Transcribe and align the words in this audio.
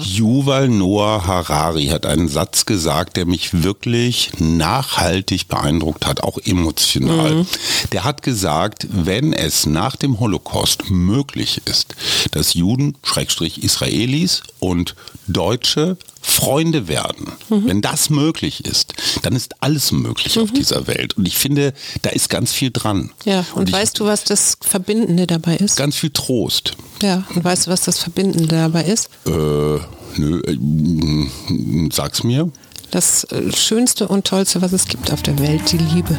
Yuval 0.00 0.68
Noah 0.68 1.26
Harari 1.26 1.86
hat 1.86 2.06
einen 2.06 2.28
Satz 2.28 2.66
gesagt, 2.66 3.16
der 3.16 3.26
mich 3.26 3.62
wirklich 3.62 4.30
nachhaltig 4.38 5.48
beeindruckt 5.48 6.06
hat, 6.06 6.22
auch 6.22 6.38
emotional. 6.38 7.34
Mhm. 7.34 7.46
Der 7.92 8.04
hat 8.04 8.22
gesagt, 8.22 8.86
wenn 8.90 9.32
es 9.32 9.66
nach 9.66 9.96
dem 9.96 10.20
Holocaust 10.20 10.90
möglich 10.90 11.62
ist, 11.64 11.94
dass 12.32 12.54
Juden, 12.54 12.96
Schrägstrich 13.02 13.62
Israelis 13.62 14.42
und 14.58 14.94
Deutsche 15.26 15.96
Freunde 16.20 16.88
werden, 16.88 17.32
mhm. 17.48 17.66
wenn 17.66 17.80
das 17.80 18.10
möglich 18.10 18.64
ist, 18.64 18.94
dann 19.22 19.34
ist 19.34 19.54
alles 19.60 19.92
möglich 19.92 20.36
mhm. 20.36 20.42
auf 20.42 20.52
dieser 20.52 20.86
Welt. 20.86 21.16
Und 21.16 21.26
ich 21.26 21.36
finde, 21.36 21.72
da 22.02 22.10
ist 22.10 22.28
ganz 22.30 22.52
viel 22.52 22.70
dran. 22.70 23.10
Ja, 23.24 23.44
und, 23.54 23.62
und 23.62 23.72
weißt 23.72 23.94
ich, 23.94 23.98
du, 23.98 24.04
was 24.04 24.24
das 24.24 24.56
Verbindende 24.60 25.26
dabei 25.26 25.56
ist? 25.56 25.76
Ganz 25.76 25.96
viel 25.96 26.10
Trost. 26.10 26.76
Ja, 27.02 27.24
und 27.34 27.44
weißt 27.44 27.66
du, 27.66 27.70
was 27.70 27.82
das 27.82 27.98
Verbindende 27.98 28.48
dabei 28.48 28.84
ist? 28.84 29.10
Äh, 29.26 29.30
nö, 29.30 30.40
äh, 30.46 31.90
sag's 31.92 32.22
mir. 32.22 32.50
Das 32.90 33.24
äh, 33.24 33.52
Schönste 33.52 34.08
und 34.08 34.26
Tollste, 34.26 34.62
was 34.62 34.72
es 34.72 34.86
gibt 34.86 35.12
auf 35.12 35.22
der 35.22 35.38
Welt, 35.38 35.70
die 35.70 35.78
Liebe. 35.78 36.18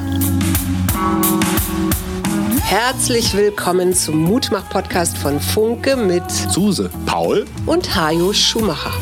Herzlich 2.62 3.34
willkommen 3.34 3.96
zum 3.96 4.22
Mutmach-Podcast 4.26 5.18
von 5.18 5.40
Funke 5.40 5.96
mit 5.96 6.30
Suse, 6.30 6.92
Paul 7.08 7.48
und 7.66 7.96
Hajo 7.96 8.32
Schumacher. 8.32 8.94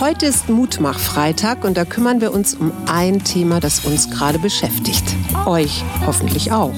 Heute 0.00 0.24
ist 0.24 0.48
Mutmach-Freitag 0.48 1.62
und 1.62 1.76
da 1.76 1.84
kümmern 1.84 2.22
wir 2.22 2.32
uns 2.32 2.54
um 2.54 2.72
ein 2.86 3.22
Thema, 3.22 3.60
das 3.60 3.84
uns 3.84 4.08
gerade 4.08 4.38
beschäftigt. 4.38 5.04
Euch 5.44 5.84
hoffentlich 6.06 6.52
auch. 6.52 6.72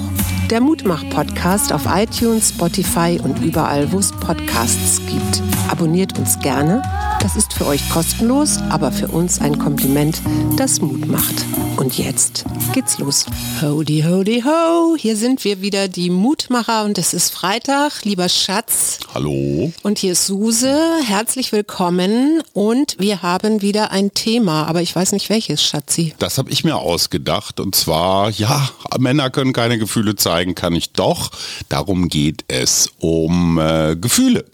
Der 0.50 0.60
Mutmach-Podcast 0.60 1.72
auf 1.72 1.82
iTunes, 1.86 2.48
Spotify 2.48 3.20
und 3.22 3.38
überall, 3.40 3.92
wo 3.92 4.00
es 4.00 4.10
Podcasts 4.10 5.00
gibt. 5.06 5.40
Abonniert 5.70 6.18
uns 6.18 6.36
gerne 6.40 6.82
das 7.22 7.36
ist 7.36 7.52
für 7.52 7.66
euch 7.66 7.88
kostenlos, 7.88 8.58
aber 8.70 8.90
für 8.90 9.06
uns 9.06 9.40
ein 9.40 9.56
Kompliment, 9.56 10.20
das 10.56 10.80
Mut 10.80 11.06
macht. 11.06 11.44
Und 11.76 11.96
jetzt 11.96 12.44
geht's 12.72 12.98
los. 12.98 13.26
Hody, 13.60 14.04
hody, 14.04 14.42
ho. 14.44 14.96
Hier 14.98 15.16
sind 15.16 15.44
wir 15.44 15.60
wieder, 15.60 15.86
die 15.86 16.10
Mutmacher, 16.10 16.84
und 16.84 16.98
es 16.98 17.14
ist 17.14 17.30
Freitag. 17.30 18.04
Lieber 18.04 18.28
Schatz. 18.28 18.98
Hallo. 19.14 19.72
Und 19.82 19.98
hier 19.98 20.12
ist 20.12 20.26
Suse. 20.26 20.76
Herzlich 21.06 21.52
willkommen. 21.52 22.42
Und 22.54 22.96
wir 22.98 23.22
haben 23.22 23.62
wieder 23.62 23.92
ein 23.92 24.12
Thema, 24.14 24.66
aber 24.66 24.82
ich 24.82 24.94
weiß 24.94 25.12
nicht 25.12 25.30
welches, 25.30 25.62
Schatzi. 25.62 26.14
Das 26.18 26.38
habe 26.38 26.50
ich 26.50 26.64
mir 26.64 26.76
ausgedacht. 26.76 27.60
Und 27.60 27.76
zwar, 27.76 28.30
ja, 28.30 28.68
Männer 28.98 29.30
können 29.30 29.52
keine 29.52 29.78
Gefühle 29.78 30.16
zeigen, 30.16 30.56
kann 30.56 30.74
ich 30.74 30.90
doch. 30.90 31.30
Darum 31.68 32.08
geht 32.08 32.44
es 32.48 32.90
um 32.98 33.58
äh, 33.58 33.94
Gefühle. 33.94 34.44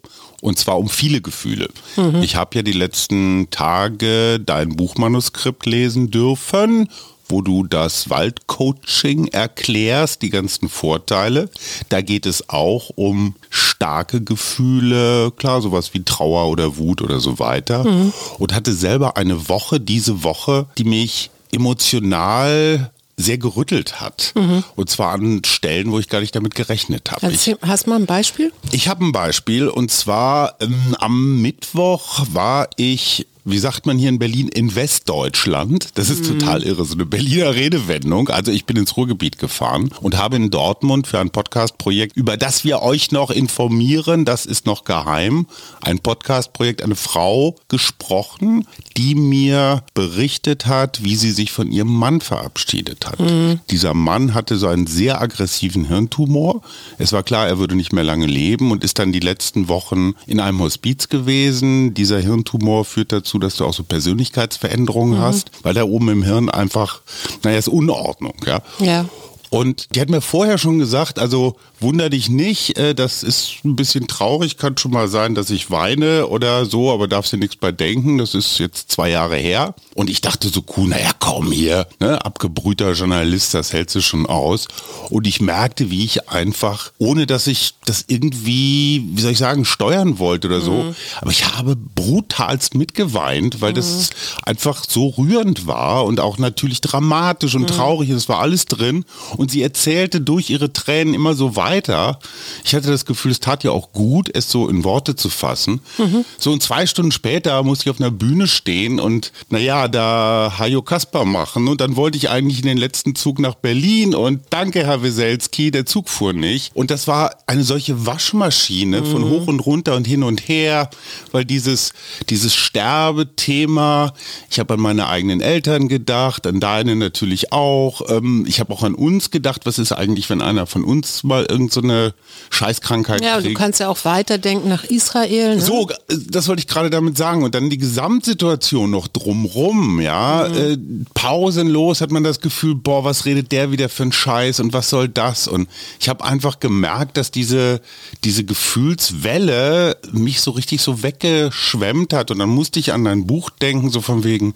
Und 0.41 0.59
zwar 0.59 0.79
um 0.79 0.89
viele 0.89 1.21
Gefühle. 1.21 1.69
Mhm. 1.97 2.23
Ich 2.23 2.37
habe 2.37 2.57
ja 2.57 2.63
die 2.63 2.73
letzten 2.73 3.51
Tage 3.51 4.39
dein 4.41 4.77
Buchmanuskript 4.77 5.67
lesen 5.67 6.11
dürfen 6.11 6.89
wo 7.29 7.43
du 7.43 7.65
das 7.65 8.11
Waldcoaching 8.11 9.29
erklärst, 9.29 10.23
die 10.23 10.31
ganzen 10.31 10.69
Vorteile. 10.69 11.51
Da 11.89 12.01
geht 12.01 12.27
es 12.27 12.49
auch 12.49 12.91
um 12.95 13.35
starke 13.51 14.23
Gefühle, 14.23 15.31
klar, 15.33 15.61
sowas 15.61 15.93
wie 15.95 16.03
Trauer 16.03 16.49
oder 16.49 16.79
Wut 16.79 17.03
oder 17.03 17.21
so 17.21 17.39
weiter. 17.39 17.85
Mhm. 17.85 18.13
Und 18.39 18.55
hatte 18.55 18.73
selber 18.73 19.17
eine 19.17 19.49
Woche, 19.49 19.81
diese 19.81 20.25
Woche, 20.25 20.67
die 20.79 20.85
mich 20.85 21.31
emotional 21.53 22.91
sehr 23.19 23.37
gerüttelt 23.37 24.01
hat. 24.01 24.33
Mhm. 24.37 24.65
Und 24.77 24.89
zwar 24.89 25.13
an 25.13 25.43
Stellen, 25.45 25.91
wo 25.91 25.99
ich 25.99 26.09
gar 26.09 26.21
nicht 26.21 26.35
damit 26.35 26.55
gerechnet 26.55 27.11
habe. 27.11 27.27
Hast 27.63 27.87
du 27.87 27.91
mal 27.91 27.97
ein 27.97 28.07
Beispiel? 28.07 28.53
Ich 28.71 28.89
habe 28.89 29.05
ein 29.05 29.13
Beispiel 29.13 29.69
und 29.69 29.91
zwar 29.91 30.57
ähm, 30.61 30.97
am 30.99 31.43
Mittwoch 31.43 32.25
war 32.33 32.71
ich 32.77 33.27
wie 33.51 33.59
sagt 33.59 33.87
man 33.87 33.99
hier 33.99 34.09
in 34.09 34.19
Berlin, 34.19 34.49
in 34.49 34.75
Westdeutschland. 34.75 35.89
Das 35.95 36.11
ist 36.11 36.25
mhm. 36.25 36.39
total 36.39 36.63
irre, 36.63 36.85
so 36.85 36.95
eine 36.95 37.07
Berliner 37.07 37.55
Redewendung. 37.55 38.29
Also 38.29 38.53
ich 38.53 38.67
bin 38.67 38.77
ins 38.77 38.97
Ruhrgebiet 38.97 39.39
gefahren 39.39 39.91
und 40.01 40.19
habe 40.19 40.37
in 40.37 40.51
Dortmund 40.51 41.07
für 41.07 41.19
ein 41.19 41.31
Podcast-Projekt, 41.31 42.17
über 42.17 42.37
das 42.37 42.65
wir 42.65 42.83
euch 42.83 43.11
noch 43.11 43.31
informieren, 43.31 44.25
das 44.25 44.47
ist 44.47 44.67
noch 44.67 44.85
geheim, 44.85 45.47
ein 45.81 45.99
Podcast-Projekt, 46.01 46.83
eine 46.83 46.97
Frau 46.97 47.57
gesprochen, 47.69 48.67
die 48.97 49.15
mir 49.15 49.83
berichtet 49.95 50.67
hat, 50.67 51.03
wie 51.03 51.17
sie 51.17 51.31
sich 51.31 51.51
von 51.51 51.71
ihrem 51.71 51.95
Mann 51.95 52.21
verabschiedet 52.21 53.07
hat. 53.07 53.21
Mhm. 53.21 53.61
Dieser 53.71 53.95
Mann 53.95 54.35
hatte 54.35 54.57
so 54.57 54.69
einen 54.69 54.87
sehr 54.87 55.21
aggressiven 55.21 55.87
Hirntumor. 55.87 56.63
Es 56.99 57.13
war 57.13 57.23
klar, 57.23 57.47
er 57.47 57.59
würde 57.59 57.77
nicht 57.77 57.93
mehr 57.93 58.05
lange 58.05 58.27
leben 58.27 58.71
und 58.71 58.85
ist 58.85 58.99
dann 58.99 59.13
die 59.13 59.21
letzten 59.21 59.69
Wochen 59.69 60.15
in 60.27 60.41
einem 60.41 60.61
Hospiz 60.61 61.09
gewesen. 61.09 61.95
Dieser 61.95 62.21
Hirntumor 62.21 62.85
führt 62.85 63.13
dazu, 63.13 63.38
dass 63.41 63.57
du 63.57 63.65
auch 63.65 63.75
so 63.75 63.83
Persönlichkeitsveränderungen 63.83 65.19
mhm. 65.19 65.23
hast, 65.23 65.51
weil 65.63 65.75
da 65.75 65.85
oben 65.85 66.09
im 66.09 66.23
Hirn 66.23 66.51
einfach, 66.51 67.01
naja, 67.43 67.59
ist 67.59 67.69
Unordnung, 67.69 68.35
ja. 68.47 68.61
Ja. 68.79 69.07
Und 69.51 69.95
die 69.95 70.01
hat 70.01 70.11
mir 70.11 70.21
vorher 70.21 70.59
schon 70.59 70.79
gesagt, 70.79 71.19
also 71.19 71.57
wunder 71.81 72.11
dich 72.11 72.29
nicht, 72.29 72.77
äh, 72.77 72.95
das 72.95 73.23
ist 73.23 73.65
ein 73.65 73.77
bisschen 73.77 74.09
traurig, 74.09 74.57
kann 74.57 74.77
schon 74.77 74.91
mal 74.91 75.09
sein, 75.09 75.35
dass 75.35 75.51
ich 75.51 75.71
weine 75.71 76.27
oder 76.27 76.67
so, 76.67 76.93
aber 76.93 77.09
darfst 77.09 77.33
dir 77.33 77.39
nichts 77.39 77.57
bei 77.57 77.73
denken, 77.73 78.19
das 78.19 78.35
ist 78.35 78.59
jetzt 78.59 78.91
zwei 78.91 79.11
Jahre 79.11 79.37
her. 79.37 79.75
Und 79.95 80.11
ich 80.11 80.21
dachte 80.21 80.49
so, 80.49 80.63
cool, 80.77 80.89
naja, 80.89 81.11
komm 81.19 81.53
hier, 81.53 81.87
ne, 82.01 82.25
abgebrühter 82.25 82.93
Journalist, 82.93 83.55
das 83.55 83.73
hältst 83.73 83.95
du 83.97 84.01
schon 84.01 84.27
aus. 84.27 84.69
Und 85.11 85.27
ich 85.27 85.41
merkte, 85.41 85.91
wie 85.91 86.05
ich 86.05 86.29
einfach, 86.29 86.93
ohne 86.99 87.27
dass 87.27 87.47
ich 87.47 87.75
das 87.85 88.05
irgendwie, 88.09 89.05
wie 89.13 89.21
soll 89.21 89.33
ich 89.33 89.39
sagen, 89.39 89.65
steuern 89.65 90.19
wollte 90.19 90.49
oder 90.49 90.61
so, 90.61 90.73
mhm. 90.73 90.95
aber 91.21 91.31
ich 91.31 91.47
habe 91.47 91.77
brutalst 91.77 92.75
mitgeweint, 92.75 93.61
weil 93.61 93.73
mhm. 93.73 93.77
das 93.77 94.11
einfach 94.43 94.85
so 94.87 95.09
rührend 95.09 95.67
war 95.67 96.05
und 96.05 96.21
auch 96.21 96.39
natürlich 96.39 96.81
dramatisch 96.81 97.55
und 97.55 97.63
mhm. 97.63 97.67
traurig, 97.69 98.11
es 98.11 98.29
war 98.29 98.41
alles 98.41 98.67
drin. 98.67 99.05
Und 99.39 99.51
sie 99.53 99.63
erzählte 99.63 100.21
durch 100.21 100.51
ihre 100.51 100.73
Tränen 100.73 101.15
immer 101.15 101.35
so 101.35 101.57
weiter. 101.57 102.19
Ich 102.65 102.75
hatte 102.75 102.89
das 102.89 103.07
Gefühl, 103.07 103.31
es 103.31 103.41
tat 103.41 103.65
ja 103.65 103.71
auch 103.71 103.93
gut, 103.93 104.29
es 104.35 104.51
so 104.51 104.69
in 104.69 104.83
Worte 104.83 105.15
zu 105.15 105.31
fassen. 105.31 105.81
Mhm. 105.97 106.25
So 106.39 106.53
und 106.53 106.63
zwei 106.63 106.87
Stunden 106.87 107.13
später 107.13 107.63
musste 107.63 107.85
ich 107.85 107.91
auf 107.91 108.01
einer 108.01 108.11
Bühne 108.11 108.49
stehen 108.49 108.99
und 108.99 109.33
naja, 109.49 109.87
da 109.87 110.55
Hajo 110.59 110.83
Kasper 110.83 111.25
machen. 111.25 111.69
Und 111.69 111.81
dann 111.81 111.95
wollte 111.95 112.19
ich 112.19 112.29
eigentlich 112.31 112.59
in 112.59 112.67
den 112.67 112.79
letzten 112.79 113.15
Zug 113.15 113.39
nach 113.39 113.55
Berlin 113.55 114.15
und 114.15 114.43
danke, 114.51 114.85
Herr 114.85 115.05
Weselski, 115.05 115.71
der 115.71 115.87
Zug 115.87 116.09
fuhr 116.09 116.33
nicht. 116.33 116.75
Und 116.75 116.91
das 116.91 117.07
war 117.07 117.37
eine 117.47 117.63
solche 117.63 118.07
Waschmaschine 118.07 119.05
von 119.05 119.23
mhm. 119.23 119.31
hoch 119.31 119.47
und 119.47 119.61
runter 119.61 119.95
und 119.95 120.07
hin 120.07 120.25
und 120.25 120.49
her, 120.49 120.91
weil 121.31 121.45
dieses, 121.45 121.93
dieses 122.29 122.55
Sterbethema, 122.57 124.13
ich 124.51 124.59
habe 124.59 124.75
an 124.75 124.81
meine 124.81 125.07
eigenen 125.09 125.41
Eltern 125.41 125.89
gedacht, 125.89 126.47
an 126.47 126.59
deine 126.59 126.97
natürlich 126.97 127.53
auch. 127.53 128.03
Ähm, 128.11 128.45
ich 128.49 128.61
habe 128.61 128.73
auch 128.73 128.83
an 128.83 128.95
uns 128.95 129.28
gedacht, 129.31 129.63
was 129.65 129.79
ist 129.79 129.93
eigentlich, 129.93 130.29
wenn 130.31 130.43
einer 130.43 130.67
von 130.67 130.85
uns 130.85 131.25
mal 131.25 131.47
irgendeine 131.49 132.09
so 132.09 132.57
Scheißkrankheit 132.57 133.23
ja, 133.23 133.35
kriegt. 133.35 133.45
Ja, 133.45 133.51
du 133.51 133.59
kannst 133.59 133.81
ja 133.81 133.89
auch 133.89 134.05
weiterdenken 134.05 134.69
nach 134.69 134.85
Israel. 134.85 135.57
Ne? 135.57 135.61
So, 135.61 135.89
das 136.09 136.49
wollte 136.49 136.61
ich 136.61 136.69
gerade 136.69 136.91
damit 136.91 137.17
sagen. 137.17 137.43
Und 137.43 137.55
dann 137.55 137.71
die 137.71 137.79
Gesamtsituation 137.79 138.91
noch 138.91 139.09
drumrum, 139.09 140.01
ja. 140.01 140.49
Mhm. 140.49 140.57
Äh, 140.57 140.79
pausenlos 141.15 142.01
hat 142.01 142.11
man 142.11 142.25
das 142.25 142.41
Gefühl, 142.41 142.75
boah, 142.75 143.05
was 143.05 143.25
redet 143.25 143.53
der 143.53 143.71
wieder 143.73 143.89
für 143.89 144.05
ein 144.05 144.13
Scheiß 144.13 144.61
und 144.61 144.73
was 144.73 144.91
soll 144.91 145.09
das? 145.09 145.49
Und 145.49 145.69
ich 146.01 146.09
habe 146.09 146.25
einfach 146.25 146.61
gemerkt, 146.61 147.17
dass 147.17 147.31
diese, 147.31 147.81
diese 148.25 148.45
Gefühlswelle 148.45 149.97
mich 150.13 150.41
so 150.41 150.53
richtig 150.53 150.83
so 150.83 151.03
weggeschwemmt 151.03 152.13
hat. 152.13 152.31
Und 152.31 152.39
dann 152.39 152.49
musste 152.49 152.81
ich 152.81 152.93
an 152.93 153.05
dein 153.05 153.27
Buch 153.27 153.51
denken, 153.51 153.91
so 153.91 154.01
von 154.01 154.25
wegen, 154.25 154.55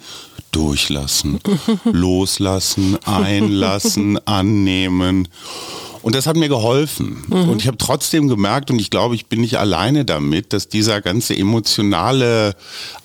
durchlassen, 0.52 1.40
loslassen, 1.84 2.98
einlassen, 3.04 4.18
annehmen. 4.62 5.28
Und 6.02 6.14
das 6.14 6.26
hat 6.26 6.36
mir 6.36 6.48
geholfen. 6.48 7.24
Mhm. 7.28 7.48
Und 7.48 7.62
ich 7.62 7.68
habe 7.68 7.78
trotzdem 7.78 8.28
gemerkt, 8.28 8.70
und 8.70 8.78
ich 8.78 8.90
glaube, 8.90 9.14
ich 9.14 9.26
bin 9.26 9.40
nicht 9.40 9.56
alleine 9.58 10.04
damit, 10.04 10.52
dass 10.52 10.68
dieser 10.68 11.00
ganze 11.00 11.36
emotionale 11.36 12.54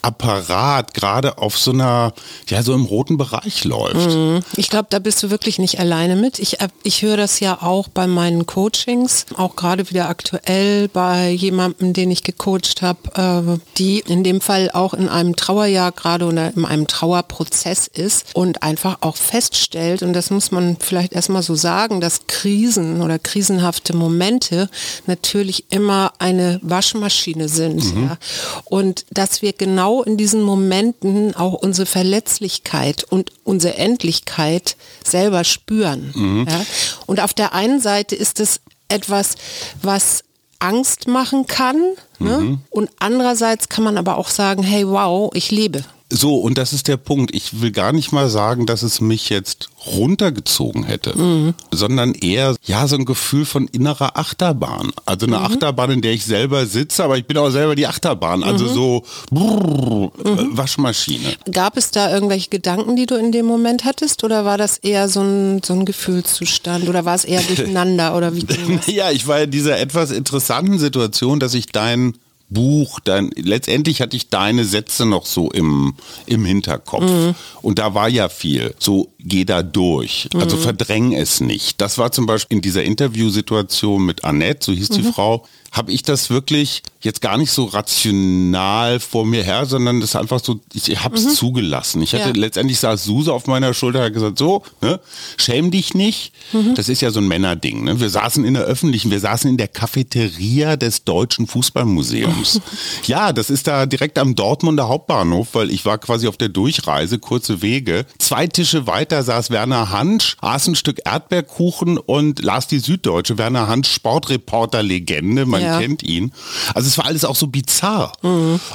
Apparat 0.02 0.94
gerade 0.94 1.38
auf 1.38 1.58
so 1.58 1.72
einer, 1.72 2.14
ja, 2.48 2.64
so 2.64 2.74
im 2.74 2.86
roten 2.86 3.18
Bereich 3.18 3.64
läuft. 3.64 4.16
Mhm. 4.16 4.40
Ich 4.56 4.70
glaube, 4.70 4.88
da 4.90 5.00
bist 5.00 5.22
du 5.22 5.30
wirklich 5.30 5.60
nicht 5.60 5.80
alleine 5.80 6.16
mit. 6.16 6.40
Ich, 6.40 6.60
äh, 6.60 6.70
ich 6.84 7.02
höre 7.02 7.18
das 7.18 7.40
ja 7.40 7.62
auch 7.62 7.88
bei 7.88 8.08
meinen 8.08 8.46
Coachings, 8.46 9.26
auch 9.36 9.56
gerade 9.56 9.90
wieder 9.90 10.10
aktuell 10.10 10.88
bei 10.88 11.30
jemandem, 11.30 11.94
den 11.94 12.10
ich 12.10 12.24
gecoacht 12.24 12.82
habe, 12.82 13.58
äh, 13.58 13.60
die 13.78 14.00
in 14.00 14.24
dem 14.24 14.42
Fall 14.42 14.72
auch 14.74 14.94
in 14.94 15.10
einem 15.10 15.36
Trauerjahr 15.36 15.92
gerade 15.92 16.26
oder 16.26 16.54
in 16.56 16.66
einem 16.66 16.88
Trauerprozess 16.88 17.88
ist 17.88 18.28
und 18.34 18.64
einfach 18.64 18.98
auch 19.02 19.18
feststellt, 19.18 20.02
und 20.02 20.14
das 20.14 20.30
muss 20.30 20.52
man 20.52 20.78
vielleicht 20.80 21.14
erstmal 21.14 21.44
so 21.44 21.56
sagen, 21.56 22.02
dass 22.02 22.28
Krisen 22.28 22.87
oder 23.02 23.20
krisenhafte 23.20 23.96
Momente 23.96 24.70
natürlich 25.06 25.66
immer 25.70 26.14
eine 26.20 26.60
Waschmaschine 26.64 27.50
sind. 27.50 27.96
Mhm. 27.96 28.04
Ja. 28.04 28.18
Und 28.66 29.06
dass 29.12 29.42
wir 29.42 29.54
genau 29.54 30.04
in 30.04 30.18
diesen 30.18 30.42
Momenten 30.42 31.36
auch 31.36 31.54
unsere 31.54 31.86
Verletzlichkeit 31.86 33.04
und 33.04 33.32
unsere 33.44 33.76
Endlichkeit 33.78 34.78
selber 35.04 35.44
spüren. 35.44 36.12
Mhm. 36.16 36.48
Ja? 36.50 36.66
Und 37.06 37.20
auf 37.20 37.34
der 37.34 37.54
einen 37.54 37.80
Seite 37.80 38.16
ist 38.16 38.40
es 38.40 38.62
etwas, 38.90 39.36
was 39.82 40.24
Angst 40.60 41.08
machen 41.08 41.46
kann, 41.46 41.78
Ne? 42.20 42.60
Und 42.70 42.90
andererseits 43.00 43.70
kann 43.70 43.84
man 43.84 43.98
aber 43.98 44.18
auch 44.18 44.30
sagen, 44.30 44.64
hey, 44.64 44.88
wow, 44.88 45.30
ich 45.34 45.52
lebe. 45.52 45.84
So, 46.10 46.38
und 46.38 46.58
das 46.58 46.72
ist 46.72 46.88
der 46.88 46.96
Punkt. 46.96 47.36
Ich 47.36 47.62
will 47.62 47.72
gar 47.72 47.92
nicht 47.92 48.14
mal 48.14 48.30
sagen, 48.30 48.66
dass 48.66 48.82
es 48.82 49.02
mich 49.02 49.28
jetzt 49.30 49.70
runtergezogen 49.86 50.86
hätte, 50.86 51.18
Mhm. 51.18 51.54
sondern 51.72 52.14
eher, 52.14 52.56
ja, 52.64 52.88
so 52.88 52.96
ein 52.96 53.04
Gefühl 53.04 53.46
von 53.46 53.68
innerer 53.68 54.18
Achterbahn. 54.18 54.92
Also 55.06 55.28
Mhm. 55.28 55.34
eine 55.34 55.44
Achterbahn, 55.44 55.92
in 55.92 56.02
der 56.02 56.14
ich 56.14 56.24
selber 56.26 56.66
sitze, 56.66 57.04
aber 57.04 57.18
ich 57.18 57.26
bin 57.26 57.38
auch 57.38 57.50
selber 57.50 57.76
die 57.76 57.88
Achterbahn. 57.88 58.44
Also 58.44 58.66
Mhm. 58.66 58.74
so 58.74 59.04
brrr, 59.32 60.12
Waschmaschine. 60.52 61.36
Gab 61.52 61.76
es 61.78 61.92
da 61.92 62.14
irgendwelche 62.14 62.50
Gedanken, 62.50 62.96
die 62.96 63.06
du 63.06 63.16
in 63.16 63.32
dem 63.34 63.46
Moment 63.46 63.84
hattest? 63.86 64.24
Oder 64.24 64.46
war 64.46 64.58
das 64.58 64.78
eher 64.78 65.10
so 65.10 65.22
ein, 65.22 65.62
so 65.64 65.74
ein 65.74 65.86
Gefühlszustand? 65.86 66.88
Oder 66.88 67.04
war 67.06 67.16
es 67.16 67.26
eher 67.26 67.42
durcheinander? 67.48 68.16
oder 68.16 68.34
wie? 68.36 68.46
Ja, 68.88 69.12
ich 69.12 69.28
war 69.28 69.42
in 69.42 69.52
dieser 69.52 69.78
etwas 69.80 70.12
interessanten 70.12 70.80
Situation, 70.80 71.40
dass 71.40 71.54
ich 71.54 71.68
dein 71.68 72.14
Buch, 72.50 73.00
dein, 73.02 73.30
letztendlich 73.36 74.00
hatte 74.02 74.16
ich 74.16 74.30
deine 74.30 74.64
Sätze 74.64 75.06
noch 75.06 75.26
so 75.26 75.52
im, 75.52 75.96
im 76.26 76.46
Hinterkopf. 76.46 77.04
Mhm. 77.04 77.36
Und 77.62 77.78
da 77.80 77.94
war 77.94 78.08
ja 78.08 78.30
viel. 78.30 78.74
So, 78.80 79.12
geh 79.20 79.44
da 79.44 79.64
durch. 79.64 80.30
Also 80.34 80.56
Mhm. 80.56 80.62
verdräng 80.62 81.14
es 81.14 81.42
nicht. 81.42 81.82
Das 81.82 81.98
war 81.98 82.12
zum 82.14 82.26
Beispiel 82.26 82.58
in 82.58 82.62
dieser 82.62 82.84
Interviewsituation 82.84 84.06
mit 84.06 84.24
Annette, 84.24 84.66
so 84.66 84.72
hieß 84.72 84.90
die 84.90 85.02
Mhm. 85.02 85.14
Frau, 85.14 85.46
habe 85.72 85.92
ich 85.92 86.02
das 86.04 86.30
wirklich 86.30 86.82
jetzt 87.02 87.22
gar 87.22 87.38
nicht 87.38 87.52
so 87.52 87.66
rational 87.66 89.00
vor 89.00 89.26
mir 89.26 89.44
her, 89.44 89.66
sondern 89.66 90.02
das 90.02 90.16
einfach 90.16 90.44
so, 90.44 90.60
ich 90.74 91.04
habe 91.04 91.16
es 91.16 91.36
zugelassen. 91.36 92.02
Ich 92.02 92.14
hatte 92.14 92.30
Mhm. 92.30 92.36
Ja. 92.36 92.42
letztendlich 92.42 92.80
saß 92.80 93.04
Suse 93.04 93.32
auf 93.32 93.48
meiner 93.48 93.74
Schulter, 93.74 94.04
hat 94.04 94.14
gesagt, 94.14 94.38
so, 94.40 94.64
ne, 94.82 95.00
schäm 95.38 95.72
dich 95.72 95.94
nicht. 95.94 96.34
Mhm. 96.52 96.76
Das 96.76 96.90
ist 96.90 97.02
ja 97.02 97.12
so 97.12 97.20
ein 97.20 97.28
Männerding. 97.28 97.84
Ne? 97.86 98.00
Wir 98.00 98.10
saßen 98.10 98.44
in 98.44 98.56
der 98.56 98.64
öffentlichen, 98.64 99.12
wir 99.12 99.20
saßen 99.20 99.50
in 99.50 99.58
der 99.58 99.68
Cafeteria 99.68 100.76
des 100.76 101.04
Deutschen 101.06 101.48
Fußballmuseums. 101.48 102.62
ja, 103.06 103.32
das 103.32 103.50
ist 103.50 103.68
da 103.68 103.86
direkt 103.86 104.18
am 104.20 104.36
Dortmunder 104.36 104.88
Hauptbahnhof, 104.90 105.50
weil 105.54 105.70
ich 105.72 105.86
war 105.86 105.98
quasi 106.00 106.28
auf 106.28 106.38
der 106.38 106.50
Durchreise, 106.50 107.20
kurze 107.20 107.62
Wege. 107.62 108.06
Zwei 108.18 108.48
Tische 108.48 108.88
weiter 108.88 109.24
saß 109.24 109.50
Werner 109.52 109.92
Hansch, 109.92 110.36
aß 110.42 110.68
ein 110.68 110.76
Stück 110.76 111.00
Erdbeerkuchen 111.06 111.98
und 111.98 112.42
las 112.44 112.68
die 112.68 112.80
Süddeutsche. 112.80 113.38
Werner 113.38 113.68
Hansch, 113.68 113.90
Sportreporter-Legende, 113.92 115.46
man 115.62 115.72
Ja. 115.74 115.80
kennt 115.80 116.04
ihn. 116.04 116.32
Also 116.74 116.88
es 116.88 116.98
war 116.98 117.06
alles 117.06 117.26
auch 117.26 117.36
so 117.36 117.48
bizarr. 117.48 118.14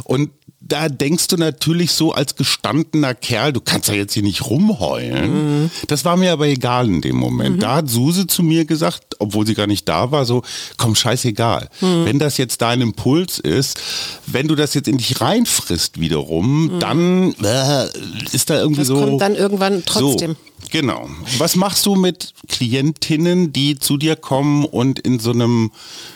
Und 0.05 0.31
da 0.67 0.89
denkst 0.89 1.29
du 1.29 1.37
natürlich 1.37 1.93
so 1.93 2.13
als 2.13 2.37
gestandener 2.37 3.15
Kerl, 3.15 3.53
du 3.53 3.61
kannst 3.61 3.89
ja 3.89 3.95
jetzt 3.95 4.15
hier 4.15 4.23
nicht 4.23 4.47
rumheulen. 4.47 5.71
Das 5.89 6.05
war 6.05 6.17
mir 6.17 6.33
aber 6.33 6.47
egal 6.47 6.89
in 6.89 7.01
dem 7.01 7.17
Moment. 7.17 7.63
Da 7.63 7.77
hat 7.77 7.91
Suse 7.91 8.27
zu 8.27 8.43
mir 8.43 8.65
gesagt, 8.65 9.17
obwohl 9.19 9.47
sie 9.47 9.55
gar 9.55 9.67
nicht 9.67 9.89
da 9.89 10.11
war, 10.11 10.25
so, 10.25 10.43
komm, 10.77 10.95
scheißegal. 10.95 11.69
Wenn 11.81 12.19
das 12.19 12.37
jetzt 12.37 12.63
dein 12.63 12.81
Impuls 12.81 13.39
ist, 13.39 13.81
wenn 14.27 14.49
du 14.49 14.55
das 14.55 14.75
jetzt 14.75 14.89
in 14.89 14.99
dich 14.99 15.21
reinfrisst 15.21 16.01
wiederum, 16.01 16.79
dann 16.79 17.35
äh, 17.43 17.87
ist 18.33 18.51
da 18.51 18.61
irgendwie 18.61 18.81
Das 18.81 18.89
so... 18.89 18.97
kommt 18.97 19.21
dann 19.21 19.35
irgendwann 19.35 19.83
trotzdem. 19.85 20.33
So, 20.33 20.69
genau. 20.71 21.09
Was 21.39 21.57
machst 21.57 21.87
du 21.87 21.97
mit 21.97 22.33
Klientinnen, 22.49 23.53
die 23.53 23.79
zu 23.79 23.97
dir 23.97 24.17
kommen 24.17 24.65
und 24.65 24.99
in 25.01 25.19
so 25.19 25.33
einem, 25.33 25.73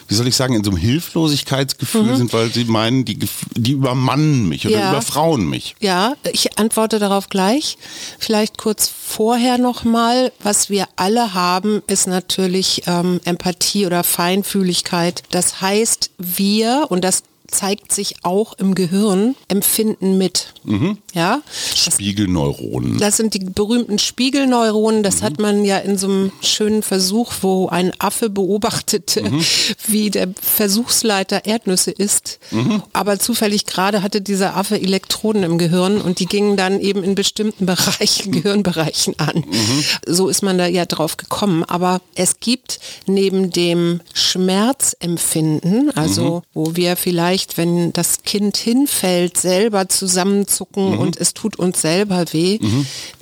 wie 0.07 0.15
soll 0.15 0.27
ich 0.27 0.35
sagen, 0.35 0.53
in 0.53 0.63
so 0.63 0.71
einem 0.71 0.79
Hilflosigkeitsgefühl 0.79 2.15
sind, 2.15 2.33
weil 2.33 2.51
sie 2.51 2.65
meinen, 2.65 3.05
die, 3.05 3.19
die 3.55 3.71
übermannen 3.71 4.36
mich 4.45 4.65
oder 4.67 4.77
Ja. 4.79 4.89
überfrauen 4.91 5.49
mich? 5.49 5.75
Ja, 5.79 6.13
ich 6.31 6.57
antworte 6.59 6.99
darauf 6.99 7.29
gleich. 7.29 7.77
Vielleicht 8.19 8.57
kurz 8.57 8.89
vorher 8.89 9.57
nochmal. 9.57 10.31
Was 10.41 10.69
wir 10.69 10.87
alle 10.95 11.33
haben, 11.33 11.81
ist 11.87 12.07
natürlich 12.07 12.83
ähm, 12.87 13.19
Empathie 13.25 13.85
oder 13.85 14.03
Feinfühligkeit. 14.03 15.23
Das 15.31 15.61
heißt, 15.61 16.11
wir, 16.17 16.85
und 16.89 17.03
das 17.03 17.23
zeigt 17.47 17.91
sich 17.91 18.15
auch 18.23 18.53
im 18.53 18.75
Gehirn, 18.75 19.35
empfinden 19.47 20.17
mit. 20.17 20.53
Ja, 21.13 21.41
das 21.85 21.93
Spiegelneuronen. 21.93 22.97
Das 22.97 23.17
sind 23.17 23.33
die 23.33 23.39
berühmten 23.39 23.99
Spiegelneuronen. 23.99 25.01
Das 25.01 25.21
hat 25.21 25.39
man 25.39 25.63
ja 25.63 25.77
in 25.77 25.97
so 25.97 26.07
einem 26.07 26.31
schönen 26.41 26.83
Versuch, 26.83 27.31
wo 27.41 27.67
ein 27.67 27.93
Affe 27.99 28.29
beobachtete, 28.29 29.23
wie 29.87 30.09
der 30.09 30.27
Versuchsleiter 30.41 31.45
Erdnüsse 31.45 31.91
isst. 31.91 32.39
Aber 32.93 33.19
zufällig 33.19 33.65
gerade 33.65 34.03
hatte 34.03 34.21
dieser 34.21 34.57
Affe 34.57 34.79
Elektroden 34.79 35.43
im 35.43 35.57
Gehirn 35.57 36.01
und 36.01 36.19
die 36.19 36.25
gingen 36.25 36.57
dann 36.57 36.79
eben 36.81 37.03
in 37.03 37.15
bestimmten 37.15 37.65
Bereichen, 37.65 38.31
Gehirnbereichen 38.31 39.17
an. 39.19 39.45
So 40.05 40.27
ist 40.27 40.43
man 40.43 40.57
da 40.57 40.67
ja 40.67 40.85
drauf 40.85 41.17
gekommen. 41.17 41.63
Aber 41.63 42.01
es 42.15 42.39
gibt 42.39 42.79
neben 43.05 43.51
dem 43.51 44.01
Schmerzempfinden, 44.13 45.95
also 45.95 46.43
wo 46.53 46.75
wir 46.75 46.97
vielleicht, 46.97 47.36
wenn 47.55 47.93
das 47.93 48.23
Kind 48.23 48.57
hinfällt, 48.57 49.37
selber 49.37 49.89
zusammenzucken 49.89 50.97
und 50.97 51.17
es 51.17 51.33
tut 51.33 51.57
uns 51.59 51.81
selber 51.81 52.25
weh, 52.31 52.59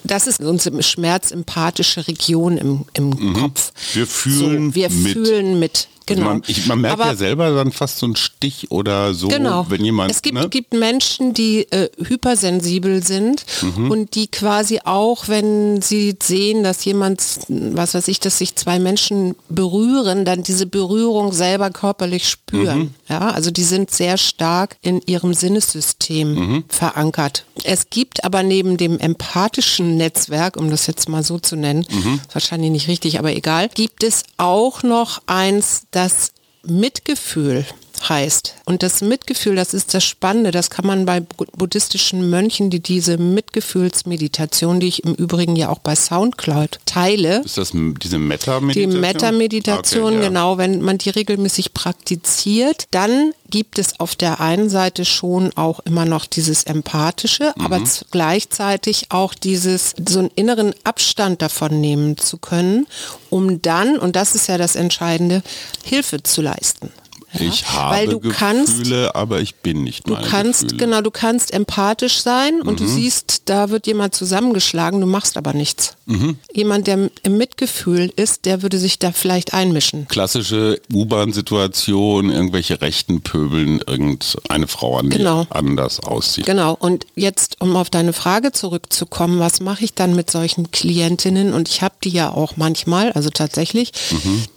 das 0.06 0.28
ist 0.28 0.40
unsere 0.42 0.82
schmerzempathische 0.84 2.08
Region 2.08 2.58
im, 2.58 2.86
im 2.94 3.34
Kopf. 3.34 3.72
Wir 3.94 4.08
fühlen 4.08 4.70
so, 4.70 4.76
wir 4.76 4.90
mit. 4.90 5.14
fühlen 5.14 5.60
mit. 5.60 5.88
Genau. 6.08 6.26
Man, 6.26 6.44
ich, 6.46 6.68
man 6.68 6.82
merkt 6.82 7.00
Aber 7.00 7.10
ja 7.10 7.16
selber 7.16 7.50
dann 7.56 7.72
fast 7.72 7.98
so 7.98 8.06
einen 8.06 8.16
Stich 8.16 8.70
oder 8.70 9.16
so, 9.16 9.28
Genau. 9.28 9.66
wenn 9.70 9.84
jemand... 9.84 10.12
es 10.12 10.22
gibt, 10.22 10.36
ne? 10.38 10.48
gibt 10.50 10.72
Menschen, 10.76 11.34
die 11.34 11.62
äh, 11.72 11.90
hypersensibel 11.98 13.04
sind 13.04 13.44
Mhm. 13.64 13.90
und 13.90 14.14
die 14.14 14.28
quasi 14.28 14.82
auch, 14.84 15.28
wenn 15.30 15.82
sie 15.82 16.16
sehen, 16.22 16.64
dass 16.64 16.86
jemand, 16.86 17.24
was 17.48 17.96
weiß 17.96 18.08
ich, 18.10 18.20
dass 18.20 18.38
sich 18.38 18.56
zwei 18.56 18.78
Menschen 18.78 19.34
berühren, 19.50 20.26
dann 20.26 20.44
diese 20.44 20.68
Berührung 20.68 21.34
selber 21.34 21.72
körperlich 21.72 22.30
spüren. 22.30 22.78
Mhm. 22.80 22.94
Ja, 23.10 23.30
also 23.32 23.50
die 23.50 23.64
sind 23.64 23.90
sehr 23.90 24.18
stark 24.20 24.78
in 24.84 25.02
ihrem 25.08 25.34
Sinnesystem 25.34 26.36
Mhm. 26.36 26.64
verankert. 26.68 27.46
Es 27.64 27.90
gibt 27.90 28.24
aber 28.24 28.44
neben 28.44 28.78
dem 28.78 29.00
empathischen 29.00 29.95
Netzwerk, 29.96 30.58
um 30.58 30.70
das 30.70 30.88
jetzt 30.88 31.10
mal 31.10 31.24
so 31.24 31.40
zu 31.40 31.56
nennen, 31.56 31.86
Mhm. 31.90 32.22
wahrscheinlich 32.32 32.72
nicht 32.72 32.88
richtig, 32.88 33.20
aber 33.20 33.36
egal, 33.36 33.70
gibt 33.70 34.04
es 34.04 34.24
auch 34.38 34.84
noch 34.84 35.22
eins, 35.28 35.84
das 35.92 36.32
Mitgefühl 36.64 37.66
heißt. 38.08 38.56
Und 38.66 38.84
das 38.84 39.02
Mitgefühl, 39.02 39.56
das 39.56 39.74
ist 39.74 39.94
das 39.94 40.04
Spannende, 40.04 40.52
das 40.52 40.70
kann 40.70 40.86
man 40.86 41.06
bei 41.06 41.20
bu- 41.22 41.46
buddhistischen 41.56 42.30
Mönchen, 42.30 42.70
die 42.70 42.80
diese 42.80 43.18
Mitgefühlsmeditation, 43.18 44.80
die 44.80 44.88
ich 44.88 45.04
im 45.04 45.14
Übrigen 45.16 45.56
ja 45.56 45.70
auch 45.70 45.80
bei 45.80 45.96
Soundcloud 45.96 46.80
teile, 46.86 47.42
Ist 47.44 47.58
das 47.58 47.72
diese 47.72 48.18
die 48.18 48.88
Meta-Meditation? 48.88 50.06
Okay, 50.14 50.16
ja. 50.24 50.28
genau, 50.30 50.58
wenn 50.58 50.82
man 50.82 50.98
die 50.98 51.10
regelmäßig 51.10 51.74
praktiziert, 51.74 52.86
dann 52.92 53.32
gibt 53.50 53.80
es 53.80 54.00
auf 54.00 54.16
der 54.16 54.42
einen 54.42 54.70
Seite 54.70 55.06
schon 55.06 55.52
auch 55.56 55.80
immer 55.82 56.06
noch 56.06 56.26
dieses 56.26 56.64
Empathische, 56.64 57.54
Mhm. 57.56 57.66
aber 57.66 57.82
gleichzeitig 58.12 59.08
auch 59.10 59.34
dieses, 59.34 59.94
so 60.08 60.20
einen 60.20 60.32
inneren 60.36 60.74
Abstand 60.84 61.42
davon 61.42 61.80
nehmen 61.80 62.18
zu 62.18 62.38
können, 62.38 62.88
um 63.30 63.62
dann, 63.62 63.98
und 63.98 64.16
das 64.16 64.36
ist 64.36 64.48
ja 64.48 64.58
das 64.58 64.76
Entscheidende, 64.76 65.42
Hilfe 65.84 66.24
zu 66.24 66.42
leisten. 66.42 66.92
Ja? 67.40 67.46
Ich 67.50 67.68
habe 67.72 67.96
Weil 67.96 68.08
du 68.08 68.20
Gefühle, 68.20 68.36
kannst 68.38 68.92
aber 69.16 69.42
ich 69.42 69.56
bin 69.56 69.84
nicht 69.84 70.08
Du 70.08 70.16
kannst, 70.16 70.62
Gefühle. 70.64 70.78
genau, 70.78 71.02
du 71.02 71.12
kannst 71.12 71.54
empathisch 71.54 72.22
sein 72.22 72.62
und 72.62 72.80
Mhm. 72.80 72.86
du 72.86 72.88
siehst, 72.88 73.44
da 73.46 73.70
wird 73.70 73.88
jemand 73.88 74.16
zusammengeschlagen, 74.16 75.02
du 75.02 75.08
machst 75.08 75.38
aber 75.38 75.54
nichts. 75.54 75.96
Mhm. 76.08 76.38
Jemand, 76.54 76.88
der 76.88 77.10
im 77.24 77.38
Mitgefühl 77.38 78.12
ist, 78.16 78.46
der 78.46 78.62
würde 78.62 78.78
sich 78.78 79.00
da 79.00 79.12
vielleicht 79.12 79.54
einmischen. 79.54 80.08
Klassische 80.08 80.80
U-Bahn-Situation, 80.94 82.30
irgendwelche 82.30 82.82
rechten 82.82 83.22
Pöbeln, 83.22 83.82
irgendeine 83.86 84.68
Frau 84.68 84.98
an 84.98 85.10
Genau. 85.10 85.48
anders 85.50 86.00
aussieht. 86.00 86.46
Genau, 86.46 86.76
und 86.80 87.08
jetzt, 87.16 87.60
um 87.60 87.76
auf 87.76 87.90
deine 87.90 88.14
Frage 88.14 88.52
zurückzukommen, 88.52 89.40
was 89.40 89.60
mache 89.62 89.84
ich 89.84 89.94
dann 89.94 90.16
mit 90.16 90.30
solchen 90.30 90.72
Klientinnen? 90.72 91.54
Und 91.54 91.70
ich 91.70 91.82
habe 91.82 91.96
die 92.04 92.10
ja 92.10 92.32
auch 92.32 92.56
manchmal, 92.58 93.12
also 93.14 93.30
tatsächlich. 93.30 93.92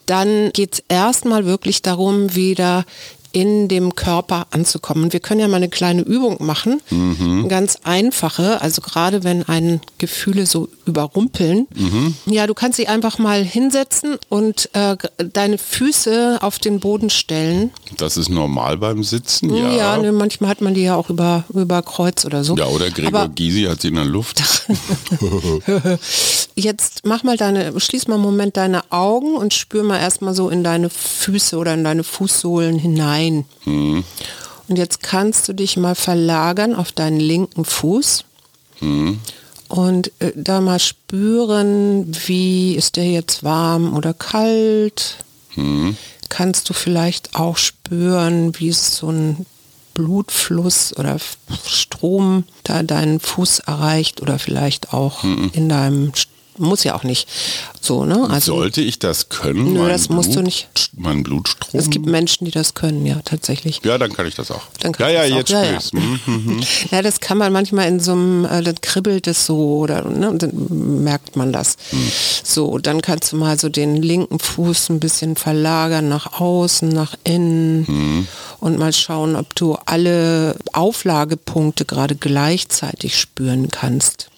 Dann 0.06 0.52
geht 0.52 0.74
es 0.74 0.82
erstmal 0.88 1.44
wirklich 1.46 1.82
darum, 1.82 2.34
wieder 2.34 2.84
in 3.32 3.68
dem 3.68 3.94
Körper 3.94 4.46
anzukommen. 4.50 5.12
Wir 5.12 5.20
können 5.20 5.40
ja 5.40 5.48
mal 5.48 5.56
eine 5.56 5.68
kleine 5.68 6.02
Übung 6.02 6.38
machen, 6.40 6.80
eine 6.90 7.48
ganz 7.48 7.78
einfache, 7.84 8.60
also 8.60 8.80
gerade 8.80 9.24
wenn 9.24 9.42
einen 9.42 9.80
Gefühle 9.98 10.46
so 10.46 10.68
überrumpeln. 10.86 11.66
Ja, 12.26 12.46
du 12.46 12.54
kannst 12.54 12.78
dich 12.78 12.88
einfach 12.88 13.18
mal 13.18 13.44
hinsetzen 13.44 14.16
und 14.28 14.70
äh, 14.72 14.96
deine 15.32 15.58
Füße 15.58 16.38
auf 16.40 16.58
den 16.58 16.80
Boden 16.80 17.10
stellen. 17.10 17.70
Das 17.96 18.16
ist 18.16 18.28
normal 18.28 18.78
beim 18.78 19.02
Sitzen, 19.04 19.54
ja. 19.54 19.70
Ja, 19.70 19.98
ne, 19.98 20.12
manchmal 20.12 20.50
hat 20.50 20.60
man 20.60 20.74
die 20.74 20.82
ja 20.82 20.96
auch 20.96 21.10
über, 21.10 21.44
über 21.52 21.82
Kreuz 21.82 22.24
oder 22.24 22.44
so. 22.44 22.56
Ja, 22.56 22.66
oder 22.66 22.90
Gregor 22.90 23.20
Aber 23.20 23.34
Gysi 23.34 23.64
hat 23.64 23.82
sie 23.82 23.88
in 23.88 23.94
der 23.94 24.04
Luft. 24.04 24.42
jetzt 26.54 27.02
mach 27.04 27.22
mal 27.22 27.36
deine, 27.36 27.78
schließ 27.78 28.08
mal 28.08 28.14
einen 28.14 28.24
Moment 28.24 28.56
deine 28.56 28.90
Augen 28.90 29.36
und 29.36 29.54
spür 29.54 29.82
mal 29.84 29.98
erstmal 29.98 30.34
so 30.34 30.48
in 30.48 30.64
deine 30.64 30.90
Füße 30.90 31.56
oder 31.56 31.74
in 31.74 31.84
deine 31.84 32.04
Fußsohlen 32.04 32.78
hinein. 32.78 33.17
Mhm. 33.64 34.04
Und 34.68 34.76
jetzt 34.76 35.02
kannst 35.02 35.48
du 35.48 35.54
dich 35.54 35.76
mal 35.76 35.94
verlagern 35.94 36.74
auf 36.74 36.92
deinen 36.92 37.20
linken 37.20 37.64
Fuß. 37.64 38.24
Mhm. 38.80 39.20
Und 39.68 40.12
äh, 40.18 40.32
da 40.34 40.60
mal 40.60 40.78
spüren, 40.78 42.14
wie 42.26 42.74
ist 42.74 42.96
der 42.96 43.10
jetzt 43.10 43.44
warm 43.44 43.94
oder 43.96 44.14
kalt? 44.14 45.16
Mhm. 45.54 45.96
kannst 46.28 46.68
du 46.68 46.74
vielleicht 46.74 47.34
auch 47.34 47.56
spüren, 47.56 48.52
wie 48.58 48.68
es 48.68 48.96
so 48.96 49.10
ein 49.10 49.46
Blutfluss 49.94 50.96
oder 50.96 51.16
Strom 51.66 52.44
da 52.62 52.84
deinen 52.84 53.18
Fuß 53.18 53.60
erreicht 53.60 54.22
oder 54.22 54.38
vielleicht 54.38 54.92
auch 54.92 55.24
mhm. 55.24 55.50
in 55.54 55.68
deinem 55.68 56.12
muss 56.58 56.84
ja 56.84 56.94
auch 56.94 57.04
nicht 57.04 57.28
so, 57.80 58.04
ne? 58.04 58.28
Also, 58.28 58.54
Sollte 58.56 58.80
ich 58.80 58.98
das 58.98 59.28
können? 59.28 59.72
Nö, 59.72 59.88
das 59.88 60.08
Blut, 60.08 60.16
musst 60.16 60.34
du 60.34 60.42
nicht. 60.42 60.68
Mein 60.96 61.22
Blutstrom? 61.22 61.78
Es 61.78 61.90
gibt 61.90 62.06
Menschen, 62.06 62.44
die 62.44 62.50
das 62.50 62.74
können, 62.74 63.06
ja, 63.06 63.20
tatsächlich. 63.24 63.80
Ja, 63.84 63.98
dann 63.98 64.12
kann 64.12 64.26
ich 64.26 64.34
das 64.34 64.50
auch. 64.50 64.62
Dann 64.80 64.92
ja, 64.98 65.08
ja, 65.08 65.24
jetzt 65.24 65.50
ja, 65.50 65.64
ja. 65.64 65.78
Mhm, 65.92 66.20
mhm. 66.26 66.60
ja, 66.90 67.02
das 67.02 67.20
kann 67.20 67.38
man 67.38 67.52
manchmal 67.52 67.88
in 67.88 68.00
so 68.00 68.12
einem, 68.12 68.44
äh, 68.44 68.62
dann 68.62 68.80
kribbelt 68.80 69.26
es 69.26 69.46
so 69.46 69.78
oder 69.78 70.04
ne, 70.04 70.34
dann 70.36 71.04
merkt 71.04 71.36
man 71.36 71.52
das. 71.52 71.76
Mhm. 71.92 72.10
So, 72.42 72.78
dann 72.78 73.00
kannst 73.02 73.32
du 73.32 73.36
mal 73.36 73.58
so 73.58 73.68
den 73.68 73.96
linken 73.96 74.38
Fuß 74.38 74.90
ein 74.90 75.00
bisschen 75.00 75.36
verlagern 75.36 76.08
nach 76.08 76.40
außen, 76.40 76.88
nach 76.88 77.14
innen 77.24 77.86
mhm. 77.88 78.28
und 78.60 78.78
mal 78.78 78.92
schauen, 78.92 79.36
ob 79.36 79.54
du 79.54 79.76
alle 79.86 80.56
Auflagepunkte 80.72 81.84
gerade 81.84 82.16
gleichzeitig 82.16 83.18
spüren 83.18 83.68
kannst. 83.70 84.28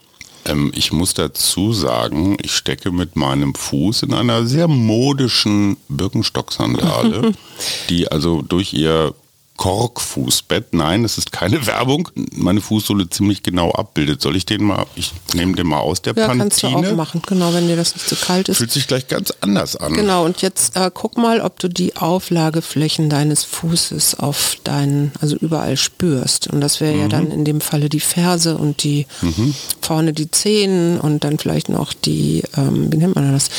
Ähm, 0.51 0.73
ich 0.75 0.93
muss 0.93 1.15
dazu 1.15 1.73
sagen, 1.73 2.37
ich 2.43 2.53
stecke 2.53 2.91
mit 2.91 3.17
meinem 3.17 3.55
Fuß 3.55 4.03
in 4.03 4.15
einer 4.15 4.47
sehr 4.47 4.69
modischen 4.69 5.77
Birkenstock-Sandale, 5.89 7.33
die 7.89 8.11
also 8.11 8.43
durch 8.43 8.73
ihr 8.73 9.15
Korkfußbett. 9.61 10.73
Nein, 10.73 11.03
das 11.03 11.19
ist 11.19 11.33
keine 11.33 11.67
Werbung. 11.67 12.09
Meine 12.33 12.63
Fußsohle 12.63 13.11
ziemlich 13.11 13.43
genau 13.43 13.71
abbildet. 13.73 14.23
Soll 14.23 14.35
ich 14.35 14.47
den 14.47 14.65
mal, 14.65 14.87
ich 14.97 15.13
nehme 15.35 15.55
den 15.55 15.67
mal 15.67 15.81
aus 15.81 16.01
der 16.01 16.15
ja, 16.15 16.29
Pantine. 16.29 16.45
kannst 16.45 16.63
du 16.63 16.69
auch 16.69 16.97
machen, 16.97 17.21
genau, 17.27 17.53
wenn 17.53 17.69
dir 17.69 17.77
das 17.77 17.95
nicht 17.95 18.09
zu 18.09 18.15
so 18.15 18.25
kalt 18.25 18.49
ist. 18.49 18.57
Fühlt 18.57 18.73
sich 18.73 18.87
gleich 18.87 19.07
ganz 19.07 19.35
anders 19.43 19.77
an. 19.77 19.93
Genau, 19.93 20.25
und 20.25 20.41
jetzt 20.41 20.77
äh, 20.77 20.91
guck 20.93 21.19
mal, 21.19 21.43
ob 21.43 21.59
du 21.59 21.69
die 21.69 21.95
Auflageflächen 21.95 23.11
deines 23.11 23.45
Fußes 23.45 24.19
auf 24.19 24.57
deinen, 24.65 25.13
also 25.21 25.37
überall 25.37 25.77
spürst. 25.77 26.47
Und 26.47 26.63
das 26.63 26.81
wäre 26.81 26.95
mhm. 26.95 27.01
ja 27.03 27.09
dann 27.09 27.31
in 27.31 27.45
dem 27.45 27.61
Falle 27.61 27.91
die 27.91 28.01
Ferse 28.01 28.57
und 28.57 28.83
die 28.83 29.07
mhm. 29.21 29.55
vorne 29.83 30.15
die 30.15 30.31
Zehen 30.31 30.99
und 30.99 31.23
dann 31.23 31.39
vielleicht 31.39 31.69
noch 31.69 31.93
die, 31.93 32.45
ähm, 32.57 32.91
wie 32.91 32.97
nennt 32.97 33.15
man 33.15 33.31
das? 33.31 33.51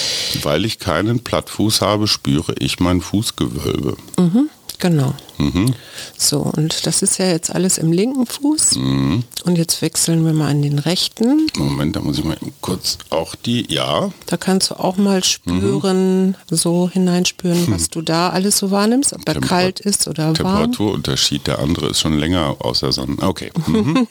Weil 0.42 0.66
ich 0.66 0.80
keinen 0.80 1.20
Plattfuß 1.20 1.82
habe, 1.82 2.08
spüre 2.08 2.56
ich 2.58 2.80
mein 2.80 3.02
Fußgewölbe. 3.02 3.98
Mhm. 4.18 4.50
Genau. 4.82 5.14
Mhm. 5.38 5.76
So, 6.18 6.40
und 6.40 6.88
das 6.88 7.04
ist 7.04 7.20
ja 7.20 7.28
jetzt 7.28 7.54
alles 7.54 7.78
im 7.78 7.92
linken 7.92 8.26
Fuß. 8.26 8.76
Mhm. 8.76 9.24
Und 9.46 9.58
jetzt 9.58 9.82
wechseln 9.84 10.26
wir 10.26 10.34
mal 10.34 10.50
an 10.50 10.64
den 10.64 10.80
rechten. 10.80 11.48
Moment, 11.56 11.96
da 11.96 12.02
muss 12.02 12.18
ich 12.18 12.24
mal 12.24 12.38
kurz 12.62 12.98
auch 13.12 13.36
die, 13.36 13.72
ja. 13.72 14.12
Da 14.26 14.38
kannst 14.38 14.72
du 14.72 14.76
auch 14.80 14.98
mal 14.98 15.24
spüren, 15.24 16.30
mhm. 16.30 16.36
so 16.50 16.90
hineinspüren, 16.90 17.68
was 17.70 17.90
du 17.92 18.02
da 18.02 18.30
alles 18.30 18.58
so 18.58 18.72
wahrnimmst, 18.72 19.14
ob 19.14 19.22
er 19.28 19.36
Temper 19.36 19.48
kalt 19.48 19.80
ist 19.80 20.08
oder 20.08 20.26
warm. 20.26 20.34
Temperaturunterschied, 20.36 21.46
der 21.46 21.60
andere 21.60 21.90
ist 21.90 22.00
schon 22.00 22.18
länger 22.18 22.56
aus 22.60 22.80
der 22.80 22.92
Sandale. 22.92 23.30
Okay. 23.30 23.52
Mhm. 23.68 24.08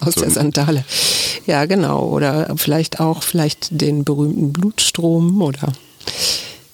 aus 0.00 0.14
so. 0.14 0.22
der 0.22 0.30
Sandale. 0.30 0.84
Ja, 1.46 1.66
genau. 1.66 2.08
Oder 2.08 2.54
vielleicht 2.56 2.98
auch 2.98 3.22
vielleicht 3.22 3.68
den 3.78 4.04
berühmten 4.04 4.54
Blutstrom 4.54 5.42
oder 5.42 5.72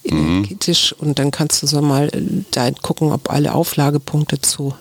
energetisch 0.03 0.95
mhm. 0.97 1.07
und 1.07 1.19
dann 1.19 1.31
kannst 1.31 1.61
du 1.61 1.67
so 1.67 1.81
mal 1.81 2.07
äh, 2.07 2.43
da 2.51 2.71
gucken, 2.71 3.11
ob 3.11 3.29
alle 3.29 3.53
Auflagepunkte 3.53 4.41
zu 4.41 4.73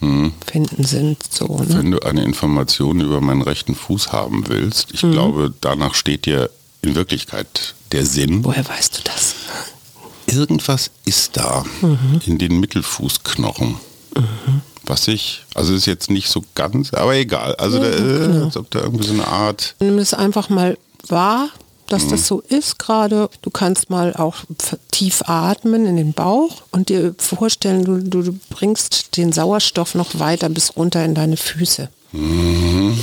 mhm. 0.00 0.32
finden 0.46 0.84
sind. 0.84 1.18
So, 1.30 1.46
ne? 1.46 1.66
Wenn 1.68 1.90
du 1.90 2.00
eine 2.00 2.24
Information 2.24 3.00
über 3.00 3.20
meinen 3.20 3.42
rechten 3.42 3.74
Fuß 3.74 4.12
haben 4.12 4.48
willst, 4.48 4.92
ich 4.92 5.02
mhm. 5.02 5.12
glaube, 5.12 5.54
danach 5.60 5.94
steht 5.94 6.26
dir 6.26 6.50
in 6.82 6.94
Wirklichkeit 6.94 7.74
der 7.92 8.06
Sinn. 8.06 8.44
Woher 8.44 8.66
weißt 8.66 8.98
du 8.98 9.02
das? 9.04 9.34
Irgendwas 10.26 10.90
ist 11.04 11.36
da 11.36 11.64
mhm. 11.80 12.20
in 12.26 12.38
den 12.38 12.60
Mittelfußknochen. 12.60 13.76
Mhm. 14.16 14.60
Was 14.84 15.06
ich, 15.08 15.44
also 15.54 15.74
ist 15.74 15.86
jetzt 15.86 16.10
nicht 16.10 16.28
so 16.28 16.42
ganz, 16.54 16.94
aber 16.94 17.14
egal. 17.14 17.54
Also 17.56 17.78
da, 17.78 17.90
genau. 17.90 18.44
als 18.46 18.56
ob 18.56 18.70
da 18.70 18.80
irgendwie 18.80 19.06
so 19.06 19.12
eine 19.12 19.26
Art. 19.26 19.74
Nimm 19.80 19.98
es 19.98 20.14
einfach 20.14 20.48
mal 20.48 20.78
wahr, 21.08 21.50
dass 21.88 22.04
mhm. 22.04 22.10
das 22.10 22.26
so 22.26 22.40
ist 22.40 22.78
gerade. 22.78 23.28
Du 23.42 23.50
kannst 23.50 23.90
mal 23.90 24.14
auch 24.14 24.36
tief 24.90 25.22
atmen 25.26 25.86
in 25.86 25.96
den 25.96 26.12
Bauch 26.12 26.62
und 26.70 26.88
dir 26.88 27.14
vorstellen, 27.18 27.84
du, 27.84 28.22
du, 28.22 28.38
bringst 28.50 29.16
den 29.16 29.32
Sauerstoff 29.32 29.94
noch 29.94 30.18
weiter 30.18 30.48
bis 30.48 30.76
runter 30.76 31.04
in 31.04 31.14
deine 31.14 31.36
Füße. 31.36 31.88
Mhm. 32.12 32.98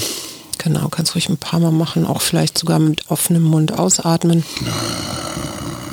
Genau, 0.57 0.87
kannst 0.87 1.15
ruhig 1.15 1.29
ein 1.29 1.37
paar 1.37 1.59
Mal 1.59 1.71
machen, 1.71 2.05
auch 2.05 2.21
vielleicht 2.21 2.57
sogar 2.57 2.79
mit 2.79 3.09
offenem 3.09 3.43
Mund 3.43 3.77
ausatmen. 3.77 4.43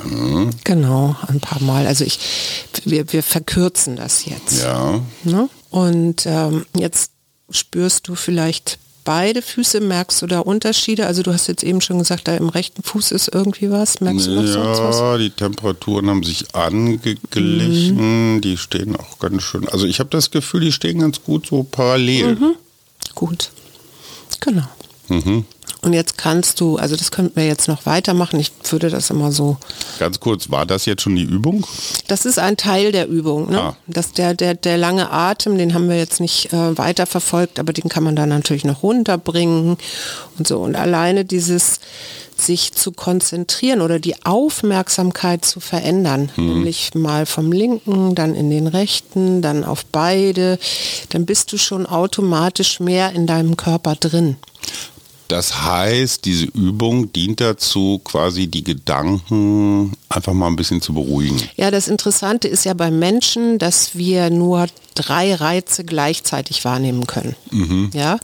Mhm. 0.05 0.49
Genau, 0.63 1.15
ein 1.27 1.39
paar 1.39 1.61
Mal. 1.61 1.87
Also 1.87 2.05
ich, 2.05 2.19
wir, 2.85 3.11
wir 3.11 3.23
verkürzen 3.23 3.95
das 3.95 4.25
jetzt. 4.25 4.63
Ja. 4.63 5.01
Ne? 5.23 5.49
Und 5.69 6.25
ähm, 6.25 6.65
jetzt 6.75 7.11
spürst 7.49 8.07
du 8.07 8.15
vielleicht 8.15 8.79
beide 9.03 9.41
Füße? 9.41 9.79
Merkst 9.81 10.21
du 10.21 10.27
da 10.27 10.39
Unterschiede? 10.39 11.07
Also 11.07 11.23
du 11.23 11.33
hast 11.33 11.47
jetzt 11.47 11.63
eben 11.63 11.81
schon 11.81 11.99
gesagt, 11.99 12.27
da 12.27 12.35
im 12.35 12.49
rechten 12.49 12.83
Fuß 12.83 13.11
ist 13.11 13.29
irgendwie 13.33 13.71
was. 13.71 14.01
Merkst 14.01 14.27
du 14.27 14.35
noch 14.35 14.43
ja, 14.43 14.51
sonst 14.51 14.79
was? 14.79 14.99
Ja, 14.99 15.17
die 15.17 15.29
Temperaturen 15.29 16.09
haben 16.09 16.23
sich 16.23 16.55
angeglichen. 16.55 18.35
Mhm. 18.35 18.41
Die 18.41 18.57
stehen 18.57 18.95
auch 18.95 19.19
ganz 19.19 19.43
schön. 19.43 19.67
Also 19.69 19.85
ich 19.85 19.99
habe 19.99 20.09
das 20.09 20.31
Gefühl, 20.31 20.61
die 20.61 20.71
stehen 20.71 20.99
ganz 20.99 21.21
gut 21.23 21.47
so 21.47 21.63
parallel. 21.63 22.35
Mhm. 22.35 22.55
Gut. 23.15 23.51
Genau. 24.39 24.67
Mhm. 25.09 25.45
Und 25.83 25.93
jetzt 25.93 26.17
kannst 26.17 26.61
du, 26.61 26.77
also 26.77 26.95
das 26.95 27.11
könnten 27.11 27.35
wir 27.35 27.45
jetzt 27.45 27.67
noch 27.67 27.85
weitermachen. 27.85 28.39
Ich 28.39 28.51
würde 28.69 28.89
das 28.89 29.09
immer 29.09 29.31
so. 29.31 29.57
Ganz 29.99 30.19
kurz, 30.19 30.49
war 30.49 30.65
das 30.65 30.85
jetzt 30.85 31.01
schon 31.01 31.15
die 31.15 31.23
Übung? 31.23 31.65
Das 32.07 32.25
ist 32.25 32.39
ein 32.39 32.55
Teil 32.55 32.91
der 32.91 33.07
Übung. 33.07 33.49
Ne? 33.49 33.61
Ah. 33.61 33.77
Das, 33.87 34.13
der, 34.13 34.33
der, 34.33 34.55
der 34.55 34.77
lange 34.77 35.11
Atem, 35.11 35.57
den 35.57 35.73
haben 35.73 35.89
wir 35.89 35.97
jetzt 35.97 36.21
nicht 36.21 36.53
äh, 36.53 36.77
weiter 36.77 37.05
verfolgt, 37.05 37.59
aber 37.59 37.73
den 37.73 37.89
kann 37.89 38.03
man 38.03 38.15
dann 38.15 38.29
natürlich 38.29 38.63
noch 38.63 38.81
runterbringen 38.81 39.77
und 40.37 40.47
so. 40.47 40.59
Und 40.61 40.75
alleine 40.75 41.25
dieses 41.25 41.79
sich 42.37 42.73
zu 42.73 42.91
konzentrieren 42.91 43.81
oder 43.81 43.99
die 43.99 44.25
Aufmerksamkeit 44.25 45.45
zu 45.45 45.59
verändern, 45.59 46.31
mhm. 46.35 46.47
nämlich 46.47 46.93
mal 46.93 47.25
vom 47.25 47.51
linken, 47.51 48.15
dann 48.15 48.35
in 48.35 48.49
den 48.49 48.67
rechten, 48.67 49.41
dann 49.41 49.63
auf 49.63 49.85
beide, 49.85 50.59
dann 51.09 51.25
bist 51.25 51.51
du 51.53 51.57
schon 51.57 51.85
automatisch 51.85 52.79
mehr 52.79 53.11
in 53.11 53.27
deinem 53.27 53.57
Körper 53.57 53.95
drin. 53.95 54.37
Das 55.27 55.63
heißt, 55.63 56.25
diese 56.25 56.45
Übung 56.45 57.11
dient 57.13 57.41
dazu, 57.41 58.01
quasi 58.03 58.47
die 58.47 58.63
Gedanken 58.63 59.93
einfach 60.15 60.33
mal 60.33 60.47
ein 60.47 60.55
bisschen 60.55 60.81
zu 60.81 60.93
beruhigen. 60.93 61.41
Ja, 61.55 61.71
das 61.71 61.87
Interessante 61.87 62.47
ist 62.47 62.65
ja 62.65 62.73
beim 62.73 62.99
Menschen, 62.99 63.59
dass 63.59 63.95
wir 63.95 64.29
nur 64.29 64.67
drei 64.95 65.33
Reize 65.33 65.83
gleichzeitig 65.83 66.65
wahrnehmen 66.65 67.07
können. 67.07 67.35
Mhm. 67.51 67.89
Ja? 67.93 68.19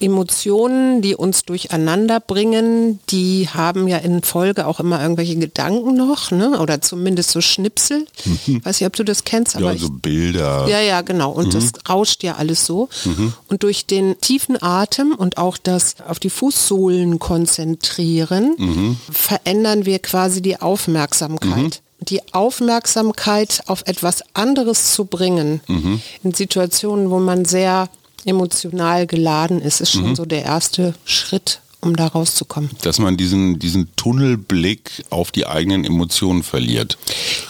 Emotionen, 0.00 1.02
die 1.02 1.14
uns 1.14 1.44
durcheinander 1.44 2.20
bringen, 2.20 3.00
die 3.10 3.48
haben 3.52 3.88
ja 3.88 3.98
in 3.98 4.22
Folge 4.22 4.66
auch 4.66 4.80
immer 4.80 5.02
irgendwelche 5.02 5.36
Gedanken 5.36 5.96
noch, 5.96 6.30
ne? 6.30 6.60
oder 6.60 6.80
zumindest 6.80 7.30
so 7.30 7.40
Schnipsel. 7.40 8.06
Mhm. 8.24 8.64
Weiß 8.64 8.80
nicht, 8.80 8.86
ob 8.86 8.96
du 8.96 9.04
das 9.04 9.24
kennst. 9.24 9.56
Aber 9.56 9.72
ja, 9.72 9.78
so 9.78 9.90
Bilder. 9.90 10.66
Ja, 10.68 10.80
ja, 10.80 11.00
genau. 11.00 11.32
Und 11.32 11.48
mhm. 11.48 11.50
das 11.50 11.72
rauscht 11.88 12.22
ja 12.22 12.36
alles 12.36 12.66
so. 12.66 12.88
Mhm. 13.04 13.32
Und 13.48 13.62
durch 13.62 13.86
den 13.86 14.20
tiefen 14.20 14.62
Atem 14.62 15.14
und 15.14 15.38
auch 15.38 15.56
das 15.56 15.96
auf 16.06 16.18
die 16.18 16.30
Fußsohlen 16.30 17.18
konzentrieren, 17.18 18.54
mhm. 18.58 18.96
verändern 19.10 19.86
wir 19.86 19.98
quasi 19.98 20.40
die 20.42 20.60
Aufmerksamkeit. 20.60 21.31
Mhm 21.78 21.92
die 22.08 22.20
Aufmerksamkeit 22.32 23.62
auf 23.66 23.82
etwas 23.86 24.22
anderes 24.34 24.92
zu 24.92 25.04
bringen, 25.04 25.60
mhm. 25.68 26.00
in 26.22 26.34
Situationen, 26.34 27.10
wo 27.10 27.18
man 27.18 27.44
sehr 27.44 27.88
emotional 28.24 29.06
geladen 29.06 29.60
ist, 29.60 29.80
ist 29.80 29.92
schon 29.92 30.10
mhm. 30.10 30.16
so 30.16 30.24
der 30.24 30.44
erste 30.44 30.94
Schritt, 31.04 31.60
um 31.82 31.96
da 31.96 32.06
rauszukommen. 32.06 32.70
Dass 32.82 32.98
man 32.98 33.16
diesen, 33.16 33.58
diesen 33.58 33.94
Tunnelblick 33.96 35.04
auf 35.10 35.32
die 35.32 35.46
eigenen 35.46 35.84
Emotionen 35.84 36.42
verliert. 36.42 36.96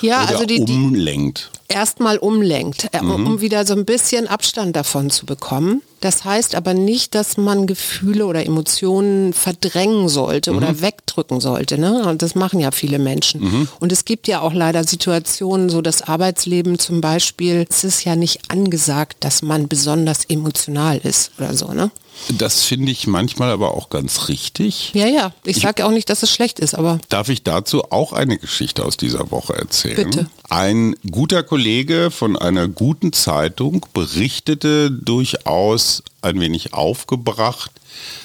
Ja, 0.00 0.24
Oder 0.24 0.30
also 0.30 0.44
die, 0.46 0.60
umlenkt. 0.60 1.50
Erstmal 1.68 2.18
umlenkt, 2.18 2.88
äh, 2.92 3.02
mhm. 3.02 3.26
um 3.26 3.40
wieder 3.40 3.66
so 3.66 3.74
ein 3.74 3.84
bisschen 3.84 4.26
Abstand 4.26 4.74
davon 4.74 5.10
zu 5.10 5.26
bekommen. 5.26 5.82
Das 6.00 6.24
heißt 6.24 6.54
aber 6.54 6.74
nicht, 6.74 7.14
dass 7.14 7.36
man 7.36 7.66
Gefühle 7.66 8.26
oder 8.26 8.44
Emotionen 8.44 9.32
verdrängen 9.32 10.08
sollte 10.08 10.50
mhm. 10.50 10.56
oder 10.58 10.80
wegdrücken 10.80 11.40
sollte. 11.40 11.78
Ne? 11.78 12.04
Und 12.06 12.22
das 12.22 12.34
machen 12.34 12.58
ja 12.58 12.72
viele 12.72 12.98
Menschen. 12.98 13.42
Mhm. 13.42 13.68
Und 13.80 13.92
es 13.92 14.04
gibt 14.04 14.28
ja 14.28 14.40
auch 14.40 14.52
leider 14.52 14.84
Situationen, 14.84 15.68
so 15.70 15.80
das 15.80 16.02
Arbeitsleben 16.02 16.78
zum 16.78 17.00
Beispiel, 17.00 17.66
es 17.70 17.84
ist 17.84 18.04
ja 18.04 18.16
nicht 18.16 18.50
angesagt, 18.50 19.18
dass 19.20 19.42
man 19.42 19.68
besonders 19.68 20.24
emotional 20.24 20.98
ist 20.98 21.32
oder 21.38 21.54
so. 21.54 21.72
Ne? 21.72 21.90
Das 22.38 22.62
finde 22.62 22.92
ich 22.92 23.06
manchmal 23.06 23.50
aber 23.50 23.74
auch 23.74 23.90
ganz 23.90 24.28
richtig. 24.28 24.92
Ja, 24.94 25.06
ja. 25.06 25.32
Ich 25.44 25.60
sage 25.60 25.84
auch 25.84 25.90
nicht, 25.90 26.08
dass 26.08 26.22
es 26.22 26.30
schlecht 26.30 26.60
ist, 26.60 26.74
aber. 26.74 26.98
Darf 27.08 27.28
ich 27.28 27.42
dazu 27.42 27.90
auch 27.90 28.12
eine 28.12 28.38
Geschichte 28.38 28.84
aus 28.84 28.96
dieser 28.96 29.30
Woche 29.30 29.54
erzählen? 29.54 30.10
Bitte. 30.10 30.26
Ein 30.48 30.94
guter 31.10 31.42
Kollege 31.42 32.10
von 32.10 32.36
einer 32.36 32.68
guten 32.68 33.12
Zeitung 33.12 33.86
berichtete 33.92 34.90
durchaus 34.90 36.02
ein 36.20 36.40
wenig 36.40 36.74
aufgebracht 36.74 37.72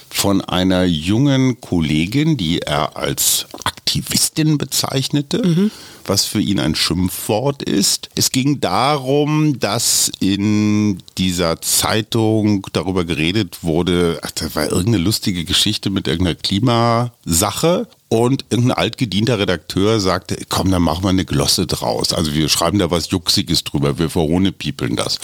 von 0.10 0.42
einer 0.42 0.84
jungen 0.84 1.60
Kollegin, 1.62 2.38
die 2.38 2.60
er 2.60 2.98
als 2.98 3.46
Aktivistin 3.64 4.58
bezeichnete, 4.58 5.70
was 6.08 6.26
für 6.26 6.42
ihn 6.42 6.60
ein 6.60 6.76
Schimpfwort 6.76 7.64
ist. 7.64 8.10
Es 8.16 8.32
ging 8.32 8.60
darum, 8.60 9.60
dass 9.60 10.12
in 10.20 11.04
dieser 11.18 11.62
Zeitung 11.62 12.66
darüber 12.74 13.06
geredet 13.06 13.64
wurde, 13.64 14.20
ach, 14.24 14.32
das 14.32 14.56
war 14.56 14.66
irgendeine 14.66 14.98
lustige 14.98 15.46
Geschichte 15.46 15.90
mit 15.90 16.08
irgendeiner 16.08 16.36
Klimasache 16.36 17.88
und 18.10 18.46
irgendein 18.50 18.78
altgedienter 18.78 19.38
Redakteur 19.38 20.00
sagte, 20.00 20.38
komm, 20.48 20.72
dann 20.72 20.82
machen 20.82 21.04
wir 21.04 21.10
eine 21.10 21.26
Glosse 21.26 21.68
draus. 21.68 22.14
Also 22.14 22.34
wir 22.34 22.48
schreiben 22.48 22.80
da 22.80 22.90
was 22.90 23.10
Juxiges 23.10 23.66
drüber, 23.66 24.00
wir 24.00 24.10
verhohnepiepeln 24.10 24.96
das. 24.96 25.20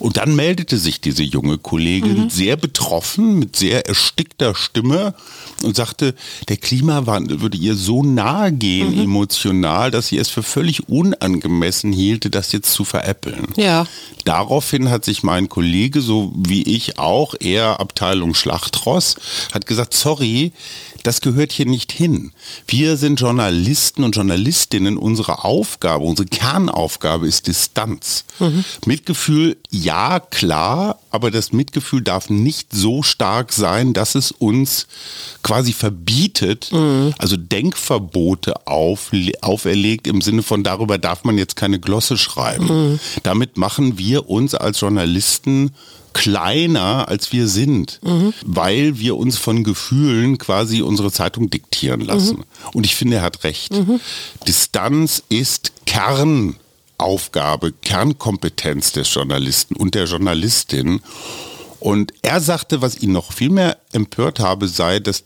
Und 0.00 0.16
dann 0.16 0.34
meldete 0.34 0.76
sich 0.76 1.00
diese 1.00 1.22
junge 1.22 1.56
Kollegin 1.58 2.24
mhm. 2.24 2.30
sehr 2.30 2.56
betroffen, 2.56 3.38
mit 3.38 3.54
sehr 3.54 3.86
erstickter 3.86 4.56
Stimme 4.56 5.14
und 5.62 5.76
sagte, 5.76 6.16
der 6.48 6.56
Klimawandel 6.56 7.40
würde 7.42 7.58
ihr 7.58 7.76
so 7.76 8.02
nahe 8.02 8.50
gehen 8.50 8.96
mhm. 8.96 9.02
emotional, 9.02 9.92
dass 9.92 10.08
sie 10.08 10.15
es 10.16 10.28
für 10.28 10.42
völlig 10.42 10.88
unangemessen 10.88 11.92
hielte, 11.92 12.30
das 12.30 12.52
jetzt 12.52 12.72
zu 12.72 12.84
veräppeln. 12.84 13.48
Ja. 13.56 13.86
Daraufhin 14.24 14.90
hat 14.90 15.04
sich 15.04 15.22
mein 15.22 15.48
Kollege, 15.48 16.00
so 16.00 16.32
wie 16.36 16.62
ich 16.62 16.98
auch, 16.98 17.34
eher 17.38 17.80
Abteilung 17.80 18.34
Schlachtross, 18.34 19.16
hat 19.52 19.66
gesagt, 19.66 19.94
sorry, 19.94 20.52
das 21.02 21.20
gehört 21.20 21.52
hier 21.52 21.66
nicht 21.66 21.92
hin. 21.92 22.32
Wir 22.66 22.96
sind 22.96 23.20
Journalisten 23.20 24.04
und 24.04 24.16
Journalistinnen. 24.16 24.96
Unsere 24.96 25.44
Aufgabe, 25.44 26.04
unsere 26.04 26.28
Kernaufgabe 26.28 27.26
ist 27.26 27.46
Distanz. 27.46 28.24
Mhm. 28.38 28.64
Mitgefühl, 28.84 29.56
ja, 29.70 30.20
klar, 30.20 30.98
aber 31.10 31.30
das 31.30 31.52
Mitgefühl 31.52 32.02
darf 32.02 32.30
nicht 32.30 32.68
so 32.72 33.02
stark 33.02 33.52
sein, 33.52 33.92
dass 33.92 34.14
es 34.14 34.30
uns 34.32 34.86
quasi 35.42 35.72
verbietet, 35.72 36.70
mhm. 36.72 37.14
also 37.18 37.36
Denkverbote 37.36 38.66
auf, 38.66 39.10
auferlegt 39.40 40.06
im 40.06 40.20
Sinne 40.20 40.42
von 40.42 40.62
darüber 40.62 40.98
darf 40.98 41.24
man 41.24 41.38
jetzt 41.38 41.56
keine 41.56 41.78
Glosse 41.78 42.18
schreiben. 42.18 42.66
Mhm. 42.92 43.00
Damit 43.22 43.56
machen 43.56 43.98
wir 43.98 44.28
uns 44.28 44.54
als 44.54 44.80
Journalisten 44.80 45.72
kleiner, 46.16 47.08
als 47.08 47.30
wir 47.32 47.46
sind, 47.46 48.00
mhm. 48.02 48.32
weil 48.42 48.98
wir 48.98 49.18
uns 49.18 49.36
von 49.36 49.64
Gefühlen 49.64 50.38
quasi 50.38 50.80
unsere 50.80 51.12
Zeitung 51.12 51.50
diktieren 51.50 52.00
lassen. 52.00 52.38
Mhm. 52.38 52.44
Und 52.72 52.86
ich 52.86 52.96
finde, 52.96 53.16
er 53.16 53.22
hat 53.22 53.44
recht. 53.44 53.72
Mhm. 53.72 54.00
Distanz 54.48 55.22
ist 55.28 55.72
Kernaufgabe, 55.84 57.72
Kernkompetenz 57.72 58.92
des 58.92 59.12
Journalisten 59.12 59.76
und 59.76 59.94
der 59.94 60.06
Journalistin. 60.06 61.02
Und 61.80 62.14
er 62.22 62.40
sagte, 62.40 62.80
was 62.80 62.96
ihn 62.96 63.12
noch 63.12 63.32
viel 63.32 63.50
mehr 63.50 63.76
empört 63.92 64.40
habe, 64.40 64.68
sei, 64.68 64.98
dass 65.00 65.24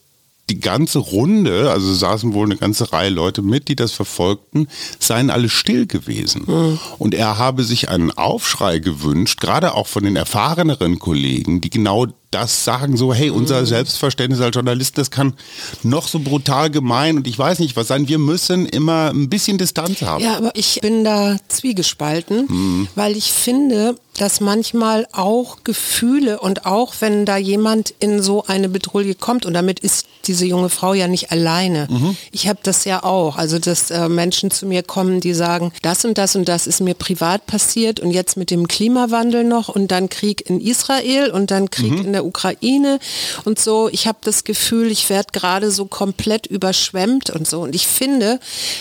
die 0.50 0.61
ganze 0.61 0.99
Runde, 0.99 1.71
also 1.71 1.95
saßen 1.95 2.35
wohl 2.35 2.47
eine 2.47 2.57
ganze 2.57 2.92
Reihe 2.92 3.11
Leute 3.11 3.40
mit, 3.40 3.69
die 3.69 3.76
das 3.76 3.92
verfolgten, 3.92 4.69
seien 4.99 5.30
alle 5.30 5.49
still 5.49 5.87
gewesen. 5.87 6.42
Mhm. 6.47 6.78
Und 6.99 7.14
er 7.14 7.38
habe 7.38 7.64
sich 7.64 7.88
einen 7.88 8.11
Aufschrei 8.11 8.80
gewünscht, 8.80 9.40
gerade 9.40 9.75
auch 9.75 9.87
von 9.87 10.04
den 10.04 10.16
erfahreneren 10.16 10.99
Kollegen, 10.99 11.61
die 11.61 11.71
genau 11.71 12.07
das 12.30 12.64
sagen, 12.64 12.97
so, 12.97 13.12
hey, 13.12 13.30
unser 13.30 13.62
mhm. 13.62 13.66
Selbstverständnis 13.66 14.40
als 14.40 14.54
Journalist, 14.54 14.99
das 14.99 15.11
kann 15.11 15.35
noch 15.83 16.07
so 16.07 16.21
brutal 16.21 16.71
gemein 16.71 17.16
und 17.16 17.26
ich 17.26 17.38
weiß 17.38 17.59
nicht 17.59 17.76
was 17.76 17.88
sein. 17.88 18.09
Wir 18.09 18.19
müssen 18.19 18.66
immer 18.66 19.11
ein 19.11 19.28
bisschen 19.28 19.59
Distanz 19.59 20.02
haben. 20.02 20.23
Ja, 20.23 20.37
aber 20.37 20.52
ich 20.54 20.80
bin 20.80 21.02
da 21.02 21.37
zwiegespalten, 21.49 22.47
mhm. 22.49 22.88
weil 22.95 23.16
ich 23.16 23.33
finde, 23.33 23.97
dass 24.21 24.41
manchmal 24.41 25.07
auch 25.12 25.65
Gefühle 25.65 26.41
und 26.41 26.67
auch 26.67 26.95
wenn 27.00 27.25
da 27.25 27.39
jemand 27.39 27.95
in 28.00 28.21
so 28.21 28.45
eine 28.47 28.69
Bedrohung 28.69 28.91
kommt 29.19 29.47
und 29.47 29.55
damit 29.55 29.81
ist 29.81 30.07
diese 30.27 30.45
junge 30.45 30.69
Frau 30.69 30.93
ja 30.93 31.09
nicht 31.09 31.33
alleine. 31.33 31.89
Mhm. 31.91 32.17
Ich 32.31 32.47
habe 32.47 32.59
das 32.62 32.85
ja 32.85 33.03
auch, 33.03 33.37
also 33.37 33.59
dass 33.59 33.91
äh, 33.91 34.11
Menschen 34.11 34.50
zu 34.50 34.67
mir 34.67 34.83
kommen, 34.83 35.21
die 35.21 35.33
sagen, 35.33 35.73
das 35.81 36.05
und 36.05 36.19
das 36.19 36.37
und 36.37 36.49
das 36.49 36.67
ist 36.67 36.81
mir 36.81 36.95
privat 36.95 37.47
passiert 37.47 37.99
und 37.99 38.11
jetzt 38.11 38.37
mit 38.37 38.50
dem 38.50 38.69
Klimawandel 38.69 39.45
noch 39.45 39.71
und 39.71 39.91
dann 39.91 40.11
Krieg 40.11 40.49
in 40.50 40.61
Israel 40.61 41.31
und 41.31 41.50
dann 41.50 41.71
Krieg 41.71 41.93
mhm. 41.93 42.05
in 42.05 42.12
der 42.12 42.27
Ukraine 42.27 42.99
und 43.45 43.59
so. 43.59 43.89
Ich 43.91 44.07
habe 44.07 44.19
das 44.21 44.45
Gefühl, 44.45 44.91
ich 44.91 45.09
werde 45.09 45.29
gerade 45.33 45.71
so 45.71 45.87
komplett 45.87 46.47
überschwemmt 46.47 47.30
und 47.30 47.49
so 47.49 47.63
und 47.63 47.75
ich 47.75 47.87
finde, 47.87 48.39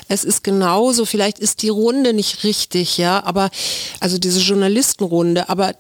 es 0.10 0.26
ist 0.26 0.44
genauso, 0.44 1.06
vielleicht 1.06 1.40
ist 1.40 1.62
die 1.62 1.70
Runde 1.70 2.14
nicht 2.14 2.44
richtig, 2.44 2.98
ja, 2.98 3.24
aber 3.24 3.50
also 4.02 4.18
diese 4.18 4.42
Journalistenrunde 4.42 5.29
Grunde, 5.30 5.50
aber 5.50 5.74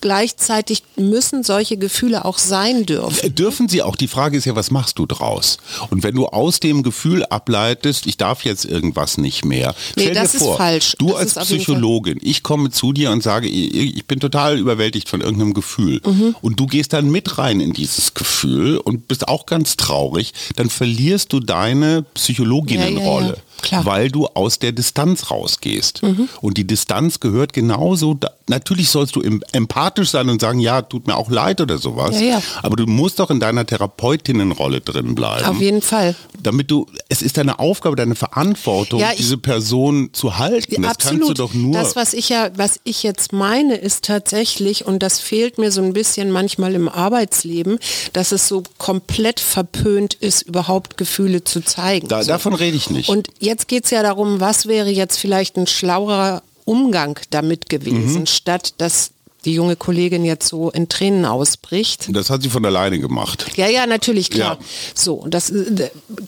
gleichzeitig 0.00 0.82
müssen 0.96 1.42
solche 1.42 1.76
Gefühle 1.76 2.24
auch 2.24 2.38
sein 2.38 2.86
dürfen. 2.86 3.34
Dürfen 3.34 3.68
sie 3.68 3.82
auch. 3.82 3.96
Die 3.96 4.08
Frage 4.08 4.36
ist 4.36 4.44
ja, 4.44 4.56
was 4.56 4.70
machst 4.70 4.98
du 4.98 5.06
draus? 5.06 5.58
Und 5.90 6.02
wenn 6.02 6.14
du 6.14 6.26
aus 6.26 6.60
dem 6.60 6.82
Gefühl 6.82 7.24
ableitest, 7.24 8.06
ich 8.06 8.16
darf 8.16 8.44
jetzt 8.44 8.64
irgendwas 8.64 9.18
nicht 9.18 9.44
mehr. 9.44 9.74
Nee, 9.96 10.04
stell 10.04 10.14
das 10.14 10.32
dir 10.32 10.38
vor, 10.38 10.52
ist 10.52 10.58
falsch. 10.58 10.96
Du 10.98 11.12
das 11.12 11.36
als 11.36 11.48
Psychologin, 11.48 12.18
ich 12.22 12.42
komme 12.42 12.70
zu 12.70 12.92
dir 12.92 13.10
und 13.10 13.22
sage, 13.22 13.48
ich 13.48 14.06
bin 14.06 14.20
total 14.20 14.58
überwältigt 14.58 15.08
von 15.08 15.20
irgendeinem 15.20 15.54
Gefühl. 15.54 16.00
Mhm. 16.04 16.36
Und 16.40 16.60
du 16.60 16.66
gehst 16.66 16.92
dann 16.92 17.10
mit 17.10 17.38
rein 17.38 17.60
in 17.60 17.72
dieses 17.72 18.14
Gefühl 18.14 18.78
und 18.78 19.08
bist 19.08 19.28
auch 19.28 19.46
ganz 19.46 19.76
traurig, 19.76 20.32
dann 20.56 20.70
verlierst 20.70 21.32
du 21.32 21.40
deine 21.40 22.04
Psychologinnenrolle. 22.14 23.26
Ja, 23.26 23.32
ja, 23.32 23.36
ja. 23.36 23.42
Klar. 23.62 23.86
weil 23.86 24.10
du 24.10 24.26
aus 24.26 24.58
der 24.58 24.72
Distanz 24.72 25.30
rausgehst. 25.30 26.02
Mhm. 26.02 26.28
Und 26.40 26.58
die 26.58 26.66
Distanz 26.66 27.20
gehört 27.20 27.52
genauso, 27.52 28.14
da, 28.14 28.30
natürlich 28.48 28.85
sollst 28.90 29.16
du 29.16 29.22
empathisch 29.52 30.10
sein 30.10 30.28
und 30.28 30.40
sagen, 30.40 30.60
ja, 30.60 30.82
tut 30.82 31.06
mir 31.06 31.16
auch 31.16 31.30
leid 31.30 31.60
oder 31.60 31.78
sowas, 31.78 32.20
ja, 32.20 32.26
ja. 32.26 32.42
aber 32.62 32.76
du 32.76 32.86
musst 32.86 33.18
doch 33.18 33.30
in 33.30 33.40
deiner 33.40 33.66
Therapeutinnenrolle 33.66 34.80
drin 34.80 35.14
bleiben. 35.14 35.44
Auf 35.46 35.60
jeden 35.60 35.82
Fall. 35.82 36.14
Damit 36.42 36.70
du, 36.70 36.86
es 37.08 37.22
ist 37.22 37.36
deine 37.36 37.58
Aufgabe, 37.58 37.96
deine 37.96 38.14
Verantwortung, 38.14 39.00
ja, 39.00 39.10
ich, 39.12 39.18
diese 39.18 39.38
Person 39.38 40.10
zu 40.12 40.38
halten. 40.38 40.82
Das 40.82 40.92
absolut. 40.92 41.20
kannst 41.20 41.30
du 41.30 41.34
doch 41.34 41.54
nur. 41.54 41.72
Das, 41.72 41.96
was 41.96 42.12
ich 42.12 42.28
ja, 42.28 42.50
was 42.56 42.80
ich 42.84 43.02
jetzt 43.02 43.32
meine, 43.32 43.76
ist 43.76 44.04
tatsächlich, 44.04 44.86
und 44.86 45.02
das 45.02 45.18
fehlt 45.18 45.58
mir 45.58 45.70
so 45.70 45.82
ein 45.82 45.92
bisschen 45.92 46.30
manchmal 46.30 46.74
im 46.74 46.88
Arbeitsleben, 46.88 47.78
dass 48.12 48.32
es 48.32 48.48
so 48.48 48.62
komplett 48.78 49.40
verpönt 49.40 50.14
ist, 50.14 50.42
überhaupt 50.42 50.96
Gefühle 50.96 51.44
zu 51.44 51.60
zeigen. 51.62 52.08
Da, 52.08 52.22
so. 52.22 52.28
Davon 52.28 52.54
rede 52.54 52.76
ich 52.76 52.90
nicht. 52.90 53.08
Und 53.08 53.28
jetzt 53.38 53.68
geht 53.68 53.84
es 53.84 53.90
ja 53.90 54.02
darum, 54.02 54.40
was 54.40 54.66
wäre 54.66 54.90
jetzt 54.90 55.18
vielleicht 55.18 55.56
ein 55.56 55.66
schlauerer 55.66 56.42
Umgang 56.66 57.18
damit 57.30 57.70
gewesen, 57.70 58.20
mhm. 58.20 58.26
statt 58.26 58.74
dass 58.76 59.12
die 59.46 59.54
junge 59.54 59.76
Kollegin 59.76 60.24
jetzt 60.24 60.48
so 60.48 60.70
in 60.70 60.88
Tränen 60.88 61.24
ausbricht. 61.24 62.08
Das 62.10 62.28
hat 62.28 62.42
sie 62.42 62.50
von 62.50 62.64
alleine 62.64 62.98
gemacht. 62.98 63.46
Ja, 63.56 63.68
ja, 63.68 63.86
natürlich, 63.86 64.30
klar. 64.30 64.58
Ja. 64.60 64.66
So, 64.94 65.24
das, 65.28 65.52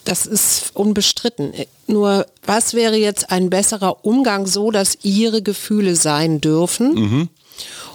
das 0.04 0.24
ist 0.24 0.70
unbestritten. 0.74 1.52
Nur, 1.88 2.26
was 2.46 2.74
wäre 2.74 2.96
jetzt 2.96 3.30
ein 3.30 3.50
besserer 3.50 4.04
Umgang 4.04 4.46
so, 4.46 4.70
dass 4.70 4.98
ihre 5.02 5.42
Gefühle 5.42 5.96
sein 5.96 6.40
dürfen? 6.40 6.94
Mhm. 6.94 7.28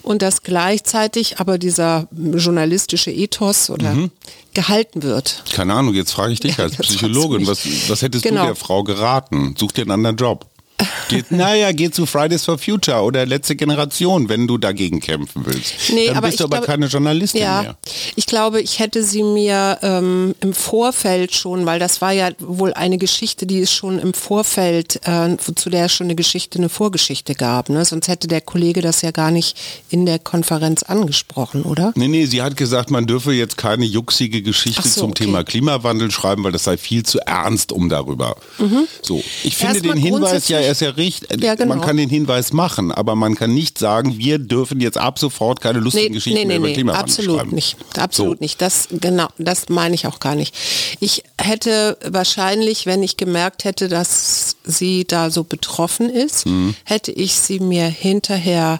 Und 0.01 0.21
dass 0.21 0.43
gleichzeitig 0.43 1.39
aber 1.39 1.57
dieser 1.57 2.09
journalistische 2.11 3.09
Ethos 3.09 3.69
oder 3.69 3.93
mhm. 3.93 4.11
gehalten 4.53 5.01
wird. 5.01 5.45
Keine 5.53 5.73
Ahnung, 5.73 5.93
jetzt 5.93 6.11
frage 6.11 6.33
ich 6.33 6.41
dich 6.41 6.59
als 6.59 6.75
Psychologin, 6.75 7.47
was, 7.47 7.59
was 7.87 8.01
hättest 8.01 8.25
genau. 8.25 8.41
du 8.41 8.47
der 8.47 8.55
Frau 8.57 8.83
geraten? 8.83 9.55
Such 9.57 9.71
dir 9.71 9.83
einen 9.83 9.91
anderen 9.91 10.17
Job. 10.17 10.45
Geht, 11.09 11.31
naja, 11.31 11.71
geh 11.71 11.91
zu 11.91 12.05
Fridays 12.05 12.45
for 12.45 12.57
Future 12.57 13.01
oder 13.01 13.25
letzte 13.25 13.55
Generation, 13.55 14.29
wenn 14.29 14.47
du 14.47 14.57
dagegen 14.57 14.99
kämpfen 14.99 15.45
willst. 15.45 15.73
Nee, 15.93 16.07
Dann 16.07 16.17
aber 16.17 16.27
bist 16.27 16.39
du 16.39 16.45
aber 16.45 16.57
glaube, 16.57 16.67
keine 16.67 16.85
Journalistin 16.87 17.41
ja, 17.41 17.61
mehr. 17.61 17.77
Ich 18.15 18.25
glaube, 18.25 18.61
ich 18.61 18.79
hätte 18.79 19.03
sie 19.03 19.23
mir 19.23 19.79
ähm, 19.81 20.35
im 20.41 20.53
Vorfeld 20.53 21.35
schon, 21.35 21.65
weil 21.65 21.79
das 21.79 22.01
war 22.01 22.11
ja 22.11 22.29
wohl 22.39 22.73
eine 22.73 22.97
Geschichte, 22.97 23.45
die 23.45 23.59
es 23.59 23.71
schon 23.71 23.99
im 23.99 24.13
Vorfeld, 24.13 24.99
äh, 25.05 25.37
zu 25.37 25.69
der 25.69 25.85
es 25.85 25.93
schon 25.93 26.07
eine 26.07 26.15
Geschichte, 26.15 26.59
eine 26.59 26.69
Vorgeschichte 26.69 27.35
gab. 27.35 27.69
Ne? 27.69 27.85
Sonst 27.85 28.07
hätte 28.07 28.27
der 28.27 28.41
Kollege 28.41 28.81
das 28.81 29.01
ja 29.01 29.11
gar 29.11 29.31
nicht 29.31 29.57
in 29.89 30.05
der 30.05 30.19
Konferenz 30.19 30.83
angesprochen, 30.83 31.63
oder? 31.63 31.93
Nee, 31.95 32.07
nee, 32.07 32.25
sie 32.25 32.41
hat 32.41 32.57
gesagt, 32.57 32.91
man 32.91 33.05
dürfe 33.05 33.33
jetzt 33.33 33.57
keine 33.57 33.85
juxige 33.85 34.41
Geschichte 34.41 34.87
so, 34.87 35.01
zum 35.01 35.11
okay. 35.11 35.25
Thema 35.25 35.43
Klimawandel 35.43 36.11
schreiben, 36.11 36.43
weil 36.43 36.51
das 36.51 36.63
sei 36.63 36.77
viel 36.77 37.03
zu 37.03 37.19
ernst, 37.19 37.71
um 37.71 37.89
darüber. 37.89 38.35
Mhm. 38.57 38.87
So, 39.01 39.23
ich 39.43 39.55
finde 39.55 39.81
den 39.81 39.97
Hinweis 39.97 40.47
ja 40.47 40.59
ist 40.59 40.81
ja 40.81 40.89
richtig. 40.97 41.43
Ja, 41.43 41.55
genau. 41.55 41.75
Man 41.75 41.81
kann 41.81 41.97
den 41.97 42.09
Hinweis 42.09 42.53
machen, 42.53 42.91
aber 42.91 43.15
man 43.15 43.35
kann 43.35 43.53
nicht 43.53 43.77
sagen, 43.77 44.17
wir 44.17 44.39
dürfen 44.39 44.79
jetzt 44.79 44.97
ab 44.97 45.19
sofort 45.19 45.61
keine 45.61 45.79
lustigen 45.79 46.07
nee, 46.07 46.15
Geschichten 46.15 46.39
nee, 46.39 46.45
nee, 46.45 46.55
über 46.55 46.71
Klimawandel 46.71 47.03
absolut 47.03 47.39
schreiben. 47.39 47.55
Nicht. 47.55 47.77
Absolut 47.97 48.37
so. 48.37 48.43
nicht. 48.43 48.61
Das 48.61 48.87
genau, 48.91 49.27
das 49.37 49.69
meine 49.69 49.95
ich 49.95 50.07
auch 50.07 50.19
gar 50.19 50.35
nicht. 50.35 50.55
Ich 50.99 51.23
hätte 51.37 51.97
wahrscheinlich, 52.05 52.85
wenn 52.85 53.03
ich 53.03 53.17
gemerkt 53.17 53.63
hätte, 53.63 53.87
dass 53.87 54.57
sie 54.63 55.05
da 55.05 55.29
so 55.29 55.43
betroffen 55.43 56.09
ist, 56.09 56.45
mhm. 56.45 56.75
hätte 56.83 57.11
ich 57.11 57.33
sie 57.35 57.59
mir 57.59 57.85
hinterher 57.85 58.79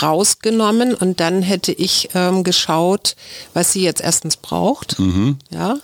rausgenommen 0.00 0.94
und 0.94 1.20
dann 1.20 1.42
hätte 1.42 1.72
ich 1.72 2.10
ähm, 2.14 2.44
geschaut, 2.44 3.16
was 3.52 3.72
sie 3.72 3.82
jetzt 3.82 4.00
erstens 4.00 4.36
braucht. 4.36 4.98
Mhm. 4.98 5.38
Ja. 5.50 5.78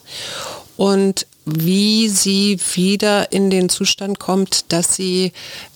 Und 0.77 1.27
wie 1.55 2.09
sie 2.09 2.59
wieder 2.75 3.33
in 3.33 3.51
den 3.51 3.69
Zustand 3.69 4.19
kommt, 4.19 4.73
dass 4.73 4.95
sie 4.97 5.33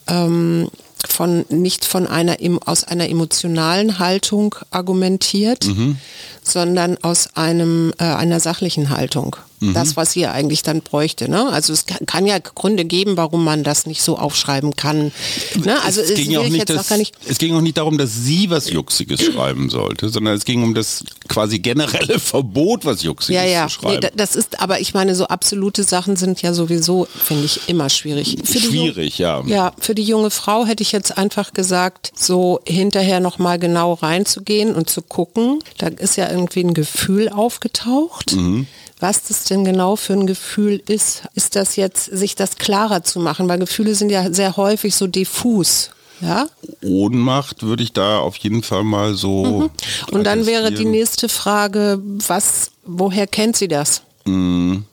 ähm, 0.06 0.68
von 1.06 1.44
nicht 1.48 1.84
von 1.84 2.06
einer 2.06 2.36
aus 2.64 2.84
einer 2.84 3.08
emotionalen 3.08 3.98
Haltung 3.98 4.54
argumentiert, 4.70 5.66
mhm. 5.66 5.98
sondern 6.42 6.96
aus 6.98 7.36
einem 7.36 7.92
äh, 7.98 8.04
einer 8.04 8.40
sachlichen 8.40 8.90
Haltung. 8.90 9.36
Das, 9.60 9.96
was 9.96 10.12
sie 10.12 10.26
eigentlich 10.26 10.62
dann 10.62 10.82
bräuchte. 10.82 11.30
Ne? 11.30 11.48
Also 11.48 11.72
es 11.72 11.86
kann, 12.06 12.26
ja 12.26 12.38
Gründe 12.38 12.84
geben, 12.84 13.16
warum 13.16 13.44
man 13.44 13.64
das 13.64 13.86
nicht 13.86 14.02
so 14.02 14.18
aufschreiben 14.18 14.76
kann. 14.76 15.12
Ne? 15.54 15.80
Also 15.82 16.00
es, 16.02 16.14
ging 16.14 16.36
auch 16.36 16.48
nicht, 16.48 16.68
das, 16.68 16.92
auch 16.92 16.96
nicht 16.96 17.14
es 17.26 17.38
ging 17.38 17.54
auch 17.54 17.60
nicht 17.60 17.78
darum, 17.78 17.96
dass 17.96 18.14
sie 18.14 18.50
was 18.50 18.68
Juxiges 18.68 19.22
schreiben 19.22 19.70
sollte, 19.70 20.08
sondern 20.08 20.34
es 20.34 20.44
ging 20.44 20.62
um 20.62 20.74
das 20.74 21.04
quasi 21.28 21.60
generelle 21.60 22.18
Verbot, 22.18 22.84
was 22.84 23.02
Juxiges 23.02 23.42
ja, 23.42 23.48
ja. 23.48 23.68
zu 23.68 23.74
schreiben. 23.74 24.00
Nee, 24.02 24.10
das 24.16 24.36
ist, 24.36 24.60
aber 24.60 24.80
ich 24.80 24.92
meine, 24.92 25.14
so 25.14 25.26
absolute 25.26 25.82
Sachen 25.82 26.16
sind 26.16 26.42
ja 26.42 26.52
sowieso, 26.52 27.06
finde 27.14 27.46
ich, 27.46 27.68
immer 27.68 27.88
schwierig. 27.88 28.36
Für 28.44 28.58
schwierig, 28.58 29.18
ja. 29.18 29.42
Ja, 29.46 29.72
für 29.78 29.94
die 29.94 30.04
junge 30.04 30.30
Frau 30.30 30.66
hätte 30.66 30.82
ich 30.82 30.92
jetzt 30.92 31.16
einfach 31.16 31.54
gesagt, 31.54 32.12
so 32.14 32.60
hinterher 32.66 33.20
nochmal 33.20 33.58
genau 33.58 33.94
reinzugehen 33.94 34.74
und 34.74 34.90
zu 34.90 35.00
gucken. 35.00 35.60
Da 35.78 35.88
ist 35.88 36.16
ja 36.16 36.30
irgendwie 36.30 36.60
ein 36.60 36.74
Gefühl 36.74 37.28
aufgetaucht. 37.28 38.34
Mhm 38.34 38.66
was 39.04 39.24
das 39.24 39.44
denn 39.44 39.66
genau 39.66 39.96
für 39.96 40.14
ein 40.14 40.26
Gefühl 40.26 40.82
ist. 40.88 41.24
Ist 41.34 41.56
das 41.56 41.76
jetzt, 41.76 42.06
sich 42.06 42.36
das 42.36 42.56
klarer 42.56 43.04
zu 43.04 43.20
machen, 43.20 43.46
weil 43.50 43.58
Gefühle 43.58 43.94
sind 43.94 44.10
ja 44.10 44.32
sehr 44.32 44.56
häufig 44.56 44.96
so 44.96 45.06
diffus. 45.06 45.90
Ja? 46.22 46.46
Ohnmacht 46.82 47.62
würde 47.62 47.82
ich 47.82 47.92
da 47.92 48.20
auf 48.20 48.36
jeden 48.36 48.62
Fall 48.62 48.82
mal 48.82 49.14
so. 49.14 49.44
Mhm. 49.44 49.70
Und 50.10 50.24
dann 50.24 50.46
wäre 50.46 50.72
die 50.72 50.86
nächste 50.86 51.28
Frage, 51.28 52.00
was, 52.02 52.70
woher 52.86 53.26
kennt 53.26 53.58
sie 53.58 53.68
das? 53.68 54.00
Mhm 54.24 54.86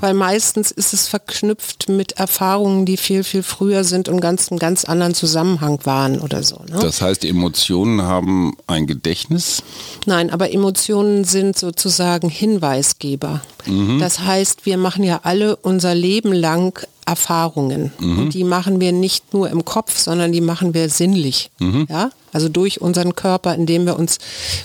weil 0.00 0.14
meistens 0.14 0.70
ist 0.70 0.92
es 0.92 1.08
verknüpft 1.08 1.88
mit 1.88 2.12
Erfahrungen, 2.12 2.86
die 2.86 2.96
viel, 2.96 3.24
viel 3.24 3.42
früher 3.42 3.84
sind 3.84 4.08
und 4.08 4.20
ganz 4.20 4.50
einen 4.50 4.58
ganz 4.58 4.84
anderen 4.84 5.14
Zusammenhang 5.14 5.80
waren 5.84 6.20
oder 6.20 6.42
so. 6.42 6.56
Ne? 6.68 6.78
Das 6.80 7.00
heißt, 7.02 7.24
Emotionen 7.24 8.02
haben 8.02 8.56
ein 8.66 8.86
Gedächtnis? 8.86 9.62
Nein, 10.06 10.30
aber 10.30 10.52
Emotionen 10.52 11.24
sind 11.24 11.58
sozusagen 11.58 12.28
Hinweisgeber. 12.28 13.42
Mhm. 13.66 13.98
Das 13.98 14.20
heißt, 14.20 14.66
wir 14.66 14.76
machen 14.76 15.04
ja 15.04 15.20
alle 15.24 15.56
unser 15.56 15.94
Leben 15.94 16.32
lang 16.32 16.80
Erfahrungen. 17.08 17.90
Mhm. 17.98 18.18
Und 18.18 18.34
die 18.34 18.44
machen 18.44 18.80
wir 18.80 18.92
nicht 18.92 19.32
nur 19.32 19.48
im 19.48 19.64
Kopf, 19.64 19.96
sondern 19.98 20.30
die 20.30 20.42
machen 20.42 20.74
wir 20.74 20.90
sinnlich. 20.90 21.50
Mhm. 21.58 21.86
Ja? 21.88 22.10
Also 22.32 22.48
durch 22.50 22.80
unseren 22.82 23.16
Körper, 23.16 23.54
indem 23.54 23.86
wir 23.86 23.98
uns, 23.98 24.18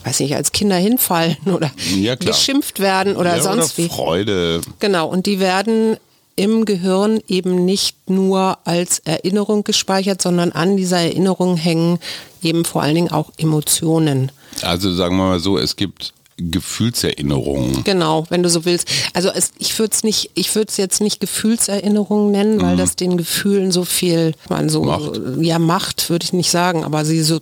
weiß 0.03 0.19
nicht, 0.19 0.35
als 0.35 0.51
Kinder 0.51 0.75
hinfallen 0.75 1.37
oder 1.45 1.71
ja, 1.95 2.15
geschimpft 2.15 2.79
werden 2.81 3.15
oder 3.15 3.37
ja, 3.37 3.41
sonst 3.41 3.79
oder 3.79 3.85
wie. 3.85 3.89
Freude. 3.89 4.61
Genau, 4.79 5.07
und 5.07 5.25
die 5.25 5.39
werden 5.39 5.97
im 6.35 6.65
Gehirn 6.65 7.21
eben 7.27 7.63
nicht 7.63 8.09
nur 8.09 8.57
als 8.65 8.99
Erinnerung 9.05 9.63
gespeichert, 9.63 10.21
sondern 10.21 10.51
an 10.51 10.75
dieser 10.75 10.97
Erinnerung 10.97 11.55
hängen 11.55 11.99
eben 12.41 12.65
vor 12.65 12.81
allen 12.81 12.95
Dingen 12.95 13.11
auch 13.11 13.31
Emotionen. 13.37 14.31
Also 14.63 14.91
sagen 14.91 15.15
wir 15.15 15.25
mal 15.25 15.39
so, 15.39 15.57
es 15.57 15.75
gibt 15.75 16.13
Gefühlserinnerungen. 16.37 17.83
Genau, 17.83 18.25
wenn 18.29 18.43
du 18.43 18.49
so 18.49 18.65
willst. 18.65 18.87
Also 19.13 19.29
es, 19.29 19.51
ich 19.59 19.77
würde 19.79 19.93
es 19.93 20.03
nicht, 20.03 20.31
ich 20.35 20.53
würde 20.55 20.69
es 20.69 20.77
jetzt 20.77 21.01
nicht 21.01 21.19
Gefühlserinnerungen 21.19 22.31
nennen, 22.31 22.61
weil 22.61 22.73
mhm. 22.73 22.77
das 22.77 22.95
den 22.95 23.17
Gefühlen 23.17 23.71
so 23.71 23.85
viel, 23.85 24.33
man 24.49 24.69
so 24.69 24.83
Macht. 24.83 25.19
ja 25.39 25.59
Macht 25.59 26.09
würde 26.09 26.25
ich 26.25 26.33
nicht 26.33 26.51
sagen, 26.51 26.83
aber 26.83 27.05
sie 27.05 27.21
so 27.21 27.39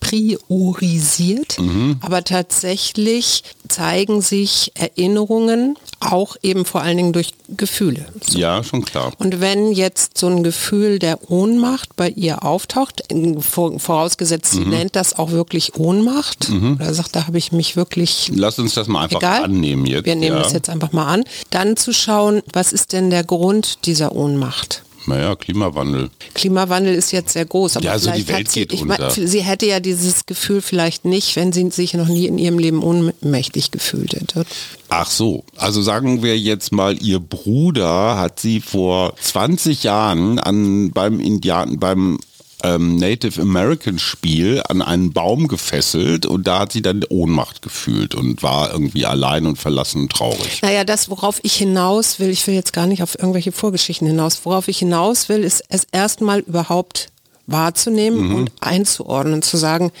priorisiert. 0.00 1.58
Mhm. 1.58 1.98
Aber 2.00 2.24
tatsächlich 2.24 3.44
zeigen 3.68 4.20
sich 4.20 4.72
Erinnerungen 4.74 5.76
auch 6.00 6.36
eben 6.42 6.64
vor 6.64 6.80
allen 6.80 6.96
Dingen 6.96 7.12
durch 7.12 7.34
Gefühle. 7.48 8.06
So. 8.26 8.38
Ja, 8.38 8.64
schon 8.64 8.84
klar. 8.84 9.12
Und 9.18 9.40
wenn 9.40 9.72
jetzt 9.72 10.18
so 10.18 10.26
ein 10.26 10.42
Gefühl 10.42 10.98
der 10.98 11.30
Ohnmacht 11.30 11.94
bei 11.96 12.08
ihr 12.08 12.42
auftaucht, 12.42 13.02
vorausgesetzt, 13.38 14.52
sie 14.52 14.60
mhm. 14.60 14.70
nennt 14.70 14.96
das 14.96 15.18
auch 15.18 15.30
wirklich 15.30 15.76
Ohnmacht, 15.76 16.48
mhm. 16.48 16.76
oder 16.80 16.94
sagt, 16.94 17.14
da 17.14 17.26
habe 17.26 17.38
ich 17.38 17.52
mich 17.52 17.76
wirklich. 17.76 18.32
Lass 18.34 18.58
uns 18.58 18.74
das 18.74 18.88
mal 18.88 19.04
einfach 19.04 19.18
egal, 19.18 19.44
annehmen 19.44 19.86
jetzt. 19.86 20.06
Wir 20.06 20.16
nehmen 20.16 20.36
ja. 20.36 20.42
das 20.42 20.52
jetzt 20.52 20.70
einfach 20.70 20.92
mal 20.92 21.06
an. 21.06 21.24
Dann 21.50 21.76
zu 21.76 21.92
schauen, 21.92 22.42
was 22.52 22.72
ist 22.72 22.92
denn 22.92 23.10
der 23.10 23.24
Grund 23.24 23.86
dieser 23.86 24.12
Ohnmacht? 24.12 24.82
Naja, 25.10 25.34
Klimawandel. 25.34 26.08
Klimawandel 26.34 26.94
ist 26.94 27.10
jetzt 27.10 27.32
sehr 27.32 27.44
groß. 27.44 27.78
Aber 27.78 27.86
ja, 27.86 27.92
also 27.92 28.12
die 28.12 28.28
Welt 28.28 28.48
sie, 28.48 28.60
geht 28.60 28.80
unter. 28.80 29.12
Mein, 29.16 29.26
sie 29.26 29.42
hätte 29.42 29.66
ja 29.66 29.80
dieses 29.80 30.24
Gefühl 30.24 30.62
vielleicht 30.62 31.04
nicht, 31.04 31.34
wenn 31.34 31.52
sie 31.52 31.68
sich 31.70 31.94
noch 31.94 32.06
nie 32.06 32.26
in 32.26 32.38
ihrem 32.38 32.60
Leben 32.60 32.80
ohnmächtig 32.82 33.72
gefühlt 33.72 34.12
hätte. 34.12 34.46
Ach 34.88 35.10
so, 35.10 35.42
also 35.56 35.82
sagen 35.82 36.22
wir 36.22 36.38
jetzt 36.38 36.70
mal, 36.70 36.96
ihr 37.02 37.18
Bruder 37.18 38.18
hat 38.18 38.38
sie 38.38 38.60
vor 38.60 39.14
20 39.20 39.82
Jahren 39.82 40.38
an, 40.38 40.92
beim 40.92 41.18
Indianen, 41.18 41.80
beim 41.80 42.20
ähm, 42.62 42.96
Native 42.96 43.40
American 43.40 43.98
Spiel 43.98 44.62
an 44.68 44.82
einen 44.82 45.12
Baum 45.12 45.48
gefesselt 45.48 46.26
und 46.26 46.46
da 46.46 46.60
hat 46.60 46.72
sie 46.72 46.82
dann 46.82 47.04
Ohnmacht 47.08 47.62
gefühlt 47.62 48.14
und 48.14 48.42
war 48.42 48.72
irgendwie 48.72 49.06
allein 49.06 49.46
und 49.46 49.56
verlassen 49.56 50.02
und 50.02 50.12
traurig. 50.12 50.62
Naja, 50.62 50.84
das, 50.84 51.10
worauf 51.10 51.40
ich 51.42 51.54
hinaus 51.54 52.18
will, 52.18 52.30
ich 52.30 52.46
will 52.46 52.54
jetzt 52.54 52.72
gar 52.72 52.86
nicht 52.86 53.02
auf 53.02 53.18
irgendwelche 53.18 53.52
Vorgeschichten 53.52 54.06
hinaus, 54.06 54.40
worauf 54.44 54.68
ich 54.68 54.78
hinaus 54.78 55.28
will, 55.28 55.44
ist 55.44 55.62
es 55.68 55.86
erstmal 55.92 56.40
überhaupt 56.40 57.10
wahrzunehmen 57.50 58.28
mhm. 58.28 58.34
und 58.34 58.52
einzuordnen, 58.60 59.42
zu 59.42 59.56
sagen, 59.56 59.92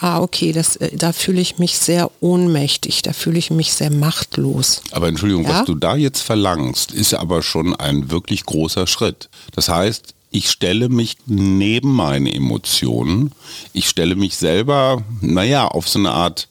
ah 0.00 0.20
okay, 0.20 0.52
das, 0.52 0.76
äh, 0.76 0.96
da 0.96 1.12
fühle 1.12 1.40
ich 1.40 1.58
mich 1.58 1.78
sehr 1.78 2.10
ohnmächtig, 2.20 3.02
da 3.02 3.12
fühle 3.12 3.38
ich 3.38 3.50
mich 3.50 3.72
sehr 3.72 3.90
machtlos. 3.90 4.82
Aber 4.90 5.08
Entschuldigung, 5.08 5.44
ja? 5.44 5.60
was 5.60 5.64
du 5.64 5.74
da 5.74 5.96
jetzt 5.96 6.20
verlangst, 6.20 6.92
ist 6.92 7.14
aber 7.14 7.42
schon 7.42 7.74
ein 7.74 8.10
wirklich 8.10 8.44
großer 8.44 8.86
Schritt. 8.86 9.28
Das 9.54 9.68
heißt, 9.68 10.14
ich 10.30 10.50
stelle 10.50 10.88
mich 10.88 11.16
neben 11.26 11.92
meine 11.92 12.32
Emotionen. 12.32 13.32
Ich 13.72 13.88
stelle 13.88 14.14
mich 14.14 14.36
selber, 14.36 15.02
naja, 15.20 15.66
auf 15.66 15.88
so 15.88 15.98
eine 15.98 16.12
Art 16.12 16.48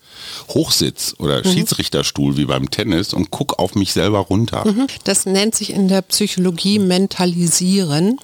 Hochsitz 0.49 1.15
oder 1.17 1.45
mhm. 1.45 1.51
Schiedsrichterstuhl 1.51 2.37
wie 2.37 2.45
beim 2.45 2.69
Tennis 2.69 3.13
und 3.13 3.31
gucke 3.31 3.57
auf 3.57 3.75
mich 3.75 3.93
selber 3.93 4.19
runter. 4.19 4.67
Mhm. 4.67 4.87
Das 5.05 5.25
nennt 5.25 5.55
sich 5.55 5.71
in 5.71 5.87
der 5.87 6.01
Psychologie 6.01 6.79
Mentalisieren. 6.79 8.19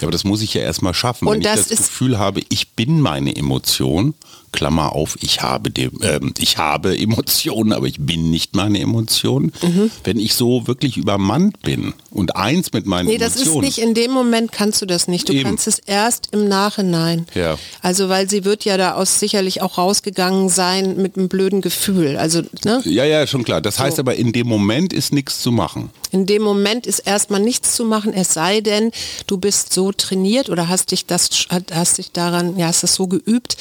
Ja, 0.00 0.02
aber 0.02 0.12
das 0.12 0.24
muss 0.24 0.42
ich 0.42 0.54
ja 0.54 0.62
erstmal 0.62 0.94
schaffen. 0.94 1.28
Und 1.28 1.44
Wenn 1.44 1.58
ich 1.58 1.66
das 1.66 1.68
Gefühl 1.68 2.18
habe, 2.18 2.40
ich 2.48 2.70
bin 2.70 3.00
meine 3.00 3.36
Emotion, 3.36 4.14
Klammer 4.52 4.94
auf, 4.94 5.18
ich 5.20 5.42
habe, 5.42 5.70
de, 5.70 5.90
äh, 6.00 6.20
ich 6.38 6.58
habe 6.58 6.96
Emotionen, 6.96 7.72
aber 7.72 7.86
ich 7.86 7.98
bin 7.98 8.30
nicht 8.30 8.54
meine 8.54 8.80
Emotionen. 8.80 9.52
Mhm. 9.62 9.90
Wenn 10.04 10.18
ich 10.18 10.34
so 10.34 10.66
wirklich 10.66 10.96
übermannt 10.96 11.60
bin 11.62 11.94
und 12.10 12.36
eins 12.36 12.72
mit 12.72 12.86
meinen 12.86 13.06
nee, 13.06 13.16
Emotionen. 13.16 13.44
Nee, 13.44 13.44
das 13.44 13.56
ist 13.56 13.78
nicht, 13.78 13.78
in 13.78 13.94
dem 13.94 14.10
Moment 14.12 14.52
kannst 14.52 14.82
du 14.82 14.86
das 14.86 15.08
nicht. 15.08 15.28
Du 15.28 15.32
Eben. 15.32 15.44
kannst 15.44 15.66
es 15.66 15.78
erst 15.78 16.28
im 16.32 16.46
Nachhinein. 16.48 17.26
Ja. 17.34 17.58
Also, 17.80 18.08
weil 18.08 18.28
sie 18.28 18.44
wird 18.44 18.64
ja 18.64 18.76
da 18.76 18.94
aus 18.94 19.18
sicherlich 19.18 19.62
auch 19.62 19.78
rausgegangen 19.78 20.48
sein 20.48 20.96
mit 20.96 21.16
einem 21.16 21.28
blöden 21.28 21.60
Gefühl. 21.60 22.16
Also, 22.16 22.42
ne? 22.64 22.82
Ja, 22.84 23.04
ja, 23.04 23.26
schon 23.26 23.44
klar. 23.44 23.60
Das 23.60 23.78
heißt 23.78 23.96
so. 23.96 24.00
aber, 24.02 24.14
in 24.16 24.32
dem 24.32 24.46
Moment 24.46 24.92
ist 24.92 25.12
nichts 25.12 25.40
zu 25.40 25.50
machen. 25.50 25.90
In 26.12 26.26
dem 26.26 26.42
Moment 26.42 26.86
ist 26.86 26.98
erstmal 26.98 27.40
nichts 27.40 27.74
zu 27.74 27.86
machen, 27.86 28.12
es 28.12 28.34
sei 28.34 28.60
denn, 28.60 28.92
du 29.26 29.38
bist 29.38 29.72
so 29.72 29.92
trainiert 29.92 30.50
oder 30.50 30.68
hast 30.68 30.90
dich 30.90 31.06
das, 31.06 31.30
hast 31.72 31.96
dich 31.96 32.12
daran, 32.12 32.58
ja, 32.58 32.66
hast 32.66 32.82
das 32.82 32.94
so 32.94 33.06
geübt, 33.06 33.56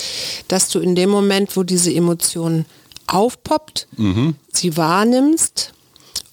dass 0.49 0.67
du 0.67 0.80
in 0.81 0.95
dem 0.95 1.09
Moment, 1.09 1.55
wo 1.55 1.63
diese 1.63 1.93
Emotion 1.93 2.65
aufpoppt, 3.07 3.87
mhm. 3.97 4.35
sie 4.51 4.75
wahrnimmst 4.77 5.73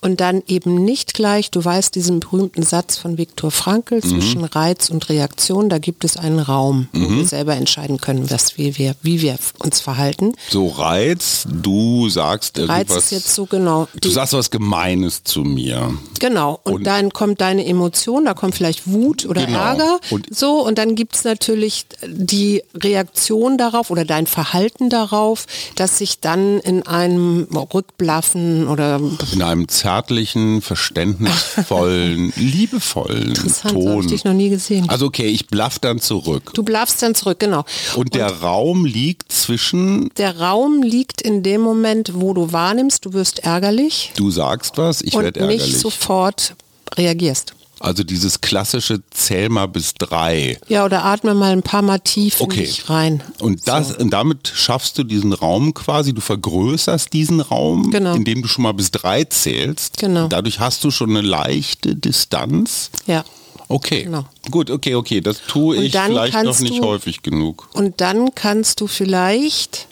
und 0.00 0.20
dann 0.20 0.42
eben 0.46 0.84
nicht 0.84 1.14
gleich, 1.14 1.50
du 1.50 1.64
weißt 1.64 1.94
diesen 1.94 2.20
berühmten 2.20 2.62
Satz 2.62 2.96
von 2.96 3.18
Viktor 3.18 3.50
Frankl 3.50 3.96
mhm. 3.96 4.02
zwischen 4.02 4.44
Reiz 4.44 4.90
und 4.90 5.08
Reaktion, 5.08 5.68
da 5.68 5.78
gibt 5.78 6.04
es 6.04 6.16
einen 6.16 6.38
Raum, 6.38 6.88
mhm. 6.92 7.04
wo 7.04 7.16
wir 7.16 7.26
selber 7.26 7.56
entscheiden 7.56 8.00
können, 8.00 8.30
was 8.30 8.56
wie 8.58 8.78
wir, 8.78 8.94
wie 9.02 9.20
wir 9.22 9.36
uns 9.58 9.80
verhalten. 9.80 10.34
So 10.50 10.68
Reiz, 10.68 11.46
du 11.50 12.08
sagst 12.08 12.58
irgendwas. 12.58 12.78
Reiz 12.78 13.04
ist 13.04 13.10
jetzt 13.10 13.34
so 13.34 13.46
genau. 13.46 13.88
Du 14.00 14.08
sagst 14.08 14.34
was 14.34 14.50
Gemeines 14.50 15.24
zu 15.24 15.42
mir. 15.42 15.92
Genau. 16.20 16.60
Und, 16.62 16.74
und 16.74 16.84
dann 16.84 17.10
kommt 17.10 17.40
deine 17.40 17.66
Emotion, 17.66 18.24
da 18.24 18.34
kommt 18.34 18.54
vielleicht 18.54 18.90
Wut 18.90 19.26
oder 19.26 19.46
genau. 19.46 19.58
Ärger. 19.58 20.00
Und 20.10 20.26
so, 20.30 20.64
und 20.64 20.78
dann 20.78 20.94
gibt 20.94 21.16
es 21.16 21.24
natürlich 21.24 21.86
die 22.06 22.62
Reaktion 22.74 23.58
darauf 23.58 23.90
oder 23.90 24.04
dein 24.04 24.28
Verhalten 24.28 24.90
darauf, 24.90 25.46
dass 25.74 25.98
sich 25.98 26.20
dann 26.20 26.60
in 26.60 26.86
einem 26.86 27.48
Rückblaffen 27.52 28.68
oder 28.68 29.00
in 29.32 29.42
einem 29.42 29.68
Zer 29.68 29.87
zärtlichen, 29.88 30.60
verständnisvollen, 30.60 32.30
liebevollen 32.36 33.28
Interessant, 33.28 33.72
Ton. 33.74 33.88
habe 33.90 34.00
ich 34.02 34.06
dich 34.08 34.24
noch 34.24 34.34
nie 34.34 34.50
gesehen. 34.50 34.86
Also 34.88 35.06
okay, 35.06 35.28
ich 35.28 35.46
blaff 35.46 35.78
dann 35.78 35.98
zurück. 35.98 36.50
Du 36.52 36.62
blaffst 36.62 37.00
dann 37.02 37.14
zurück, 37.14 37.38
genau. 37.38 37.64
Und 37.94 38.14
der 38.14 38.30
Und 38.32 38.42
Raum 38.42 38.84
liegt 38.84 39.32
zwischen... 39.32 40.10
Der 40.18 40.38
Raum 40.40 40.82
liegt 40.82 41.22
in 41.22 41.42
dem 41.42 41.62
Moment, 41.62 42.12
wo 42.14 42.34
du 42.34 42.52
wahrnimmst, 42.52 43.06
du 43.06 43.14
wirst 43.14 43.38
ärgerlich. 43.38 44.12
Du 44.16 44.30
sagst 44.30 44.76
was, 44.76 45.00
ich 45.00 45.14
werde 45.14 45.40
ärgerlich. 45.40 45.62
Und 45.62 45.68
nicht 45.68 45.80
sofort 45.80 46.54
reagierst. 46.96 47.54
Also 47.80 48.02
dieses 48.02 48.40
klassische 48.40 49.00
Zähl 49.10 49.48
mal 49.48 49.66
bis 49.66 49.94
drei. 49.94 50.58
Ja, 50.68 50.84
oder 50.84 51.04
atme 51.04 51.34
mal 51.34 51.52
ein 51.52 51.62
paar 51.62 51.82
Mal 51.82 51.98
tief 51.98 52.40
okay. 52.40 52.60
in 52.60 52.66
dich 52.66 52.90
rein. 52.90 53.22
Und, 53.40 53.68
das, 53.68 53.90
so. 53.90 53.98
und 53.98 54.10
damit 54.10 54.50
schaffst 54.54 54.98
du 54.98 55.04
diesen 55.04 55.32
Raum 55.32 55.74
quasi, 55.74 56.12
du 56.12 56.20
vergrößerst 56.20 57.12
diesen 57.12 57.40
Raum, 57.40 57.90
genau. 57.90 58.14
indem 58.14 58.42
du 58.42 58.48
schon 58.48 58.62
mal 58.62 58.72
bis 58.72 58.90
drei 58.90 59.24
zählst. 59.24 59.98
Genau. 59.98 60.28
Dadurch 60.28 60.60
hast 60.60 60.82
du 60.84 60.90
schon 60.90 61.10
eine 61.10 61.22
leichte 61.22 61.94
Distanz. 61.94 62.90
Ja. 63.06 63.24
Okay, 63.68 64.04
genau. 64.04 64.24
gut, 64.50 64.70
okay, 64.70 64.94
okay, 64.94 65.20
das 65.20 65.42
tue 65.46 65.76
ich 65.76 65.92
vielleicht 65.92 66.42
noch 66.42 66.58
nicht 66.60 66.78
du, 66.78 66.86
häufig 66.86 67.20
genug. 67.22 67.68
Und 67.74 68.00
dann 68.00 68.34
kannst 68.34 68.80
du 68.80 68.86
vielleicht 68.86 69.88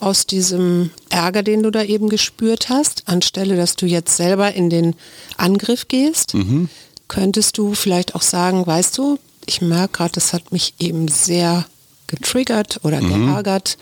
aus 0.00 0.26
diesem 0.26 0.90
Ärger, 1.10 1.42
den 1.42 1.62
du 1.62 1.70
da 1.70 1.82
eben 1.82 2.08
gespürt 2.08 2.70
hast, 2.70 3.02
anstelle 3.06 3.56
dass 3.56 3.76
du 3.76 3.84
jetzt 3.84 4.16
selber 4.16 4.54
in 4.54 4.70
den 4.70 4.94
Angriff 5.36 5.88
gehst, 5.88 6.34
Mhm. 6.34 6.70
Könntest 7.10 7.58
du 7.58 7.74
vielleicht 7.74 8.14
auch 8.14 8.22
sagen, 8.22 8.66
weißt 8.66 8.96
du, 8.96 9.18
ich 9.44 9.60
merke 9.60 9.98
gerade, 9.98 10.12
das 10.12 10.32
hat 10.32 10.52
mich 10.52 10.74
eben 10.78 11.08
sehr 11.08 11.66
getriggert 12.06 12.80
oder 12.84 13.00
Mhm. 13.02 13.26
geärgert. 13.26 13.76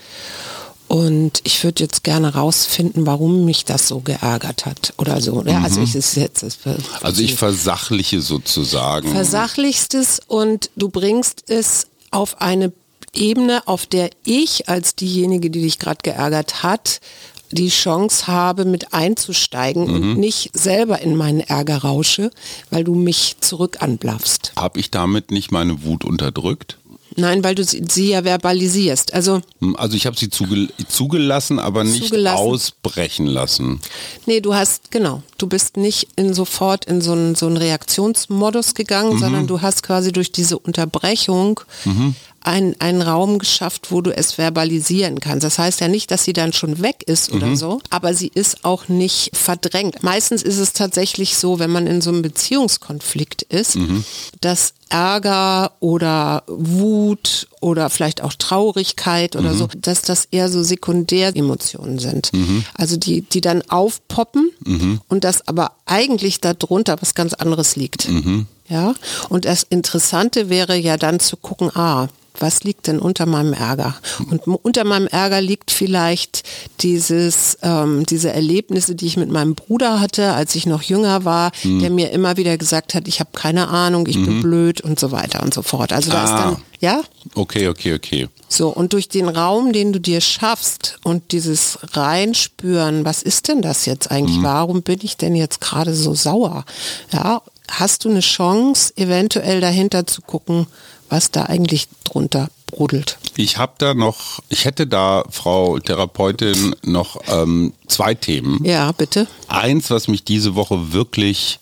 Und 0.87 1.41
ich 1.43 1.63
würde 1.63 1.83
jetzt 1.83 2.03
gerne 2.03 2.33
rausfinden, 2.33 3.05
warum 3.05 3.45
mich 3.45 3.63
das 3.63 3.87
so 3.87 3.99
geärgert 3.99 4.65
hat 4.65 4.93
oder 4.97 5.21
so. 5.21 5.43
Ja, 5.45 5.61
also 5.61 5.81
ich 5.81 5.93
ist 5.95 6.15
jetzt 6.15 6.41
Mhm. 6.65 6.77
Also 7.01 7.21
ich 7.21 7.35
versachliche 7.35 8.21
sozusagen. 8.21 9.11
versachlichst 9.11 9.93
es 9.93 10.19
und 10.27 10.71
du 10.75 10.89
bringst 10.89 11.43
es 11.47 11.85
auf 12.09 12.41
eine 12.41 12.71
Ebene, 13.13 13.67
auf 13.67 13.85
der 13.85 14.09
ich 14.25 14.67
als 14.67 14.95
diejenige, 14.95 15.51
die 15.51 15.61
dich 15.61 15.77
gerade 15.77 15.99
geärgert 16.01 16.63
hat, 16.63 17.01
die 17.51 17.69
Chance 17.69 18.27
habe, 18.27 18.65
mit 18.65 18.93
einzusteigen 18.93 19.89
und 19.89 20.17
nicht 20.17 20.51
selber 20.53 21.01
in 21.01 21.15
meinen 21.15 21.39
Ärger 21.39 21.77
rausche, 21.79 22.31
weil 22.69 22.83
du 22.83 22.95
mich 22.95 23.37
zurück 23.39 23.77
anblaffst. 23.81 24.53
Habe 24.55 24.79
ich 24.79 24.91
damit 24.91 25.31
nicht 25.31 25.51
meine 25.51 25.83
Wut 25.83 26.03
unterdrückt? 26.05 26.77
Nein, 27.15 27.43
weil 27.43 27.55
du 27.55 27.63
sie, 27.63 27.83
sie 27.89 28.09
ja 28.11 28.21
verbalisierst. 28.21 29.13
Also, 29.15 29.41
Hm, 29.61 29.75
Also 29.75 29.97
ich 29.97 30.05
habe 30.05 30.15
sie 30.15 30.29
zuge 30.29 30.69
zugelassen, 30.87 31.57
aber 31.59 31.83
nicht 31.83 32.03
Zugelassen. 32.05 32.37
ausbrechen 32.37 33.25
lassen. 33.25 33.81
nee, 34.27 34.39
du 34.41 34.53
hast, 34.53 34.91
genau, 34.91 35.23
du 35.39 35.47
bist 35.47 35.75
nicht 35.75 36.07
in 36.15 36.33
sofort 36.35 36.85
in 36.85 37.01
so 37.01 37.11
einen, 37.13 37.33
so 37.35 37.47
einen 37.47 37.57
Reaktionsmodus 37.57 38.75
gegangen, 38.75 39.17
sondern 39.17 39.47
du 39.47 39.61
hast 39.61 39.81
quasi 39.83 40.11
durch 40.11 40.31
diese 40.31 40.59
Unterbrechung 40.59 41.59
einen, 42.41 42.75
einen 42.79 43.01
Raum 43.01 43.39
geschafft, 43.39 43.91
wo 43.91 44.01
du 44.01 44.15
es 44.15 44.33
verbalisieren 44.33 45.19
kannst. 45.19 45.43
Das 45.43 45.59
heißt 45.59 45.81
ja 45.81 45.87
nicht, 45.87 46.11
dass 46.11 46.23
sie 46.23 46.33
dann 46.33 46.53
schon 46.53 46.81
weg 46.81 47.03
ist 47.05 47.31
oder 47.31 47.55
so, 47.55 47.81
aber 47.89 48.13
sie 48.13 48.31
ist 48.33 48.65
auch 48.65 48.87
nicht 48.87 49.35
verdrängt. 49.35 50.03
Meistens 50.03 50.43
ist 50.43 50.57
es 50.57 50.73
tatsächlich 50.73 51.37
so, 51.37 51.59
wenn 51.59 51.69
man 51.71 51.87
in 51.87 52.01
so 52.01 52.09
einem 52.09 52.21
Beziehungskonflikt 52.21 53.41
ist, 53.43 53.77
dass 54.41 54.73
Ärger 54.89 55.73
oder 55.79 56.43
Wut 56.47 57.47
oder 57.61 57.89
vielleicht 57.89 58.21
auch 58.23 58.33
Traurigkeit 58.33 59.35
oder 59.35 59.53
so, 59.53 59.67
dass 59.77 60.01
das 60.01 60.25
eher 60.31 60.49
so 60.49 60.63
Sekundäremotionen 60.63 61.99
sind. 61.99 62.31
Also 62.75 62.97
die, 62.97 63.21
die 63.21 63.41
dann 63.41 63.61
aufpoppen 63.69 64.49
und 65.07 65.23
das 65.23 65.47
aber 65.47 65.73
eigentlich 65.85 66.41
darunter 66.41 66.97
was 67.01 67.13
ganz 67.15 67.33
anderes 67.33 67.75
liegt. 67.75 68.07
Ja, 68.69 68.93
und 69.29 69.45
das 69.45 69.63
Interessante 69.63 70.49
wäre 70.49 70.75
ja 70.77 70.97
dann 70.97 71.19
zu 71.19 71.37
gucken, 71.37 71.75
ah, 71.75 72.07
was 72.39 72.63
liegt 72.63 72.87
denn 72.87 72.99
unter 72.99 73.25
meinem 73.25 73.53
Ärger? 73.53 73.95
Und 74.29 74.47
unter 74.47 74.83
meinem 74.83 75.07
Ärger 75.07 75.41
liegt 75.41 75.71
vielleicht 75.71 76.43
dieses, 76.81 77.57
ähm, 77.61 78.05
diese 78.05 78.31
Erlebnisse, 78.31 78.95
die 78.95 79.05
ich 79.07 79.17
mit 79.17 79.29
meinem 79.29 79.55
Bruder 79.55 79.99
hatte, 79.99 80.33
als 80.33 80.55
ich 80.55 80.65
noch 80.65 80.81
jünger 80.81 81.25
war, 81.25 81.51
der 81.63 81.89
mir 81.89 82.11
immer 82.11 82.37
wieder 82.37 82.57
gesagt 82.57 82.93
hat, 82.93 83.07
ich 83.07 83.19
habe 83.19 83.29
keine 83.33 83.67
Ahnung, 83.69 84.07
ich 84.07 84.15
bin 84.23 84.41
blöd 84.41 84.81
und 84.81 84.99
so 84.99 85.11
weiter 85.11 85.43
und 85.43 85.53
so 85.53 85.61
fort. 85.61 85.93
Also 85.93 86.11
da 86.11 86.23
ist 86.23 86.29
Ah. 86.29 86.43
dann, 86.43 86.57
ja, 86.79 87.01
Okay, 87.35 87.67
okay, 87.67 87.93
okay. 87.93 88.27
so, 88.47 88.69
und 88.69 88.93
durch 88.93 89.09
den 89.09 89.27
Raum, 89.27 89.73
den 89.73 89.91
du 89.93 89.99
dir 89.99 90.21
schaffst 90.21 90.97
und 91.03 91.31
dieses 91.33 91.77
Reinspüren, 91.93 93.05
was 93.05 93.21
ist 93.21 93.47
denn 93.47 93.61
das 93.61 93.85
jetzt 93.85 94.11
eigentlich? 94.11 94.41
Warum 94.41 94.81
bin 94.81 94.99
ich 95.03 95.17
denn 95.17 95.35
jetzt 95.35 95.61
gerade 95.61 95.93
so 95.93 96.13
sauer? 96.13 96.65
Ja, 97.11 97.41
hast 97.69 98.05
du 98.05 98.09
eine 98.09 98.21
Chance, 98.21 98.93
eventuell 98.95 99.61
dahinter 99.61 100.05
zu 100.07 100.21
gucken, 100.21 100.67
was 101.09 101.31
da 101.31 101.43
eigentlich 101.43 101.87
drunter 102.03 102.49
brodelt? 102.67 103.17
Ich 103.35 103.57
habe 103.57 103.73
da 103.77 103.93
noch, 103.93 104.41
ich 104.49 104.65
hätte 104.65 104.87
da, 104.87 105.23
Frau 105.29 105.79
Therapeutin, 105.79 106.75
noch 106.83 107.21
ähm, 107.27 107.73
zwei 107.87 108.13
Themen. 108.13 108.63
Ja, 108.63 108.91
bitte. 108.91 109.27
Eins, 109.47 109.89
was 109.89 110.07
mich 110.07 110.23
diese 110.23 110.55
Woche 110.55 110.93
wirklich 110.93 111.59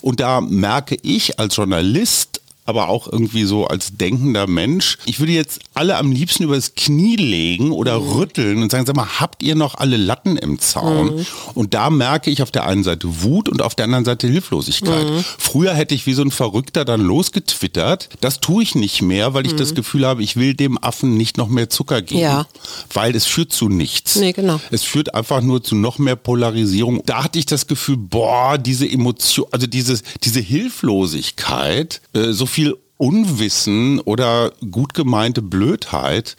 Und 0.01 0.21
da 0.21 0.41
merke 0.41 0.97
ich 1.03 1.39
als 1.39 1.57
Journalist, 1.57 2.41
aber 2.65 2.89
auch 2.89 3.11
irgendwie 3.11 3.45
so 3.45 3.67
als 3.67 3.97
denkender 3.97 4.47
Mensch. 4.47 4.99
Ich 5.05 5.21
würde 5.21 5.33
jetzt 5.33 5.61
alle 5.75 5.97
am 5.97 6.13
liebsten 6.13 6.45
übers 6.45 6.75
Knie 6.75 7.17
legen 7.17 7.73
oder 7.73 7.97
rütteln 7.97 8.63
und 8.63 8.71
sagen, 8.71 8.87
sag 8.87 8.97
mal, 8.97 9.21
habt 9.21 9.43
ihr 9.43 9.55
noch 9.55 9.75
alle 9.75 9.97
Latten 9.97 10.37
im 10.37 10.59
Zaun? 10.59 11.27
Und 11.55 11.75
da 11.75 11.91
merke 11.91 12.31
ich 12.31 12.43
auf 12.43 12.51
der 12.51 12.67
einen 12.67 12.85
Seite 12.85 13.23
Wut 13.23 13.49
und 13.49 13.63
auf 13.63 13.75
der 13.75 13.85
anderen 13.85 14.05
Seite 14.05 14.29
Hilflosigkeit. 14.29 15.07
Früher 15.39 15.75
hätte 15.75 15.95
ich 15.95 16.07
wie 16.07 16.15
so 16.15 16.23
ein 16.23 16.31
Verrückter 16.31 16.85
dann 16.85 17.01
losgetwittert. 17.01 18.09
Das 18.21 18.41
tue 18.41 18.63
ich 18.63 18.75
nicht 18.75 19.03
mehr, 19.03 19.35
weil 19.35 19.47
ich 19.47 19.55
das 19.55 19.75
Gefühl 19.75 20.07
habe, 20.07 20.23
ich 20.23 20.37
will 20.37 20.55
dem 20.55 20.83
Affen 20.83 21.17
nicht 21.17 21.37
noch 21.37 21.49
mehr 21.49 21.69
Zucker 21.69 22.03
geben. 22.03 22.21
Ja. 22.21 22.47
Weil 22.93 23.15
es 23.15 23.27
führt 23.27 23.53
zu 23.53 23.69
nichts. 23.69 24.17
Nee, 24.17 24.33
genau. 24.33 24.61
Es 24.71 24.83
führt 24.83 25.15
einfach 25.15 25.43
nur 25.43 25.63
zu 25.63 25.75
noch 25.75 25.99
mehr 25.99 26.17
Polarisierung. 26.17 27.03
Da 27.05 27.25
hatte 27.25 27.39
ich 27.39 27.47
das 27.47 27.67
Gefühl, 27.67 27.97
boah, 27.97 28.59
diese 28.59 28.91
Emotion, 28.91 29.47
also 29.51 29.67
dieses, 29.67 30.03
diese 30.23 30.41
Hilflosigkeit, 30.41 32.01
äh, 32.15 32.33
so 32.33 32.47
viel 32.55 32.77
Unwissen 32.99 33.99
oder 33.99 34.53
gut 34.71 34.95
gemeinte 34.95 35.43
Blödheit. 35.43 36.37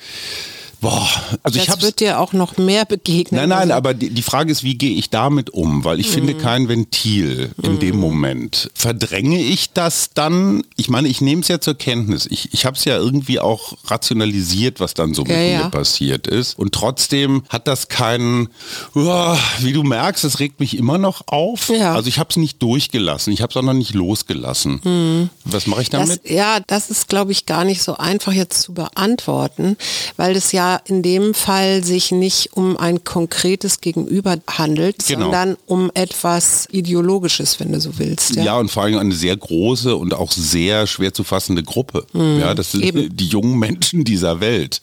Boah, 0.86 1.10
also 1.42 1.58
ich 1.58 1.66
das 1.66 1.74
hab's. 1.74 1.84
wird 1.84 2.00
dir 2.00 2.20
auch 2.20 2.32
noch 2.34 2.58
mehr 2.58 2.86
begegnen. 2.86 3.40
Nein, 3.42 3.50
nein, 3.50 3.60
Also, 3.62 3.74
aber 3.74 3.94
die, 3.96 4.12
die 4.12 4.22
Frage 4.22 4.52
ist, 4.52 4.62
wie 4.64 4.76
gehe 4.78 4.96
ich 4.96 5.10
damit 5.10 5.50
um? 5.50 5.84
Weil 5.84 6.00
ich 6.00 6.10
finde 6.12 6.36
kein 6.36 6.70
Ventil 6.70 7.52
in 7.64 7.80
dem 7.80 7.98
Moment. 7.98 8.70
Verdränge 8.76 9.42
ich 9.42 9.74
das 9.74 10.12
dann? 10.14 10.64
Ich 10.76 10.88
meine, 10.88 11.08
ich 11.08 11.22
nehme 11.22 11.42
es 11.42 11.48
ja 11.48 11.60
zur 11.60 11.74
Kenntnis. 11.76 12.28
Ich, 12.30 12.54
ich 12.54 12.66
habe 12.68 12.78
es 12.78 12.86
ja 12.86 12.98
irgendwie 12.98 13.40
auch 13.40 13.74
rationalisiert, 13.86 14.80
was 14.80 14.94
dann 14.94 15.16
so 15.16 15.24
mit 15.24 15.32
Ja, 15.32 15.38
mir 15.38 15.52
ja. 15.52 15.70
passiert 15.70 16.28
ist. 16.28 16.58
Und 16.60 16.74
trotzdem 16.76 17.42
hat 17.50 17.68
das 17.68 17.88
keinen, 17.88 18.50
uah, 18.94 19.40
wie 19.62 19.74
du 19.74 19.82
merkst, 19.82 20.24
es 20.24 20.40
regt 20.40 20.60
mich 20.60 20.78
immer 20.78 21.00
noch 21.00 21.24
auf. 21.28 21.70
Ja. 21.70 21.96
Also 21.96 22.10
ich 22.10 22.20
habe 22.20 22.30
es 22.30 22.38
nicht 22.38 22.62
durchgelassen. 22.62 23.34
Ich 23.34 23.42
habe 23.42 23.50
es 23.50 23.58
auch 23.58 23.64
noch 23.64 23.74
nicht 23.74 23.96
losgelassen. 23.96 25.32
Was 25.46 25.66
mache 25.66 25.82
ich 25.82 25.90
Das, 25.90 26.08
damit? 26.10 26.30
ja, 26.30 26.60
das 26.68 26.92
ist, 26.92 27.08
glaube 27.10 27.32
ich, 27.32 27.48
gar 27.48 27.64
nicht 27.64 27.82
so 27.82 27.98
einfach 27.98 28.34
jetzt 28.34 28.62
zu 28.62 28.74
beantworten, 28.76 29.78
weil 30.18 30.36
es 30.36 30.52
ja 30.52 30.75
in 30.86 31.02
dem 31.02 31.34
Fall 31.34 31.84
sich 31.84 32.12
nicht 32.12 32.54
um 32.54 32.78
ein 32.78 33.04
konkretes 33.04 33.82
Gegenüber 33.82 34.38
handelt, 34.50 35.06
Genau. 35.08 35.22
sondern 35.26 35.58
um 35.66 35.92
etwas 35.94 36.68
Ideologisches, 36.72 37.60
wenn 37.60 37.72
du 37.72 37.80
so 37.80 37.98
willst. 37.98 38.36
Ja. 38.36 38.44
Ja, 38.44 38.58
und 38.60 38.70
vor 38.70 38.84
allem 38.84 38.98
eine 39.00 39.14
sehr 39.14 39.36
große 39.36 39.96
und 39.96 40.14
auch 40.14 40.32
sehr 40.32 40.88
schwer 40.88 41.14
zu 41.14 41.24
fassende 41.24 41.64
Gruppe. 41.64 42.06
Ja, 42.14 42.54
das 42.54 42.72
sind 42.74 42.84
eben. 42.84 43.16
die 43.16 43.28
jungen 43.28 43.58
Menschen 43.60 44.04
dieser 44.04 44.40
Welt. 44.40 44.82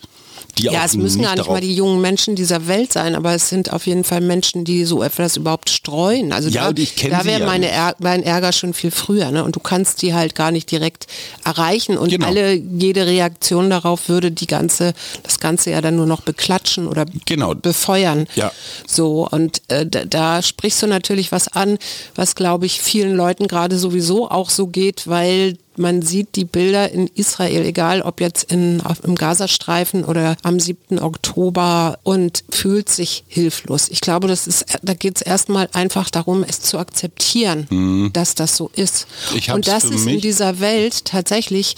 Die 0.58 0.64
ja, 0.64 0.84
es 0.84 0.94
müssen 0.96 1.22
gar 1.22 1.34
nicht 1.36 1.48
mal 1.48 1.60
die 1.60 1.74
jungen 1.74 2.00
Menschen 2.00 2.36
dieser 2.36 2.66
Welt 2.66 2.92
sein, 2.92 3.14
aber 3.14 3.34
es 3.34 3.48
sind 3.48 3.72
auf 3.72 3.86
jeden 3.86 4.04
Fall 4.04 4.20
Menschen, 4.20 4.64
die 4.64 4.84
so 4.84 5.02
etwas 5.02 5.36
überhaupt 5.36 5.70
streuen. 5.70 6.32
Also 6.32 6.48
Ja, 6.50 6.70
da, 6.72 6.82
ich 6.82 6.94
da 6.96 7.24
wäre 7.24 7.40
ja 7.40 7.46
meine. 7.46 7.68
Ärger, 7.68 7.96
mein 8.00 8.22
Ärger 8.22 8.52
schon 8.52 8.74
viel 8.74 8.90
früher. 8.90 9.30
Ne? 9.30 9.44
Und 9.44 9.56
du 9.56 9.60
kannst 9.60 10.02
die 10.02 10.12
halt 10.14 10.34
gar 10.34 10.50
nicht 10.50 10.70
direkt 10.70 11.06
erreichen 11.44 11.96
und 11.96 12.10
Genau. 12.10 12.26
alle, 12.26 12.52
jede 12.52 13.06
Reaktion 13.06 13.70
darauf 13.70 14.08
würde 14.08 14.30
die 14.30 14.46
ganze, 14.46 14.92
das 15.22 15.40
Ganze 15.40 15.70
ja 15.70 15.80
dann 15.80 15.96
nur 15.96 16.06
noch 16.06 16.20
beklatschen 16.20 16.86
oder 16.86 17.06
Genau. 17.24 17.54
befeuern. 17.54 18.26
Ja. 18.34 18.52
So, 18.86 19.26
und 19.30 19.62
äh, 19.68 19.86
da, 19.86 20.04
da 20.04 20.42
sprichst 20.42 20.82
du 20.82 20.86
natürlich 20.86 21.32
was 21.32 21.48
an, 21.48 21.78
was 22.14 22.34
glaube 22.34 22.66
ich 22.66 22.80
vielen 22.80 23.14
Leuten 23.16 23.48
gerade 23.48 23.78
sowieso 23.78 24.30
auch 24.30 24.50
so 24.50 24.66
geht, 24.66 25.06
weil 25.06 25.56
man 25.76 26.02
sieht 26.02 26.36
die 26.36 26.44
Bilder 26.44 26.90
in 26.90 27.08
Israel, 27.08 27.64
egal 27.64 28.02
ob 28.02 28.20
jetzt 28.20 28.50
in, 28.50 28.80
auf, 28.80 29.02
im 29.04 29.14
Gazastreifen 29.14 30.04
oder 30.04 30.36
am 30.42 30.60
7. 30.60 30.98
Oktober 30.98 31.98
und 32.02 32.44
fühlt 32.50 32.88
sich 32.88 33.24
hilflos. 33.28 33.88
Ich 33.88 34.00
glaube, 34.00 34.28
das 34.28 34.46
ist, 34.46 34.66
da 34.82 34.94
geht 34.94 35.16
es 35.16 35.22
erstmal 35.22 35.68
einfach 35.72 36.10
darum, 36.10 36.44
es 36.46 36.60
zu 36.60 36.78
akzeptieren, 36.78 38.10
dass 38.12 38.34
das 38.34 38.56
so 38.56 38.70
ist. 38.74 39.06
Mhm. 39.30 39.38
Ich 39.38 39.50
und 39.50 39.68
dass 39.68 39.84
es 39.84 40.06
in 40.06 40.20
dieser 40.20 40.60
Welt 40.60 41.04
tatsächlich 41.04 41.76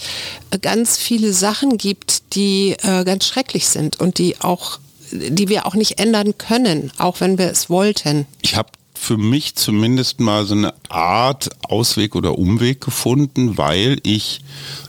äh, 0.51 0.59
ganz 0.59 0.97
viele 0.97 1.33
Sachen 1.33 1.77
gibt, 1.77 2.35
die 2.35 2.75
äh, 2.81 3.03
ganz 3.03 3.25
schrecklich 3.25 3.67
sind 3.67 3.99
und 3.99 4.17
die 4.17 4.39
auch 4.41 4.79
die 5.11 5.49
wir 5.49 5.65
auch 5.65 5.75
nicht 5.75 5.99
ändern 5.99 6.37
können, 6.37 6.91
auch 6.97 7.21
wenn 7.21 7.37
wir 7.37 7.49
es 7.51 7.69
wollten. 7.69 8.25
ich 8.41 8.55
habe 8.55 8.69
für 8.95 9.17
mich 9.17 9.55
zumindest 9.55 10.19
mal 10.19 10.45
so 10.45 10.53
eine 10.55 10.73
Art 10.89 11.49
Ausweg 11.69 12.15
oder 12.15 12.37
Umweg 12.37 12.81
gefunden, 12.81 13.57
weil 13.57 13.99
ich 14.03 14.41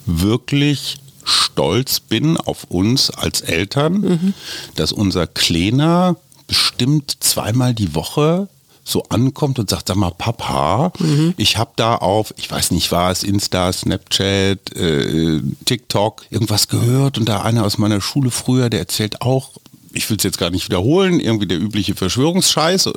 wirklich 0.07 0.99
stolz 1.25 2.01
bin 2.01 2.37
auf 2.37 2.64
uns 2.64 3.11
als 3.11 3.40
Eltern, 3.40 4.35
dass 4.77 4.92
unser 4.92 5.27
Kleiner 5.27 6.16
bestimmt 6.47 7.16
zweimal 7.21 7.75
die 7.75 7.95
Woche 7.95 8.49
so 8.85 9.03
ankommt 9.09 9.59
und 9.59 9.69
sagt, 9.69 9.88
sag 9.88 9.97
mal, 9.97 10.12
Papa, 10.12 10.92
ich 11.37 11.57
habe 11.57 11.73
da 11.75 11.97
auf, 11.97 12.33
ich 12.37 12.49
weiß 12.49 12.71
nicht 12.71 12.92
was, 12.92 13.25
Insta, 13.25 13.73
Snapchat, 13.73 14.73
äh, 14.77 15.40
TikTok, 15.64 16.25
irgendwas 16.31 16.69
gehört 16.69 17.19
und 17.19 17.29
da 17.29 17.42
einer 17.42 17.64
aus 17.64 17.79
meiner 17.79 18.01
Schule 18.01 18.31
früher, 18.31 18.71
der 18.71 18.79
erzählt 18.79 19.23
auch, 19.23 19.51
ich 19.96 20.09
will 20.11 20.16
es 20.18 20.24
jetzt 20.24 20.38
gar 20.38 20.50
nicht 20.50 20.66
wiederholen, 20.66 21.20
irgendwie 21.20 21.46
der 21.46 21.59
übliche 21.59 21.94
Verschwörungsscheiß, 21.94 22.87
äh, 22.87 22.90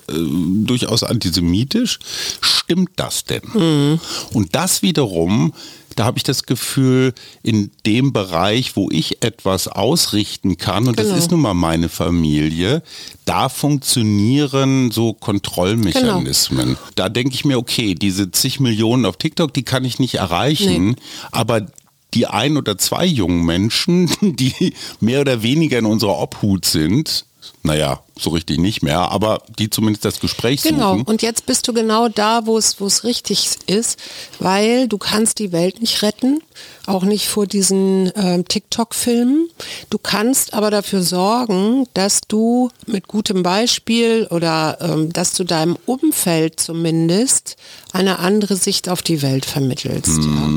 durchaus 0.63 1.03
antisemitisch. 1.03 1.99
Stimmt 2.41 2.91
das 2.97 3.23
denn? 3.23 3.99
Und 4.33 4.55
das 4.55 4.81
wiederum, 4.83 5.53
da 5.95 6.05
habe 6.05 6.17
ich 6.17 6.23
das 6.23 6.43
Gefühl, 6.43 7.13
in 7.41 7.71
dem 7.85 8.13
Bereich, 8.13 8.75
wo 8.75 8.89
ich 8.91 9.23
etwas 9.23 9.67
ausrichten 9.67 10.57
kann, 10.57 10.87
und 10.87 10.95
Genau. 10.97 11.09
das 11.09 11.17
ist 11.17 11.31
nun 11.31 11.41
mal 11.41 11.53
meine 11.55 11.89
Familie, 11.89 12.83
da 13.25 13.49
funktionieren 13.49 14.91
so 14.91 15.13
Kontrollmechanismen. 15.13 16.77
Da 16.95 17.09
denke 17.09 17.33
ich 17.35 17.45
mir, 17.45 17.57
okay, 17.57 17.95
diese 17.95 18.31
zig 18.31 18.59
Millionen 18.59 19.05
auf 19.05 19.17
TikTok, 19.17 19.53
die 19.53 19.63
kann 19.63 19.83
ich 19.83 19.99
nicht 19.99 20.15
erreichen, 20.15 20.95
aber 21.31 21.65
die 22.13 22.27
ein 22.27 22.57
oder 22.57 22.77
zwei 22.77 23.05
jungen 23.05 23.45
Menschen, 23.45 24.09
die 24.21 24.73
mehr 24.99 25.21
oder 25.21 25.43
weniger 25.43 25.79
in 25.79 25.85
unserer 25.85 26.19
Obhut 26.19 26.65
sind, 26.65 27.25
naja, 27.63 28.01
so 28.19 28.31
richtig 28.31 28.57
nicht 28.59 28.83
mehr, 28.83 29.11
aber 29.11 29.41
die 29.57 29.69
zumindest 29.69 30.05
das 30.05 30.19
Gespräch 30.19 30.61
Genau, 30.63 30.93
suchen. 30.93 31.03
und 31.07 31.21
jetzt 31.21 31.45
bist 31.45 31.67
du 31.67 31.73
genau 31.73 32.09
da, 32.09 32.45
wo 32.45 32.57
es, 32.57 32.79
wo 32.79 32.85
es 32.85 33.03
richtig 33.03 33.49
ist, 33.67 33.97
weil 34.39 34.87
du 34.87 34.97
kannst 34.97 35.39
die 35.39 35.51
Welt 35.51 35.81
nicht 35.81 36.01
retten, 36.01 36.41
auch 36.85 37.03
nicht 37.03 37.27
vor 37.27 37.45
diesen 37.45 38.11
ähm, 38.15 38.45
TikTok-Filmen. 38.47 39.49
Du 39.89 39.97
kannst 39.97 40.53
aber 40.53 40.71
dafür 40.71 41.03
sorgen, 41.03 41.85
dass 41.93 42.21
du 42.27 42.69
mit 42.87 43.07
gutem 43.07 43.43
Beispiel 43.43 44.27
oder 44.31 44.77
ähm, 44.81 45.13
dass 45.13 45.33
du 45.33 45.43
deinem 45.43 45.77
Umfeld 45.85 46.59
zumindest 46.59 47.55
eine 47.93 48.19
andere 48.19 48.55
Sicht 48.55 48.89
auf 48.89 49.01
die 49.01 49.21
Welt 49.21 49.45
vermittelst. 49.45 50.17
Ja. 50.17 50.49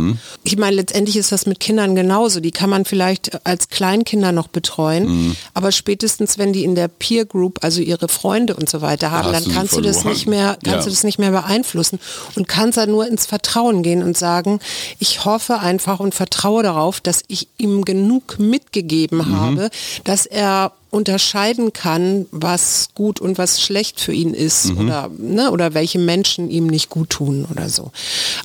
Ich 0.42 0.56
meine, 0.58 0.76
letztendlich 0.76 1.16
ist 1.16 1.32
das 1.32 1.46
mit 1.46 1.60
Kindern 1.60 1.94
genauso. 1.94 2.40
Die 2.40 2.50
kann 2.50 2.70
man 2.70 2.84
vielleicht 2.84 3.46
als 3.46 3.68
Kleinkinder 3.68 4.32
noch 4.32 4.48
betreuen, 4.48 5.36
aber 5.54 5.70
spätestens, 5.72 6.38
wenn 6.38 6.52
die 6.52 6.64
in 6.64 6.74
der 6.74 6.88
Peer 6.88 7.24
Group, 7.24 7.51
also 7.60 7.80
ihre 7.80 8.08
Freunde 8.08 8.54
und 8.56 8.68
so 8.68 8.80
weiter 8.80 9.10
haben, 9.10 9.26
hast 9.26 9.34
dann 9.34 9.44
du 9.44 9.50
kannst 9.52 9.76
du 9.76 9.80
das 9.80 10.04
nicht 10.04 10.26
mehr, 10.26 10.56
kannst 10.64 10.66
Ja. 10.66 10.82
du 10.84 10.90
das 10.90 11.04
nicht 11.04 11.18
mehr 11.18 11.30
beeinflussen 11.30 11.98
und 12.34 12.48
kannst 12.48 12.78
da 12.78 12.86
nur 12.86 13.06
ins 13.06 13.26
Vertrauen 13.26 13.82
gehen 13.82 14.02
und 14.02 14.16
sagen, 14.16 14.60
ich 14.98 15.24
hoffe 15.24 15.58
einfach 15.60 16.00
und 16.00 16.14
vertraue 16.14 16.62
darauf, 16.62 17.00
dass 17.00 17.22
ich 17.28 17.48
ihm 17.58 17.84
genug 17.84 18.38
mitgegeben 18.38 19.18
Mhm. 19.18 19.36
habe, 19.40 19.70
dass 20.04 20.26
er 20.26 20.72
unterscheiden 20.92 21.72
kann, 21.72 22.26
was 22.30 22.90
gut 22.94 23.18
und 23.18 23.38
was 23.38 23.62
schlecht 23.62 23.98
für 23.98 24.12
ihn 24.12 24.34
ist 24.34 24.66
Mhm. 24.66 24.78
oder, 24.78 25.10
ne, 25.16 25.50
oder 25.50 25.72
welche 25.72 25.98
Menschen 25.98 26.50
ihm 26.50 26.66
nicht 26.66 26.90
gut 26.90 27.08
tun 27.08 27.46
oder 27.50 27.70
so. 27.70 27.90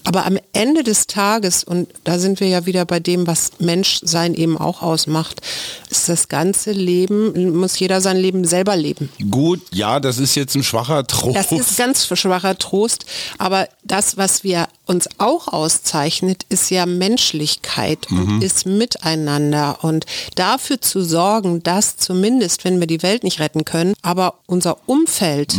Aber 0.06 0.26
am 0.26 0.38
Ende 0.54 0.84
des 0.84 1.08
Tages, 1.08 1.66
und 1.66 1.90
da 2.06 2.18
sind 2.20 2.40
wir 2.40 2.48
ja 2.48 2.66
wieder 2.66 2.86
bei 2.86 3.02
dem, 3.02 3.28
was 3.28 3.52
Menschsein 3.60 4.34
eben 4.34 4.58
auch 4.58 4.82
ausmacht, 4.82 5.42
ist 5.90 6.08
das 6.08 6.30
ganze 6.30 6.72
Leben, 6.72 7.54
muss 7.58 7.78
jeder 7.78 8.00
sein 8.00 8.16
Leben 8.18 8.46
selber 8.46 8.78
leben. 8.78 9.10
Gut, 9.30 9.60
ja, 9.74 10.00
das 10.00 10.18
ist 10.18 10.36
jetzt 10.36 10.56
ein 10.56 10.64
schwacher 10.64 11.06
Trost. 11.06 11.36
Das 11.36 11.52
ist 11.52 11.78
ganz 11.78 12.08
schwacher 12.08 12.58
Trost, 12.58 13.06
aber 13.38 13.68
das, 13.84 14.16
was 14.16 14.46
wir 14.46 14.68
uns 14.88 15.08
auch 15.18 15.48
auszeichnet, 15.48 16.46
ist 16.50 16.70
ja 16.72 16.86
Menschlichkeit 16.86 18.08
und 18.10 18.42
ist 18.42 18.66
Miteinander 18.66 19.84
und 19.84 20.06
dafür 20.36 20.80
zu 20.82 21.02
sorgen, 21.04 21.62
dass 21.64 21.98
zumindest, 21.98 22.64
wenn 22.64 22.80
wir 22.80 22.88
die 22.88 23.04
Welt 23.04 23.24
nicht 23.24 23.40
retten 23.40 23.66
können, 23.66 23.94
aber 24.02 24.36
unser 24.46 24.78
Umfeld 24.88 25.56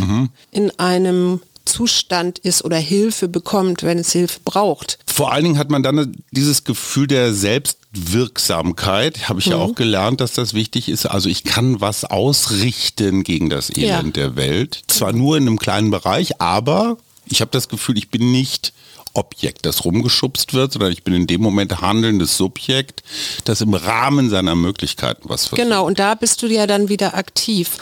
in 0.51 0.71
einem 0.79 1.41
Zustand 1.65 2.39
ist 2.39 2.63
oder 2.65 2.77
Hilfe 2.77 3.27
bekommt, 3.27 3.83
wenn 3.83 3.99
es 3.99 4.11
Hilfe 4.11 4.39
braucht. 4.43 4.97
Vor 5.05 5.31
allen 5.31 5.43
Dingen 5.43 5.57
hat 5.59 5.69
man 5.69 5.83
dann 5.83 6.15
dieses 6.31 6.63
Gefühl 6.63 7.05
der 7.05 7.31
Selbstwirksamkeit, 7.33 9.29
habe 9.29 9.39
ich 9.39 9.45
ja 9.47 9.57
Mhm. 9.57 9.61
auch 9.61 9.75
gelernt, 9.75 10.21
dass 10.21 10.33
das 10.33 10.53
wichtig 10.53 10.89
ist. 10.89 11.05
Also 11.05 11.29
ich 11.29 11.43
kann 11.43 11.79
was 11.81 12.05
ausrichten 12.05 13.23
gegen 13.23 13.49
das 13.49 13.69
Elend 13.69 14.17
Ja. 14.17 14.23
der 14.23 14.35
Welt. 14.35 14.81
Zwar 14.87 15.13
nur 15.13 15.37
in 15.37 15.47
einem 15.47 15.59
kleinen 15.59 15.91
Bereich, 15.91 16.41
aber 16.41 16.97
ich 17.27 17.41
habe 17.41 17.51
das 17.51 17.67
Gefühl, 17.69 17.97
ich 17.97 18.09
bin 18.09 18.31
nicht 18.31 18.73
Objekt, 19.19 19.65
das 19.65 19.85
rumgeschubst 19.85 20.53
wird, 20.53 20.73
sondern 20.73 20.91
ich 20.91 21.03
bin 21.03 21.13
in 21.13 21.27
dem 21.27 21.41
Moment 21.41 21.81
handelndes 21.81 22.37
Subjekt, 22.37 23.03
das 23.45 23.61
im 23.61 23.73
Rahmen 23.73 24.29
seiner 24.29 24.55
Möglichkeiten 24.55 25.29
was 25.29 25.45
versucht. 25.45 25.61
Genau, 25.61 25.85
und 25.85 25.99
da 25.99 26.15
bist 26.15 26.41
du 26.41 26.47
ja 26.47 26.65
dann 26.65 26.89
wieder 26.89 27.15
aktiv. 27.15 27.77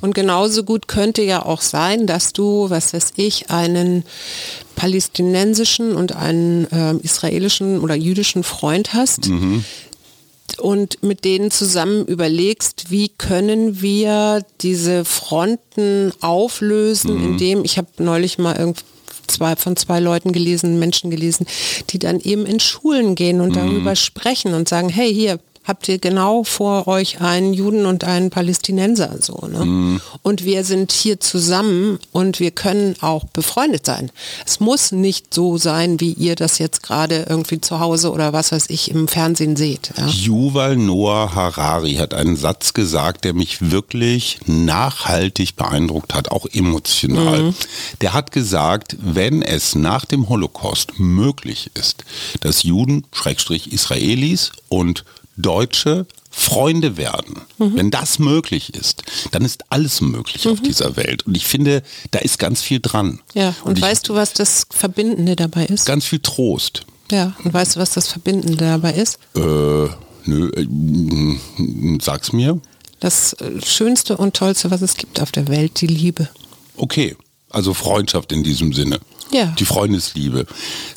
Und 0.00 0.14
genauso 0.14 0.64
gut 0.64 0.86
könnte 0.88 1.22
ja 1.22 1.44
auch 1.44 1.60
sein, 1.60 2.06
dass 2.06 2.32
du, 2.32 2.70
was 2.70 2.92
weiß 2.92 3.14
ich, 3.16 3.50
einen 3.50 4.04
palästinensischen 4.76 5.96
und 5.96 6.14
einen 6.14 6.66
ähm, 6.72 7.00
israelischen 7.02 7.80
oder 7.80 7.94
jüdischen 7.94 8.44
Freund 8.44 8.94
hast. 8.94 9.28
Und 10.58 11.02
mit 11.02 11.24
denen 11.24 11.50
zusammen 11.50 12.04
überlegst, 12.06 12.90
wie 12.90 13.08
können 13.08 13.80
wir 13.80 14.44
diese 14.60 15.04
Fronten 15.04 16.12
auflösen, 16.20 17.22
indem, 17.22 17.64
ich 17.64 17.78
habe 17.78 17.88
neulich 17.98 18.38
mal 18.38 18.56
irgendwie 18.56 18.84
zwei, 19.26 19.56
von 19.56 19.76
zwei 19.76 20.00
Leuten 20.00 20.32
gelesen, 20.32 20.78
Menschen 20.78 21.10
gelesen, 21.10 21.46
die 21.90 21.98
dann 21.98 22.20
eben 22.20 22.46
in 22.46 22.60
Schulen 22.60 23.14
gehen 23.14 23.40
und 23.40 23.56
darüber 23.56 23.96
sprechen 23.96 24.54
und 24.54 24.68
sagen, 24.68 24.88
hey, 24.88 25.12
hier 25.12 25.38
habt 25.64 25.88
ihr 25.88 25.98
genau 25.98 26.42
vor 26.42 26.88
euch 26.88 27.20
einen 27.20 27.52
Juden 27.52 27.86
und 27.86 28.04
einen 28.04 28.30
Palästinenser 28.30 29.16
so. 29.20 29.46
Ne? 29.46 30.00
Und 30.22 30.44
wir 30.44 30.64
sind 30.64 30.90
hier 30.90 31.20
zusammen 31.20 31.98
und 32.10 32.40
wir 32.40 32.50
können 32.50 32.96
auch 33.00 33.24
befreundet 33.24 33.86
sein. 33.86 34.10
Es 34.44 34.58
muss 34.58 34.90
nicht 34.90 35.32
so 35.32 35.58
sein, 35.58 36.00
wie 36.00 36.12
ihr 36.12 36.34
das 36.34 36.58
jetzt 36.58 36.82
gerade 36.82 37.26
irgendwie 37.28 37.60
zu 37.60 37.78
Hause 37.78 38.10
oder 38.10 38.32
was 38.32 38.50
weiß 38.50 38.70
ich 38.70 38.90
im 38.90 39.06
Fernsehen 39.06 39.56
seht. 39.56 39.92
Ja? 39.96 40.06
Yuval 40.06 40.76
Noah 40.76 41.34
Harari 41.34 41.94
hat 41.94 42.12
einen 42.14 42.36
Satz 42.36 42.74
gesagt, 42.74 43.24
der 43.24 43.34
mich 43.34 43.70
wirklich 43.70 44.40
nachhaltig 44.46 45.56
beeindruckt 45.56 46.14
hat, 46.14 46.30
auch 46.30 46.46
emotional. 46.46 47.54
Der 48.00 48.12
hat 48.12 48.32
gesagt, 48.32 48.96
wenn 49.00 49.42
es 49.42 49.74
nach 49.74 50.04
dem 50.04 50.28
Holocaust 50.28 50.98
möglich 50.98 51.70
ist, 51.74 52.04
dass 52.40 52.64
Juden, 52.64 53.04
Schrägstrich 53.12 53.72
Israelis 53.72 54.50
und 54.68 55.04
Deutsche 55.36 56.06
Freunde 56.30 56.96
werden. 56.96 57.42
Wenn 57.58 57.90
das 57.90 58.18
möglich 58.18 58.74
ist, 58.74 59.02
dann 59.32 59.44
ist 59.44 59.64
alles 59.68 60.00
möglich 60.00 60.48
auf 60.48 60.60
dieser 60.60 60.96
Welt. 60.96 61.26
Und 61.26 61.36
ich 61.36 61.46
finde, 61.46 61.82
da 62.10 62.20
ist 62.20 62.38
ganz 62.38 62.62
viel 62.62 62.80
dran. 62.80 63.20
Ja, 63.34 63.54
und, 63.64 63.78
ich, 63.78 63.84
weißt 63.84 64.08
du, 64.08 64.14
was 64.14 64.32
das 64.32 64.66
Verbindende 64.70 65.36
dabei 65.36 65.66
ist? 65.66 65.84
ganz 65.84 66.06
viel 66.06 66.20
Trost. 66.20 66.86
Ja, 67.10 67.34
und 67.44 67.52
weißt 67.52 67.76
du, 67.76 67.80
was 67.80 67.92
das 67.92 68.08
Verbindende 68.08 68.56
dabei 68.56 68.94
ist? 68.94 69.18
Äh, 69.36 69.40
nö, 70.24 70.50
äh, 70.56 71.98
sag's 72.00 72.32
mir. 72.32 72.58
Das 73.00 73.34
äh, 73.34 73.60
Schönste 73.64 74.16
und 74.16 74.34
Tollste, 74.34 74.70
was 74.70 74.80
es 74.80 74.96
gibt 74.96 75.20
auf 75.20 75.32
der 75.32 75.48
Welt, 75.48 75.82
die 75.82 75.86
Liebe. 75.86 76.30
Okay, 76.76 77.14
also 77.50 77.74
Freundschaft 77.74 78.32
in 78.32 78.42
diesem 78.42 78.72
Sinne. 78.72 79.00
Ja. 79.32 79.46
Die 79.46 79.64
Freundesliebe. 79.64 80.46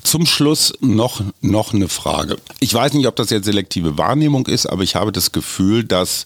Zum 0.03 0.25
Schluss 0.25 0.73
noch, 0.81 1.21
noch 1.41 1.73
eine 1.73 1.88
Frage. 1.88 2.38
Ich 2.59 2.73
weiß 2.73 2.93
nicht, 2.93 3.07
ob 3.07 3.15
das 3.15 3.29
jetzt 3.29 3.45
selektive 3.45 3.97
Wahrnehmung 3.97 4.45
ist, 4.47 4.65
aber 4.65 4.83
ich 4.83 4.95
habe 4.95 5.11
das 5.11 5.31
Gefühl, 5.31 5.83
dass 5.83 6.25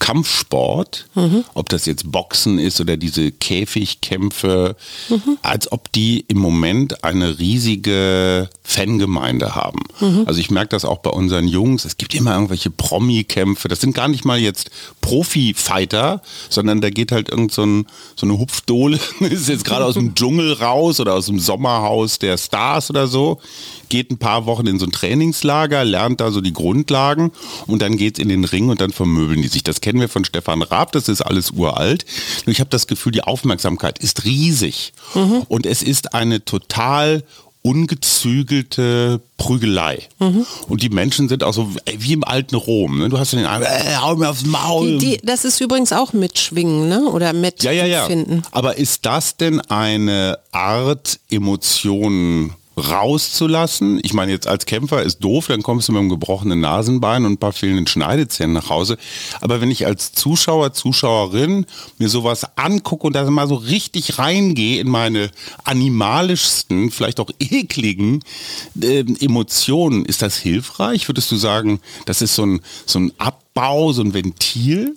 Kampfsport, 0.00 1.06
mhm. 1.14 1.44
ob 1.54 1.68
das 1.68 1.86
jetzt 1.86 2.10
Boxen 2.10 2.58
ist 2.58 2.80
oder 2.80 2.96
diese 2.96 3.30
Käfigkämpfe, 3.30 4.74
mhm. 5.08 5.38
als 5.42 5.70
ob 5.70 5.92
die 5.92 6.24
im 6.26 6.38
Moment 6.38 7.04
eine 7.04 7.38
riesige 7.38 8.48
Fangemeinde 8.62 9.54
haben. 9.54 9.80
Mhm. 10.00 10.24
Also 10.26 10.40
ich 10.40 10.50
merke 10.50 10.70
das 10.70 10.84
auch 10.84 10.98
bei 10.98 11.10
unseren 11.10 11.46
Jungs. 11.46 11.84
Es 11.84 11.96
gibt 11.98 12.14
immer 12.14 12.32
irgendwelche 12.32 12.70
Promi-Kämpfe. 12.70 13.68
Das 13.68 13.80
sind 13.80 13.94
gar 13.94 14.08
nicht 14.08 14.24
mal 14.24 14.38
jetzt 14.38 14.70
Profi-Fighter, 15.02 16.22
sondern 16.48 16.80
da 16.80 16.90
geht 16.90 17.12
halt 17.12 17.28
irgend 17.28 17.52
so, 17.52 17.64
ein, 17.64 17.86
so 18.16 18.26
eine 18.26 18.38
Hupfdohle, 18.38 18.98
ist 19.20 19.48
jetzt 19.48 19.64
gerade 19.64 19.84
aus 19.84 19.94
dem 19.94 20.14
Dschungel 20.16 20.54
raus 20.54 20.98
oder 20.98 21.14
aus 21.14 21.26
dem 21.26 21.38
Sommerhaus 21.38 22.18
der 22.18 22.38
Stars 22.38 22.90
oder 22.90 23.06
so 23.06 23.38
geht 23.90 24.10
ein 24.10 24.18
paar 24.18 24.46
Wochen 24.46 24.66
in 24.66 24.78
so 24.78 24.86
ein 24.86 24.92
Trainingslager, 24.92 25.84
lernt 25.84 26.22
da 26.22 26.30
so 26.30 26.40
die 26.40 26.54
Grundlagen 26.54 27.32
und 27.66 27.82
dann 27.82 27.98
geht 27.98 28.16
es 28.16 28.22
in 28.22 28.30
den 28.30 28.44
Ring 28.44 28.70
und 28.70 28.80
dann 28.80 28.92
vermöbeln 28.92 29.42
die 29.42 29.48
sich. 29.48 29.62
Das 29.62 29.82
kennen 29.90 30.00
wir 30.00 30.08
von 30.08 30.24
Stefan 30.24 30.62
Raab, 30.62 30.92
das 30.92 31.08
ist 31.08 31.20
alles 31.20 31.50
uralt. 31.50 32.04
Nur 32.46 32.52
ich 32.52 32.60
habe 32.60 32.70
das 32.70 32.86
Gefühl, 32.86 33.10
die 33.10 33.24
Aufmerksamkeit 33.24 33.98
ist 33.98 34.24
riesig 34.24 34.92
mhm. 35.16 35.42
und 35.48 35.66
es 35.66 35.82
ist 35.82 36.14
eine 36.14 36.44
total 36.44 37.24
ungezügelte 37.62 39.20
Prügelei. 39.36 40.06
Mhm. 40.20 40.46
Und 40.68 40.82
die 40.82 40.90
Menschen 40.90 41.28
sind 41.28 41.42
auch 41.42 41.52
so 41.52 41.74
wie 41.98 42.12
im 42.12 42.22
alten 42.22 42.54
Rom. 42.54 43.00
Ne? 43.00 43.08
Du 43.08 43.18
hast 43.18 43.32
den 43.32 43.44
Arm, 43.44 43.64
äh, 43.64 43.96
hau 43.96 44.14
mir 44.14 44.30
aufs 44.30 44.46
Maul. 44.46 44.98
Die, 44.98 45.16
die, 45.16 45.26
das 45.26 45.44
ist 45.44 45.60
übrigens 45.60 45.92
auch 45.92 46.12
mitschwingen, 46.12 46.88
ne? 46.88 47.02
Oder 47.10 47.32
mit 47.32 47.64
ja, 47.64 47.72
ja, 47.72 47.84
ja. 47.86 48.08
Aber 48.52 48.78
ist 48.78 49.04
das 49.06 49.36
denn 49.36 49.60
eine 49.60 50.38
Art, 50.52 51.18
Emotionen 51.28 52.54
rauszulassen. 52.80 54.00
Ich 54.02 54.12
meine, 54.12 54.32
jetzt 54.32 54.46
als 54.46 54.66
Kämpfer 54.66 55.02
ist 55.02 55.20
doof, 55.20 55.46
dann 55.48 55.62
kommst 55.62 55.88
du 55.88 55.92
mit 55.92 56.00
einem 56.00 56.08
gebrochenen 56.08 56.60
Nasenbein 56.60 57.24
und 57.24 57.32
ein 57.32 57.38
paar 57.38 57.52
fehlenden 57.52 57.86
Schneidezähnen 57.86 58.52
nach 58.52 58.70
Hause. 58.70 58.98
Aber 59.40 59.60
wenn 59.60 59.70
ich 59.70 59.86
als 59.86 60.12
Zuschauer, 60.12 60.72
Zuschauerin 60.72 61.66
mir 61.98 62.08
sowas 62.08 62.46
angucke 62.56 63.06
und 63.06 63.14
da 63.14 63.28
mal 63.30 63.48
so 63.48 63.54
richtig 63.54 64.18
reingehe 64.18 64.80
in 64.80 64.88
meine 64.88 65.30
animalischsten, 65.64 66.90
vielleicht 66.90 67.20
auch 67.20 67.30
ekligen 67.38 68.24
äh, 68.80 69.04
Emotionen, 69.20 70.04
ist 70.04 70.22
das 70.22 70.36
hilfreich? 70.36 71.08
Würdest 71.08 71.30
du 71.30 71.36
sagen, 71.36 71.80
das 72.06 72.22
ist 72.22 72.34
so 72.34 72.44
ein, 72.44 72.60
so 72.86 72.98
ein 72.98 73.12
Abbau, 73.18 73.92
so 73.92 74.02
ein 74.02 74.14
Ventil? 74.14 74.94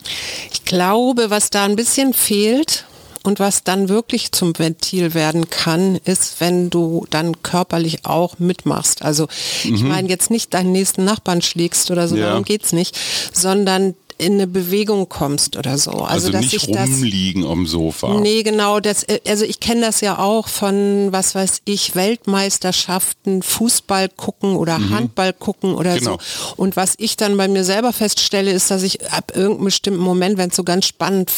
Ich 0.52 0.66
glaube, 0.66 1.30
was 1.30 1.50
da 1.50 1.66
ein 1.66 1.76
bisschen 1.76 2.14
fehlt, 2.14 2.86
und 3.24 3.40
was 3.40 3.64
dann 3.64 3.90
wirklich 3.90 4.32
zum 4.32 4.58
Ventil 4.58 5.14
werden 5.14 5.50
kann, 5.50 5.96
ist, 6.04 6.40
wenn 6.40 6.70
du 6.70 7.08
dann 7.10 7.42
körperlich 7.42 8.06
auch 8.06 8.38
mitmachst. 8.38 9.02
Also 9.02 9.28
mhm. 9.64 9.76
ich 9.76 9.84
meine 9.84 10.10
jetzt 10.10 10.30
nicht 10.30 10.54
deinen 10.54 10.74
nächsten 10.74 11.06
Nachbarn 11.06 11.42
schlägst 11.42 11.90
oder 11.90 12.08
so, 12.08 12.18
ja. 12.18 12.28
darum 12.28 12.44
geht's 12.44 12.74
nicht, 12.74 12.98
sondern 13.32 13.96
in 14.18 14.34
eine 14.34 14.48
Bewegung 14.48 15.10
kommst 15.10 15.58
oder 15.58 15.78
so. 15.78 15.92
Also, 15.92 16.04
also 16.04 16.32
dass 16.32 16.42
nicht 16.42 16.54
ich 16.54 16.68
rumliegen 16.68 17.44
das, 17.44 17.52
am 17.52 17.68
Sofa. 17.68 18.20
Nee, 18.20 18.44
genau. 18.44 18.80
Das, 18.80 19.04
äh, 19.04 19.20
also 19.28 19.46
ich 19.46 19.60
kenne 19.60 19.82
das 19.82 20.02
ja 20.02 20.20
auch 20.20 20.48
von, 20.48 21.12
was 21.12 21.36
weiß 21.36 21.62
ich, 21.66 21.96
Weltmeisterschaften, 21.96 23.42
Fußball 23.42 24.10
gucken 24.10 24.56
oder 24.56 24.80
mhm. 24.80 24.96
Handball 24.96 25.34
gucken 25.34 25.76
oder 25.76 25.98
genau. 25.98 26.18
so. 26.18 26.54
Und 26.56 26.76
was 26.76 26.96
ich 26.98 27.18
dann 27.18 27.38
bei 27.38 27.48
mir 27.48 27.64
selber 27.64 27.94
feststelle, 27.94 28.52
ist, 28.52 28.72
dass 28.72 28.84
ich 28.84 29.12
ab 29.12 29.32
irgendeinem 29.36 29.66
bestimmten 29.66 30.02
Moment, 30.02 30.38
wenn 30.38 30.50
es 30.50 30.56
so 30.56 30.64
ganz 30.64 30.86
spannend 30.86 31.32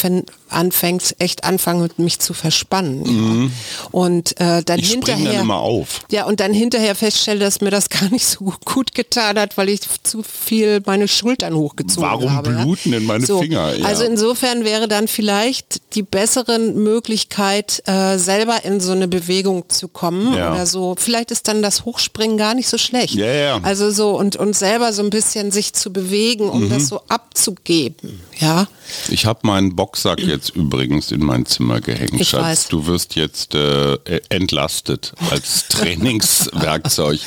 anfängt, 0.50 1.16
echt 1.20 1.44
anfange, 1.44 1.90
mich 1.98 2.20
zu 2.20 2.34
verspannen. 2.34 3.02
Mhm. 3.04 3.52
Und 3.92 4.40
äh, 4.40 4.64
dann 4.64 4.80
ich 4.80 4.92
hinterher. 4.92 5.34
Dann 5.34 5.42
immer 5.42 5.58
auf. 5.58 6.02
Ja, 6.12 6.26
und 6.26 6.40
dann 6.40 6.54
hinterher 6.54 6.96
feststelle, 6.96 7.40
dass 7.40 7.62
mir 7.62 7.72
das 7.72 7.90
gar 7.96 8.10
nicht 8.10 8.26
so 8.26 8.54
gut 8.66 8.94
getan 8.94 9.38
hat, 9.38 9.58
weil 9.58 9.70
ich 9.70 9.82
zu 10.04 10.24
viel 10.24 10.82
meine 10.86 11.08
Schultern 11.08 11.56
hochgezogen 11.56 12.10
Warum 12.10 12.32
habe. 12.32 12.56
Warum 12.56 12.65
bluten 12.66 12.94
in 12.94 13.06
meine 13.06 13.26
so, 13.26 13.40
Finger? 13.42 13.76
Ja. 13.76 13.86
Also 13.86 14.04
insofern 14.04 14.64
wäre 14.64 14.88
dann 14.88 15.08
vielleicht 15.08 15.82
die 15.96 16.04
bessere 16.04 16.60
Möglichkeit, 16.60 17.84
äh, 17.86 18.18
selber 18.18 18.66
in 18.66 18.80
so 18.80 18.92
eine 18.92 19.08
Bewegung 19.08 19.70
zu 19.70 19.88
kommen 19.88 20.34
ja. 20.36 20.52
oder 20.52 20.66
so. 20.66 20.96
Vielleicht 20.98 21.32
ist 21.32 21.48
dann 21.48 21.62
das 21.62 21.86
Hochspringen 21.86 22.38
gar 22.38 22.54
nicht 22.54 22.68
so 22.68 22.78
schlecht. 22.78 23.16
Ja, 23.16 23.28
ja. 23.28 23.60
Also 23.62 23.92
so 23.92 24.18
und, 24.18 24.36
und 24.36 24.56
selber 24.56 24.94
so 24.94 25.04
ein 25.04 25.10
bisschen 25.10 25.52
sich 25.52 25.74
zu 25.74 25.94
bewegen, 25.94 26.50
um 26.50 26.66
mhm. 26.66 26.70
das 26.70 26.88
so 26.88 27.02
abzugeben. 27.08 28.20
Ja. 28.40 28.68
Ich 29.10 29.26
habe 29.26 29.40
meinen 29.44 29.76
Boxsack 29.76 30.20
jetzt 30.20 30.50
übrigens 30.56 31.12
in 31.12 31.24
mein 31.24 31.46
Zimmer 31.46 31.82
gehängt. 31.82 32.20
Ich 32.20 32.30
Schatz, 32.30 32.44
weiß. 32.44 32.68
du 32.68 32.86
wirst 32.86 33.16
jetzt 33.16 33.56
äh, 33.56 33.98
entlastet 34.30 35.14
als 35.32 35.68
Trainingswerkzeug. 35.70 37.20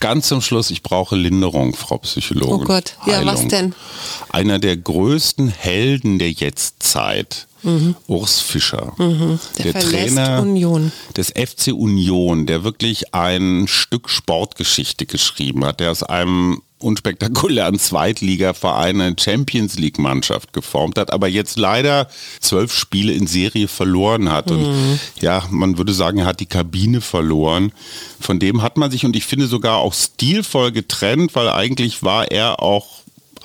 Ganz 0.00 0.28
zum 0.28 0.40
Schluss, 0.40 0.70
ich 0.70 0.82
brauche 0.82 1.16
Linderung, 1.16 1.74
Frau 1.74 1.98
Psychologin. 1.98 2.54
Oh 2.54 2.64
Gott, 2.64 2.94
ja, 3.06 3.18
Heilung. 3.18 3.34
was 3.34 3.48
denn? 3.48 3.74
Einer 4.30 4.58
der 4.58 4.75
größten 4.76 5.48
Helden 5.48 6.18
der 6.18 6.32
Jetztzeit. 6.32 7.46
Mhm. 7.62 7.96
Urs 8.06 8.40
Fischer, 8.40 8.92
mhm. 8.96 9.40
der, 9.58 9.72
der 9.72 9.82
Trainer 9.82 10.40
Union. 10.42 10.92
des 11.16 11.30
FC 11.30 11.72
Union, 11.72 12.46
der 12.46 12.62
wirklich 12.62 13.12
ein 13.12 13.66
Stück 13.66 14.08
Sportgeschichte 14.08 15.04
geschrieben 15.04 15.64
hat, 15.64 15.80
der 15.80 15.90
aus 15.90 16.04
einem 16.04 16.62
unspektakulären 16.78 17.78
Zweitligaverein 17.78 19.00
eine 19.00 19.16
Champions 19.18 19.78
League 19.78 19.98
Mannschaft 19.98 20.52
geformt 20.52 20.98
hat, 20.98 21.12
aber 21.12 21.26
jetzt 21.26 21.58
leider 21.58 22.08
zwölf 22.40 22.72
Spiele 22.72 23.12
in 23.12 23.26
Serie 23.26 23.66
verloren 23.66 24.30
hat. 24.30 24.50
Mhm. 24.50 24.56
Und 24.56 25.00
ja, 25.20 25.42
man 25.50 25.78
würde 25.78 25.94
sagen, 25.94 26.18
er 26.18 26.26
hat 26.26 26.40
die 26.40 26.46
Kabine 26.46 27.00
verloren. 27.00 27.72
Von 28.20 28.38
dem 28.38 28.62
hat 28.62 28.76
man 28.76 28.90
sich, 28.90 29.04
und 29.04 29.16
ich 29.16 29.24
finde 29.24 29.46
sogar 29.46 29.78
auch 29.78 29.94
stilvoll 29.94 30.70
getrennt, 30.70 31.34
weil 31.34 31.48
eigentlich 31.48 32.02
war 32.02 32.30
er 32.30 32.62
auch 32.62 32.86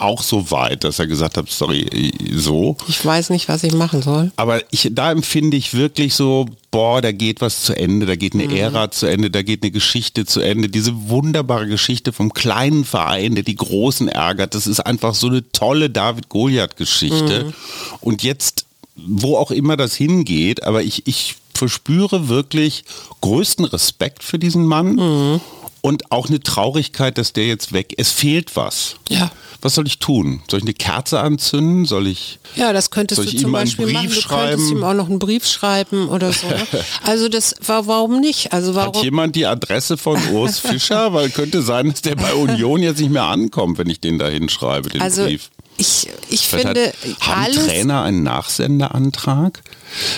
auch 0.02 0.24
so 0.24 0.52
weit, 0.52 0.84
dass 0.84 1.00
er 1.00 1.08
gesagt 1.08 1.38
hat, 1.38 1.50
sorry, 1.50 2.12
so. 2.34 2.76
Ich 2.88 3.04
weiß 3.06 3.30
nicht, 3.30 3.48
was 3.48 3.64
ich 3.64 3.74
machen 3.74 4.02
soll. 4.02 4.32
Aber 4.36 4.62
ich, 4.72 4.90
da 4.92 5.12
empfinde 5.12 5.58
ich 5.58 5.74
wirklich 5.74 6.16
so, 6.16 6.48
boah, 6.72 7.02
da 7.02 7.12
geht 7.12 7.42
was 7.42 7.64
zu 7.64 7.76
Ende, 7.78 8.06
da 8.06 8.16
geht 8.16 8.34
eine 8.34 8.46
mhm. 8.46 8.56
Ära 8.56 8.92
zu 8.92 9.06
Ende, 9.06 9.30
da 9.30 9.42
geht 9.42 9.64
eine 9.64 9.72
Geschichte 9.72 10.26
zu 10.26 10.42
Ende. 10.42 10.70
Diese 10.70 11.10
wunderbare 11.10 11.68
Geschichte 11.68 12.14
vom 12.14 12.34
kleinen 12.34 12.86
Verein, 12.86 13.36
der 13.36 13.44
die 13.44 13.56
Großen 13.56 14.08
ärgert, 14.08 14.56
das 14.56 14.68
ist 14.68 14.80
einfach 14.80 15.14
so 15.14 15.28
eine 15.28 15.50
tolle 15.52 15.90
David-Goliath-Geschichte. 15.90 17.46
Mhm. 17.46 17.54
Und 18.02 18.24
jetzt, 18.24 18.66
wo 18.96 19.38
auch 19.38 19.52
immer 19.52 19.78
das 19.78 19.96
hingeht, 19.96 20.64
aber 20.64 20.82
ich, 20.82 21.08
ich 21.08 21.36
verspüre 21.54 22.28
wirklich 22.28 22.86
größten 23.22 23.66
Respekt 23.66 24.24
für 24.24 24.40
diesen 24.40 24.66
Mann. 24.66 24.96
Mhm 24.96 25.42
und 25.82 26.12
auch 26.12 26.30
eine 26.30 26.40
Traurigkeit, 26.40 27.18
dass 27.18 27.34
der 27.34 27.48
jetzt 27.48 27.74
weg. 27.74 27.96
Es 27.98 28.12
fehlt 28.12 28.56
was. 28.56 28.96
Ja. 29.10 29.32
Was 29.62 29.76
soll 29.76 29.86
ich 29.86 30.00
tun? 30.00 30.42
Soll 30.50 30.60
ich 30.60 30.64
eine 30.64 30.74
Kerze 30.74 31.20
anzünden? 31.20 31.86
Soll 31.86 32.08
ich? 32.08 32.40
Ja, 32.56 32.74
das 32.74 32.90
könntest 32.90 33.24
du 33.24 33.38
zum 33.38 33.52
Beispiel 33.52 33.92
machen. 33.92 34.10
Du 34.10 34.14
schreiben? 34.14 34.50
könntest 34.50 34.72
ihm 34.72 34.84
auch 34.84 34.94
noch 34.96 35.08
einen 35.08 35.20
Brief 35.20 35.46
schreiben 35.46 36.10
oder 36.10 36.34
so. 36.34 36.48
Also 37.04 37.30
das 37.30 37.56
war 37.66 37.88
warum 37.88 38.20
nicht? 38.20 38.54
Also 38.54 38.76
warum? 38.76 38.96
Hat 38.96 39.04
jemand 39.04 39.36
die 39.36 39.46
Adresse 39.46 39.98
von 39.98 40.20
Urs 40.32 40.60
Fischer? 40.60 41.14
Weil 41.14 41.30
könnte 41.30 41.62
sein, 41.62 41.90
dass 41.90 42.02
der 42.02 42.16
bei 42.16 42.34
Union 42.34 42.82
jetzt 42.82 43.00
nicht 43.00 43.12
mehr 43.12 43.24
ankommt, 43.24 43.78
wenn 43.78 43.90
ich 43.90 44.00
den 44.00 44.18
da 44.18 44.28
hinschreibe, 44.28 44.90
den 44.90 45.02
also, 45.02 45.24
Brief. 45.24 45.50
Ich, 45.82 46.08
ich 46.30 46.48
finde, 46.48 46.94
hat, 47.20 47.28
haben 47.28 47.54
Trainer 47.54 48.04
einen 48.04 48.24
Nachsendeantrag? 48.24 49.62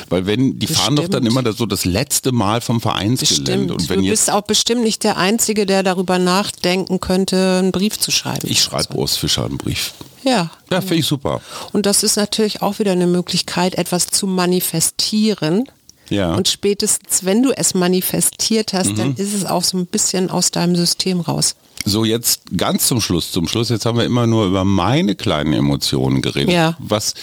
Weil 0.10 0.26
wenn, 0.26 0.60
die 0.60 0.68
bestimmt. 0.68 0.80
fahren 0.80 0.96
doch 0.98 1.08
dann 1.08 1.26
immer 1.26 1.52
so 1.54 1.66
das 1.66 1.86
letzte 1.86 2.32
Mal 2.32 2.62
vom 2.62 2.82
Vereinsgelände. 2.82 3.74
Und 3.74 3.90
wenn 3.90 4.04
du 4.04 4.10
bist 4.10 4.30
auch 4.30 4.42
bestimmt 4.42 4.84
nicht 4.84 5.04
der 5.04 5.18
Einzige, 5.18 5.66
der 5.66 5.82
darüber 5.84 6.20
nachdenken 6.20 7.00
könnte, 7.00 7.60
einen 7.60 7.72
Brief 7.72 7.98
zu 7.98 8.12
schreiben. 8.12 8.48
Ich 8.50 8.62
schreibe 8.62 8.94
Urs 8.96 9.18
Fischer 9.18 9.46
einen 9.46 9.58
Brief. 9.58 9.94
Ja. 10.24 10.52
Ja, 10.70 10.82
finde 10.82 10.98
ich 10.98 11.08
super. 11.08 11.42
Und 11.72 11.86
das 11.86 12.04
ist 12.04 12.18
natürlich 12.18 12.62
auch 12.62 12.80
wieder 12.80 12.92
eine 12.92 13.08
Möglichkeit, 13.08 13.76
etwas 13.76 14.08
zu 14.08 14.28
manifestieren. 14.28 15.66
Ja. 16.10 16.34
Und 16.36 16.48
spätestens, 16.48 17.24
wenn 17.24 17.42
du 17.42 17.52
es 17.52 17.74
manifestiert 17.74 18.74
hast, 18.74 18.92
mhm. 18.92 18.96
dann 18.98 19.16
ist 19.16 19.34
es 19.34 19.46
auch 19.46 19.64
so 19.64 19.78
ein 19.78 19.86
bisschen 19.86 20.30
aus 20.30 20.52
deinem 20.52 20.76
System 20.76 21.22
raus. 21.22 21.56
So, 21.86 22.06
jetzt 22.06 22.44
ganz 22.56 22.88
zum 22.88 23.02
Schluss, 23.02 23.32
zum 23.32 23.48
Schluss, 23.48 23.70
jetzt 23.70 23.86
haben 23.86 23.98
wir 23.98 24.06
immer 24.06 24.26
nur 24.26 24.46
über 24.46 24.64
meine 24.64 25.16
kleinen 25.16 25.54
Emotionen 25.54 26.22
geredet. 26.22 26.54
Ja. 26.54 26.78
Was 26.80 27.14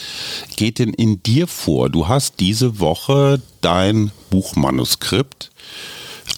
geht 0.57 0.79
denn 0.79 0.93
in 0.93 1.23
dir 1.23 1.47
vor? 1.47 1.89
Du 1.89 2.09
hast 2.09 2.41
diese 2.41 2.79
Woche 2.79 3.41
dein 3.63 4.11
Buchmanuskript 4.31 5.51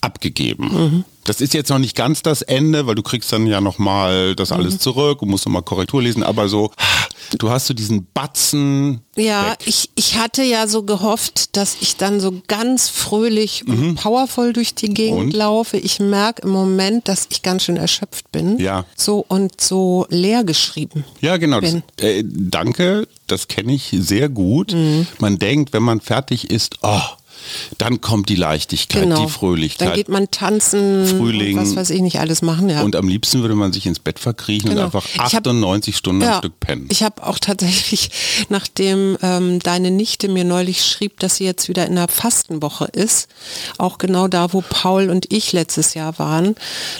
abgegeben. 0.01 0.65
Mhm. 0.73 1.05
Das 1.25 1.41
ist 1.41 1.55
jetzt 1.55 1.71
noch 1.71 1.79
nicht 1.79 1.97
ganz 1.97 2.23
das 2.23 2.43
Ende, 2.43 2.87
weil 2.87 2.95
du 2.95 3.03
kriegst 3.03 3.33
dann 3.33 3.47
ja 3.47 3.61
nochmal 3.61 4.35
das 4.35 4.51
alles 4.51 4.75
mhm. 4.75 4.81
zurück 4.81 5.23
und 5.23 5.29
musst 5.29 5.47
nochmal 5.47 5.63
Korrektur 5.63 6.03
lesen, 6.03 6.23
aber 6.23 6.49
so, 6.49 6.73
du 7.39 7.51
hast 7.51 7.67
so 7.67 7.75
diesen 7.75 8.07
Batzen. 8.13 9.01
Ja, 9.17 9.55
ich, 9.65 9.91
ich 9.95 10.17
hatte 10.17 10.43
ja 10.43 10.67
so 10.67 10.83
gehofft, 10.83 11.57
dass 11.57 11.77
ich 11.81 11.97
dann 11.97 12.21
so 12.21 12.43
ganz 12.49 12.89
fröhlich 12.89 13.65
mhm. 13.67 13.91
und 13.91 13.95
powervoll 13.97 14.53
durch 14.53 14.75
die 14.75 14.89
Gegend 14.89 15.21
und? 15.21 15.33
laufe. 15.33 15.77
Ich 15.77 16.01
merke 16.01 16.43
im 16.43 16.51
Moment, 16.51 17.09
dass 17.09 17.29
ich 17.31 17.43
ganz 17.43 17.65
schön 17.65 17.77
erschöpft 17.77 18.33
bin. 18.33 18.59
Ja. 18.59 18.85
So 18.97 19.25
und 19.29 19.61
so 19.61 20.07
leer 20.09 20.45
geschrieben. 20.45 21.05
Ja, 21.21 21.37
genau. 21.37 21.61
Das, 21.61 21.77
äh, 22.01 22.25
danke, 22.25 23.07
das 23.27 23.49
kenne 23.49 23.75
ich 23.75 23.95
sehr 23.97 24.29
gut. 24.29 24.73
Mhm. 24.73 25.07
Man 25.19 25.39
denkt, 25.39 25.73
wenn 25.73 25.83
man 25.83 26.01
fertig 26.01 26.51
ist, 26.51 26.79
oh, 26.83 27.01
dann 27.79 28.01
kommt 28.01 28.29
die 28.29 28.37
Leichtigkeit, 28.37 29.03
Genau. 29.03 29.25
die 29.27 29.31
Fröhlichkeit. 29.33 29.89
Dann 29.89 29.97
geht 29.97 30.09
man 30.09 30.31
tanzen, 30.31 31.07
Frühling. 31.07 31.57
was 31.57 31.77
weiß 31.77 31.91
ich 31.91 32.01
nicht 32.01 32.19
alles 32.21 32.43
machen. 32.43 32.69
Ja. 32.69 32.83
und 32.83 32.97
am 32.97 33.09
liebsten 33.09 33.41
würde 33.43 33.55
man 33.55 33.73
sich 33.73 33.87
ins 33.87 33.99
Bett 33.99 34.19
verkriechen 34.19 34.71
Genau. 34.71 34.83
und 34.83 34.87
einfach 34.87 35.07
Ich 35.07 35.19
hab- 35.35 35.47
98 35.47 35.97
Stunden 35.97 36.23
am 36.23 36.39
Stück 36.39 36.59
pennen. 36.61 36.89
Ich 36.91 37.03
habe 37.03 37.27
auch 37.27 37.39
tatsächlich, 37.39 38.11
nachdem 38.49 39.17
ähm, 39.23 39.59
deine 39.61 39.91
Nichte 39.91 40.29
mir 40.29 40.45
neulich 40.45 40.85
schrieb, 40.85 41.19
dass 41.21 41.37
sie 41.37 41.45
jetzt 41.45 41.69
wieder 41.69 41.87
in 41.87 41.97
der 41.97 42.09
Fastenwoche 42.09 42.87
ist, 42.87 43.29
auch 43.79 43.99
genau 43.99 44.29
da, 44.29 44.53
wo 44.53 44.63
Paul 44.63 45.11
und 45.11 45.33
ich 45.33 45.53
letztes 45.53 45.95
Jahr 45.95 46.19
waren, 46.19 46.55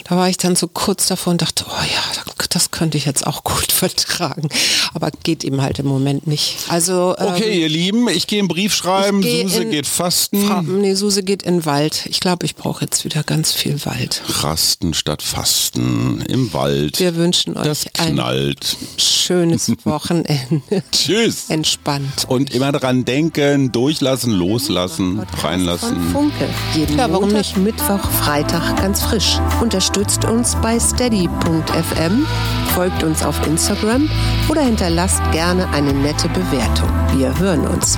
da 0.09 0.15
war 0.17 0.29
ich 0.29 0.37
dann 0.37 0.55
so 0.55 0.67
kurz 0.67 1.07
davor 1.07 1.31
und 1.31 1.41
dachte, 1.41 1.65
oh 1.67 1.71
ja, 1.83 2.23
das 2.49 2.69
könnte 2.71 2.97
ich 2.97 3.05
jetzt 3.05 3.25
auch 3.25 3.43
gut 3.43 3.71
vertragen. 3.71 4.49
Aber 4.93 5.09
geht 5.23 5.43
eben 5.43 5.61
halt 5.61 5.79
im 5.79 5.87
Moment 5.87 6.27
nicht. 6.27 6.57
Also 6.69 7.15
ähm, 7.17 7.27
Okay, 7.33 7.61
ihr 7.61 7.69
Lieben, 7.69 8.07
ich 8.09 8.27
gehe 8.27 8.39
einen 8.39 8.47
Brief 8.47 8.75
schreiben, 8.75 9.23
Suse 9.23 9.63
in- 9.63 9.71
geht 9.71 9.87
fasten. 10.33 10.47
Fra 10.47 10.61
nee, 10.61 10.93
Suse 10.95 11.23
geht 11.23 11.43
in 11.43 11.59
den 11.59 11.65
Wald. 11.65 12.05
Ich 12.07 12.19
glaube, 12.19 12.45
ich 12.45 12.55
brauche 12.55 12.83
jetzt 12.83 13.05
wieder 13.05 13.23
ganz 13.23 13.51
viel 13.53 13.83
Wald. 13.85 14.21
Rasten 14.41 14.93
statt 14.93 15.21
Fasten 15.21 16.21
im 16.27 16.51
Wald. 16.53 16.99
Wir 16.99 17.15
wünschen 17.15 17.55
euch 17.57 17.63
das 17.65 17.85
ein 17.99 18.13
knallt. 18.15 18.75
schönes 18.97 19.71
Wochenende. 19.85 20.83
Tschüss. 20.91 21.49
Entspannt. 21.49 22.25
Und 22.27 22.53
immer 22.53 22.71
dran 22.71 23.05
denken, 23.05 23.71
durchlassen, 23.71 24.31
loslassen, 24.33 25.17
Von 25.17 25.49
reinlassen. 25.49 26.11
Funke. 26.11 26.49
Jeden 26.75 26.97
Ja, 26.97 27.11
warum 27.11 27.31
Montag, 27.31 27.57
Mittwoch, 27.57 28.09
Freitag 28.23 28.77
ganz 28.77 29.01
frisch. 29.01 29.39
Unterstützt 29.61 30.25
uns 30.25 30.55
bei 30.61 30.79
steady.fm, 30.79 32.25
folgt 32.73 33.03
uns 33.03 33.23
auf 33.23 33.45
Instagram 33.47 34.09
oder 34.49 34.61
hinterlasst 34.61 35.21
gerne 35.31 35.67
eine 35.69 35.93
nette 35.93 36.27
Bewertung. 36.29 36.89
Wir 37.17 37.37
hören 37.39 37.67
uns. 37.67 37.97